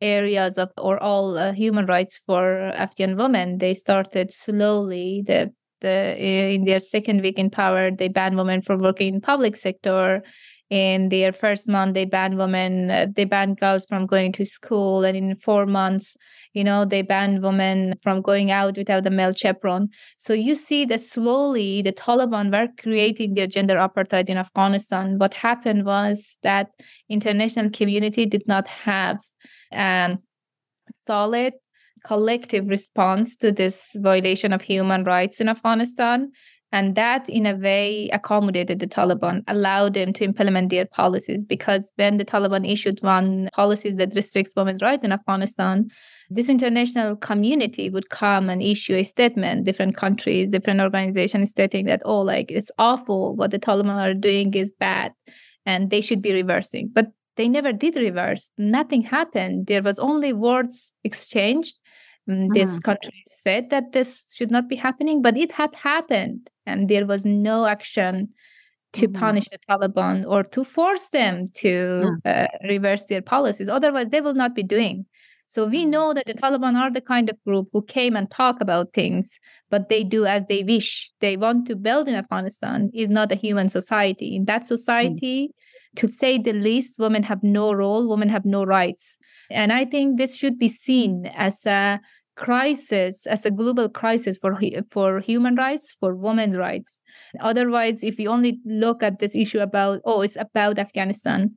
areas 0.00 0.58
of 0.58 0.70
or 0.78 1.02
all 1.02 1.36
uh, 1.38 1.52
human 1.52 1.86
rights 1.86 2.20
for 2.26 2.70
Afghan 2.74 3.16
women. 3.16 3.58
They 3.58 3.74
started 3.74 4.30
slowly. 4.30 5.22
The 5.26 5.52
the 5.80 6.16
in 6.18 6.64
their 6.64 6.80
second 6.80 7.22
week 7.22 7.38
in 7.38 7.50
power, 7.50 7.90
they 7.90 8.08
banned 8.08 8.36
women 8.36 8.62
from 8.62 8.80
working 8.80 9.14
in 9.14 9.20
public 9.20 9.56
sector 9.56 10.22
in 10.70 11.08
their 11.08 11.32
first 11.32 11.66
month 11.68 11.94
they 11.94 12.04
banned 12.04 12.36
women 12.36 12.90
uh, 12.90 13.06
they 13.16 13.24
banned 13.24 13.58
girls 13.58 13.86
from 13.86 14.06
going 14.06 14.32
to 14.32 14.44
school 14.44 15.02
and 15.04 15.16
in 15.16 15.34
four 15.36 15.64
months 15.64 16.16
you 16.52 16.62
know 16.62 16.84
they 16.84 17.00
banned 17.00 17.42
women 17.42 17.94
from 18.02 18.20
going 18.20 18.50
out 18.50 18.76
without 18.76 19.06
a 19.06 19.10
male 19.10 19.32
chaperone. 19.32 19.88
So 20.18 20.32
you 20.34 20.54
see 20.54 20.84
that 20.86 21.00
slowly 21.00 21.82
the 21.82 21.92
taliban 21.92 22.52
were 22.52 22.68
creating 22.78 23.34
their 23.34 23.46
gender 23.46 23.76
apartheid 23.76 24.28
in 24.28 24.36
afghanistan. 24.36 25.18
What 25.18 25.34
happened 25.34 25.86
was 25.86 26.36
that 26.42 26.70
international 27.08 27.70
community 27.70 28.26
did 28.26 28.46
not 28.46 28.68
have 28.68 29.18
a 29.72 30.18
solid 31.06 31.54
collective 32.04 32.68
response 32.68 33.36
to 33.36 33.52
this 33.52 33.90
violation 33.96 34.52
of 34.52 34.62
human 34.62 35.04
rights 35.04 35.40
in 35.40 35.48
afghanistan 35.48 36.30
and 36.70 36.94
that, 36.96 37.28
in 37.30 37.46
a 37.46 37.56
way, 37.56 38.10
accommodated 38.12 38.78
the 38.78 38.86
Taliban, 38.86 39.42
allowed 39.48 39.94
them 39.94 40.12
to 40.12 40.24
implement 40.24 40.68
their 40.70 40.84
policies. 40.84 41.44
Because 41.44 41.90
when 41.96 42.18
the 42.18 42.24
Taliban 42.24 42.70
issued 42.70 43.02
one 43.02 43.48
policies 43.54 43.96
that 43.96 44.14
restricts 44.14 44.54
women's 44.54 44.82
rights 44.82 45.04
in 45.04 45.12
Afghanistan, 45.12 45.88
this 46.28 46.50
international 46.50 47.16
community 47.16 47.88
would 47.88 48.10
come 48.10 48.50
and 48.50 48.62
issue 48.62 48.94
a 48.94 49.02
statement, 49.02 49.64
different 49.64 49.96
countries, 49.96 50.48
different 50.50 50.80
organizations 50.80 51.50
stating 51.50 51.86
that, 51.86 52.02
oh, 52.04 52.20
like 52.20 52.50
it's 52.50 52.70
awful, 52.78 53.34
what 53.34 53.50
the 53.50 53.58
Taliban 53.58 53.96
are 53.96 54.12
doing 54.12 54.52
is 54.52 54.70
bad, 54.70 55.12
and 55.64 55.90
they 55.90 56.02
should 56.02 56.20
be 56.20 56.34
reversing. 56.34 56.90
But 56.92 57.06
they 57.36 57.48
never 57.48 57.72
did 57.72 57.96
reverse. 57.96 58.50
Nothing 58.58 59.02
happened. 59.02 59.68
There 59.68 59.82
was 59.82 59.98
only 59.98 60.32
words 60.34 60.92
exchanged 61.04 61.76
this 62.28 62.70
mm-hmm. 62.70 62.78
country 62.80 63.22
said 63.26 63.70
that 63.70 63.92
this 63.92 64.26
should 64.34 64.50
not 64.50 64.68
be 64.68 64.76
happening, 64.76 65.22
but 65.22 65.36
it 65.36 65.50
had 65.50 65.74
happened, 65.74 66.50
and 66.66 66.88
there 66.88 67.06
was 67.06 67.24
no 67.24 67.64
action 67.64 68.28
to 68.92 69.08
mm-hmm. 69.08 69.18
punish 69.18 69.48
the 69.48 69.58
Taliban 69.68 70.24
or 70.26 70.42
to 70.44 70.64
force 70.64 71.08
them 71.08 71.46
to 71.56 72.16
uh, 72.24 72.46
reverse 72.68 73.04
their 73.04 73.22
policies. 73.22 73.68
Otherwise, 73.68 74.08
they 74.10 74.20
will 74.20 74.34
not 74.34 74.54
be 74.54 74.62
doing. 74.62 75.06
So 75.46 75.66
we 75.66 75.82
mm-hmm. 75.82 75.90
know 75.90 76.14
that 76.14 76.26
the 76.26 76.34
Taliban 76.34 76.74
are 76.74 76.90
the 76.90 77.00
kind 77.00 77.30
of 77.30 77.42
group 77.46 77.68
who 77.72 77.82
came 77.82 78.14
and 78.14 78.30
talk 78.30 78.60
about 78.60 78.92
things, 78.92 79.38
but 79.70 79.88
they 79.88 80.04
do 80.04 80.26
as 80.26 80.44
they 80.48 80.62
wish. 80.62 81.10
They 81.20 81.38
want 81.38 81.66
to 81.68 81.76
build 81.76 82.08
in 82.08 82.14
Afghanistan 82.14 82.90
is 82.94 83.08
not 83.08 83.32
a 83.32 83.36
human 83.36 83.70
society. 83.70 84.36
In 84.36 84.44
that 84.44 84.62
mm. 84.62 84.66
society, 84.66 85.48
mm. 85.48 86.00
to 86.00 86.08
say 86.08 86.38
the 86.38 86.52
least, 86.52 86.98
women 86.98 87.22
have 87.22 87.42
no 87.42 87.72
role, 87.72 88.08
women 88.08 88.28
have 88.28 88.44
no 88.44 88.64
rights. 88.64 89.16
And 89.50 89.72
I 89.72 89.86
think 89.86 90.18
this 90.18 90.36
should 90.36 90.58
be 90.58 90.68
seen 90.68 91.24
as 91.34 91.64
a 91.64 92.00
crisis 92.38 93.26
as 93.26 93.44
a 93.44 93.50
global 93.50 93.88
crisis 93.88 94.38
for 94.38 94.56
for 94.90 95.18
human 95.18 95.56
rights 95.56 95.96
for 95.98 96.14
women's 96.14 96.56
rights. 96.56 97.00
Otherwise 97.40 98.04
if 98.04 98.18
you 98.18 98.28
only 98.30 98.60
look 98.64 99.02
at 99.02 99.18
this 99.18 99.34
issue 99.34 99.58
about 99.58 100.00
oh 100.04 100.22
it's 100.22 100.36
about 100.36 100.78
afghanistan 100.78 101.50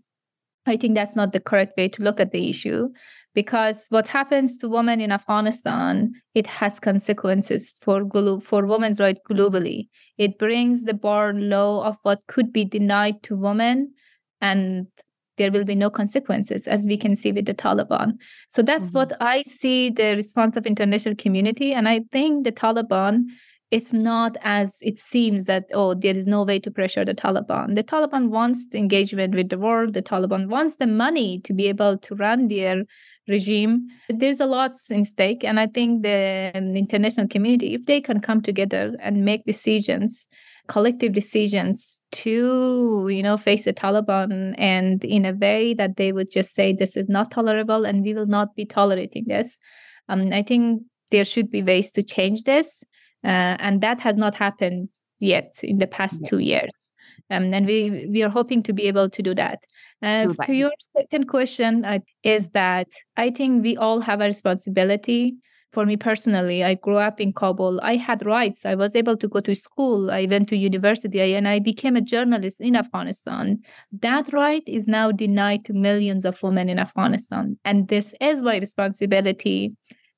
i 0.66 0.76
think 0.76 0.96
that's 0.96 1.16
not 1.16 1.34
the 1.34 1.40
correct 1.40 1.74
way 1.78 1.88
to 1.88 2.02
look 2.02 2.20
at 2.20 2.32
the 2.32 2.50
issue 2.50 2.90
because 3.34 3.86
what 3.90 4.08
happens 4.08 4.58
to 4.58 4.68
women 4.68 5.00
in 5.00 5.12
afghanistan 5.12 6.12
it 6.34 6.48
has 6.48 6.80
consequences 6.80 7.76
for 7.82 8.04
for 8.42 8.66
women's 8.66 9.00
rights 9.00 9.22
globally. 9.30 9.88
It 10.18 10.40
brings 10.40 10.84
the 10.84 10.94
bar 10.94 11.34
low 11.34 11.82
of 11.82 11.98
what 12.04 12.26
could 12.28 12.52
be 12.52 12.66
denied 12.66 13.22
to 13.24 13.36
women 13.36 13.94
and 14.40 14.88
there 15.42 15.52
will 15.52 15.66
be 15.66 15.74
no 15.74 15.90
consequences, 15.90 16.68
as 16.68 16.86
we 16.86 16.96
can 16.96 17.16
see 17.16 17.32
with 17.32 17.48
the 17.48 17.56
Taliban. 17.56 18.14
So 18.50 18.62
that's 18.62 18.90
mm-hmm. 18.90 18.98
what 18.98 19.14
I 19.20 19.42
see 19.42 19.90
the 19.90 20.16
response 20.16 20.56
of 20.56 20.68
international 20.68 21.16
community. 21.16 21.74
And 21.74 21.90
I 21.90 22.02
think 22.12 22.44
the 22.44 22.52
Taliban 22.52 23.24
it's 23.72 23.94
not 23.94 24.36
as 24.42 24.80
it 24.82 25.00
seems 25.00 25.46
that 25.46 25.64
oh 25.74 25.94
there 25.94 26.14
is 26.14 26.26
no 26.26 26.44
way 26.44 26.60
to 26.60 26.70
pressure 26.70 27.06
the 27.06 27.16
taliban 27.16 27.74
the 27.74 27.86
taliban 27.92 28.28
wants 28.28 28.68
the 28.68 28.78
engagement 28.78 29.34
with 29.34 29.48
the 29.48 29.58
world 29.58 29.94
the 29.94 30.04
taliban 30.04 30.50
wants 30.50 30.76
the 30.76 30.86
money 30.86 31.40
to 31.40 31.54
be 31.54 31.68
able 31.68 31.98
to 31.98 32.14
run 32.16 32.50
their 32.50 32.84
regime 33.30 33.88
there's 34.10 34.42
a 34.42 34.46
lot 34.46 34.72
in 34.90 35.06
stake 35.06 35.46
and 35.46 35.58
i 35.58 35.66
think 35.66 36.04
the 36.04 36.52
international 36.54 37.30
community 37.30 37.74
if 37.74 37.86
they 37.86 38.02
can 38.02 38.20
come 38.20 38.42
together 38.42 38.94
and 39.00 39.24
make 39.24 39.46
decisions 39.46 40.28
collective 40.68 41.14
decisions 41.14 42.02
to 42.12 43.08
you 43.10 43.24
know 43.24 43.38
face 43.38 43.66
the 43.66 43.74
taliban 43.74 44.56
and 44.58 45.04
in 45.04 45.26
a 45.26 45.34
way 45.34 45.74
that 45.74 45.98
they 45.98 46.12
would 46.12 46.32
just 46.32 46.56
say 46.56 46.74
this 46.74 46.96
is 46.96 47.10
not 47.10 47.32
tolerable 47.32 47.86
and 47.86 48.04
we 48.04 48.14
will 48.14 48.28
not 48.28 48.56
be 48.56 48.66
tolerating 48.66 49.26
this. 49.28 49.58
Um, 50.10 50.34
i 50.34 50.42
think 50.42 50.84
there 51.12 51.26
should 51.26 51.52
be 51.52 51.62
ways 51.62 51.92
to 51.92 52.04
change 52.04 52.44
this 52.44 52.84
uh, 53.24 53.56
and 53.60 53.82
that 53.82 54.00
has 54.00 54.16
not 54.18 54.36
happened 54.36 54.90
yet 55.20 55.54
in 55.64 55.78
the 55.78 55.88
past 55.88 56.22
yeah. 56.22 56.30
two 56.30 56.40
years. 56.40 56.92
Um, 57.30 57.54
and 57.54 57.66
we 57.66 58.08
we 58.10 58.24
are 58.24 58.30
hoping 58.30 58.64
to 58.64 58.74
be 58.74 58.84
able 58.84 59.10
to 59.10 59.22
do 59.22 59.36
that. 59.36 59.60
Uh, 60.02 60.34
to 60.46 60.54
your 60.54 60.72
second 60.98 61.28
question 61.28 61.86
uh, 61.86 62.00
is 62.24 62.50
that 62.50 62.88
i 63.18 63.30
think 63.30 63.62
we 63.62 63.78
all 63.78 64.00
have 64.00 64.20
a 64.20 64.26
responsibility 64.26 65.36
for 65.72 65.86
me 65.86 65.96
personally, 65.96 66.64
I 66.64 66.76
grew 66.76 66.98
up 66.98 67.22
in 67.22 67.32
Kabul. 67.32 67.80
I 67.82 67.96
had 67.96 68.26
rights. 68.26 68.66
I 68.66 68.76
was 68.76 68.94
able 68.94 69.16
to 69.16 69.28
go 69.28 69.40
to 69.40 69.56
school. 69.56 70.12
I 70.12 70.26
went 70.30 70.50
to 70.50 70.58
university 70.58 71.34
and 71.34 71.48
I 71.48 71.60
became 71.60 71.96
a 71.96 72.02
journalist 72.02 72.60
in 72.60 72.76
Afghanistan. 72.76 73.60
That 73.94 74.34
right 74.34 74.64
is 74.68 74.86
now 74.86 75.12
denied 75.12 75.64
to 75.66 75.74
millions 75.74 76.26
of 76.26 76.42
women 76.44 76.68
in 76.68 76.78
Afghanistan. 76.78 77.58
And 77.64 77.88
this 77.88 78.14
is 78.20 78.44
my 78.44 78.58
responsibility 78.58 79.74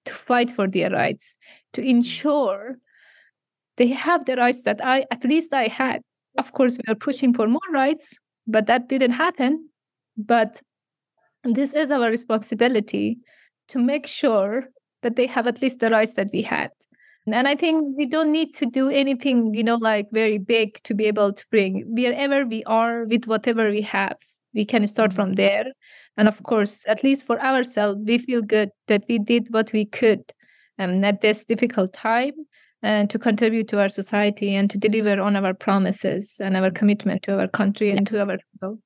to 0.06 0.14
fight 0.14 0.49
for 0.49 0.68
their 0.68 0.89
rights, 0.89 1.38
to 1.74 1.82
ensure 1.82 2.78
they 3.78 3.88
have 3.88 4.26
the 4.26 4.36
rights 4.36 4.64
that 4.64 4.84
I, 4.84 5.06
at 5.12 5.24
least 5.24 5.54
I 5.54 5.68
had. 5.68 6.01
Of 6.38 6.51
course, 6.54 6.78
we 6.78 6.91
are 6.91 6.95
pushing 6.95 7.32
for 7.32 7.47
more 7.47 7.72
rights, 7.72 8.14
but 8.47 8.66
that 8.66 8.89
didn't 8.89 9.12
happen. 9.12 9.70
But 10.18 10.62
this 11.43 11.74
is 11.74 11.91
our 11.91 12.10
responsibility 12.10 13.20
to 13.68 13.80
make 13.80 14.08
sure 14.08 14.70
that 15.04 15.16
they 15.16 15.28
have 15.28 15.47
at 15.47 15.62
least 15.62 15.80
the 15.80 15.89
rights 15.89 16.16
that 16.16 16.30
we 16.34 16.41
had. 16.41 16.72
And 17.26 17.47
I 17.47 17.56
think 17.56 17.95
we 17.97 18.06
don't 18.06 18.32
need 18.32 18.54
to 18.56 18.66
do 18.66 18.89
anything, 18.89 19.54
you 19.54 19.64
know, 19.64 19.76
like 19.76 20.08
very 20.12 20.38
big 20.38 20.82
to 20.84 20.93
be 20.93 21.06
able 21.06 21.32
to 21.32 21.45
bring 21.49 21.84
wherever 21.88 22.45
we 22.45 22.64
are 22.66 23.06
with 23.06 23.28
whatever 23.28 23.70
we 23.70 23.82
have. 23.82 24.18
We 24.54 24.66
can 24.66 24.86
start 24.88 25.12
mm-hmm. 25.12 25.16
from 25.16 25.34
there. 25.36 25.66
And 26.18 26.28
of 26.28 26.43
course, 26.43 26.84
at 26.88 27.04
least 27.04 27.26
for 27.26 27.41
ourselves, 27.41 28.01
we 28.06 28.18
feel 28.18 28.41
good 28.41 28.70
that 28.88 29.06
we 29.08 29.20
did 29.20 29.47
what 29.51 29.72
we 29.72 29.86
could 29.86 30.34
um, 30.80 31.04
at 31.04 31.22
this 31.22 31.45
difficult 31.45 31.93
time 31.93 32.34
and 32.82 33.10
to 33.10 33.18
contribute 33.18 33.70
to 33.70 33.80
our 33.80 33.89
society 33.89 34.54
and 34.56 34.70
to 34.70 34.78
deliver 34.78 35.22
on 35.22 35.36
our 35.38 35.54
promises 35.54 36.36
and 36.39 36.58
our 36.58 36.70
commitment 36.70 37.24
to 37.24 37.39
our 37.39 37.47
country 37.47 37.91
and 37.91 38.06
to 38.08 38.20
our 38.20 38.38
people. 38.51 38.80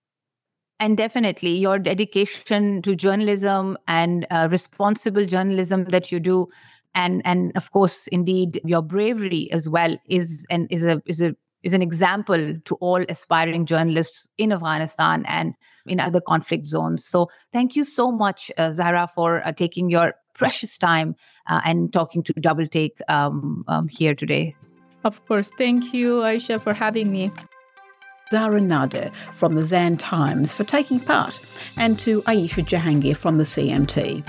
And 0.79 0.95
definitely, 0.95 1.57
your 1.57 1.79
dedication 1.79 2.83
to 2.83 2.95
journalism 2.95 3.77
and 3.87 4.27
uh, 4.29 4.47
responsible 4.51 5.25
journalism 5.25 5.85
that 5.85 6.11
you 6.11 6.19
do, 6.19 6.47
and 6.93 7.23
and 7.25 7.51
of 7.55 7.71
course, 7.71 8.05
indeed, 8.07 8.61
your 8.63 8.83
bravery 8.83 9.49
as 9.51 9.67
well 9.67 9.97
is 10.05 10.45
and 10.51 10.67
is 10.69 10.85
a 10.85 11.01
is 11.07 11.21
a 11.21 11.35
is 11.63 11.73
an 11.73 11.81
example 11.81 12.53
to 12.65 12.75
all 12.75 13.03
aspiring 13.09 13.65
journalists 13.65 14.29
in 14.37 14.51
Afghanistan 14.51 15.25
and 15.27 15.55
in 15.87 15.99
other 15.99 16.21
conflict 16.21 16.65
zones. 16.65 17.03
So, 17.03 17.29
thank 17.51 17.75
you 17.75 17.83
so 17.83 18.11
much, 18.11 18.51
uh, 18.59 18.71
Zahra, 18.71 19.07
for 19.15 19.45
uh, 19.47 19.51
taking 19.53 19.89
your 19.89 20.13
precious 20.35 20.77
time 20.77 21.15
uh, 21.47 21.61
and 21.65 21.91
talking 21.91 22.21
to 22.21 22.33
Double 22.33 22.67
Take 22.67 22.99
um, 23.07 23.63
um, 23.67 23.87
here 23.87 24.13
today. 24.13 24.55
Of 25.03 25.25
course. 25.25 25.51
Thank 25.57 25.93
you, 25.93 26.23
Ayesha, 26.23 26.59
for 26.59 26.73
having 26.73 27.11
me. 27.11 27.31
Zahra 28.31 28.59
Nader 28.59 29.13
from 29.13 29.55
the 29.55 29.63
Zan 29.63 29.97
Times 29.97 30.51
for 30.51 30.63
taking 30.63 30.99
part, 30.99 31.39
and 31.77 31.99
to 31.99 32.23
Ayesha 32.27 32.61
Jehangir 32.61 33.15
from 33.15 33.37
the 33.37 33.43
CMT. 33.43 34.23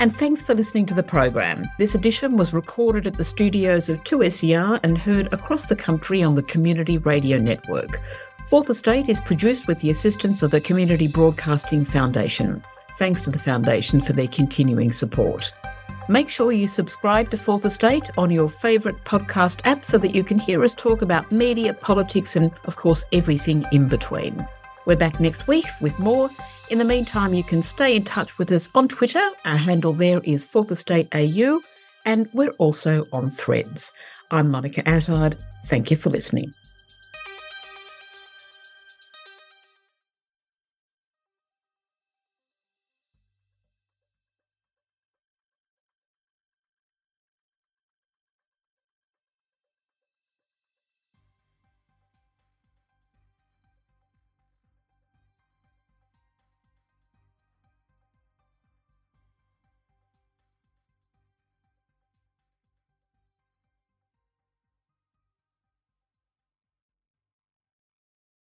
And 0.00 0.14
thanks 0.14 0.42
for 0.42 0.54
listening 0.54 0.86
to 0.86 0.94
the 0.94 1.02
program. 1.02 1.68
This 1.78 1.94
edition 1.94 2.36
was 2.36 2.52
recorded 2.52 3.06
at 3.06 3.16
the 3.16 3.24
studios 3.24 3.88
of 3.88 4.02
2SER 4.04 4.80
and 4.82 4.98
heard 4.98 5.32
across 5.32 5.66
the 5.66 5.76
country 5.76 6.22
on 6.22 6.34
the 6.34 6.42
Community 6.42 6.98
Radio 6.98 7.38
Network. 7.38 8.00
Fourth 8.44 8.68
Estate 8.68 9.08
is 9.08 9.20
produced 9.20 9.66
with 9.66 9.78
the 9.78 9.90
assistance 9.90 10.42
of 10.42 10.50
the 10.50 10.60
Community 10.60 11.06
Broadcasting 11.06 11.84
Foundation. 11.84 12.62
Thanks 12.98 13.22
to 13.22 13.30
the 13.30 13.38
Foundation 13.38 14.00
for 14.00 14.12
their 14.12 14.28
continuing 14.28 14.92
support. 14.92 15.52
Make 16.08 16.28
sure 16.28 16.52
you 16.52 16.68
subscribe 16.68 17.30
to 17.30 17.38
Fourth 17.38 17.64
Estate 17.64 18.10
on 18.18 18.30
your 18.30 18.48
favourite 18.48 19.02
podcast 19.04 19.60
app 19.64 19.86
so 19.86 19.96
that 19.96 20.14
you 20.14 20.22
can 20.22 20.38
hear 20.38 20.62
us 20.62 20.74
talk 20.74 21.00
about 21.00 21.32
media, 21.32 21.72
politics, 21.72 22.36
and, 22.36 22.52
of 22.64 22.76
course, 22.76 23.06
everything 23.12 23.64
in 23.72 23.88
between. 23.88 24.46
We're 24.84 24.96
back 24.96 25.18
next 25.18 25.48
week 25.48 25.64
with 25.80 25.98
more. 25.98 26.28
In 26.68 26.76
the 26.76 26.84
meantime, 26.84 27.32
you 27.32 27.42
can 27.42 27.62
stay 27.62 27.96
in 27.96 28.04
touch 28.04 28.36
with 28.36 28.52
us 28.52 28.68
on 28.74 28.86
Twitter. 28.86 29.26
Our 29.46 29.56
handle 29.56 29.94
there 29.94 30.20
is 30.24 30.44
Fourth 30.44 30.70
Estate 30.70 31.08
AU, 31.14 31.62
and 32.04 32.28
we're 32.34 32.52
also 32.58 33.06
on 33.10 33.30
Threads. 33.30 33.90
I'm 34.30 34.50
Monica 34.50 34.82
Attard. 34.82 35.42
Thank 35.64 35.90
you 35.90 35.96
for 35.96 36.10
listening. 36.10 36.52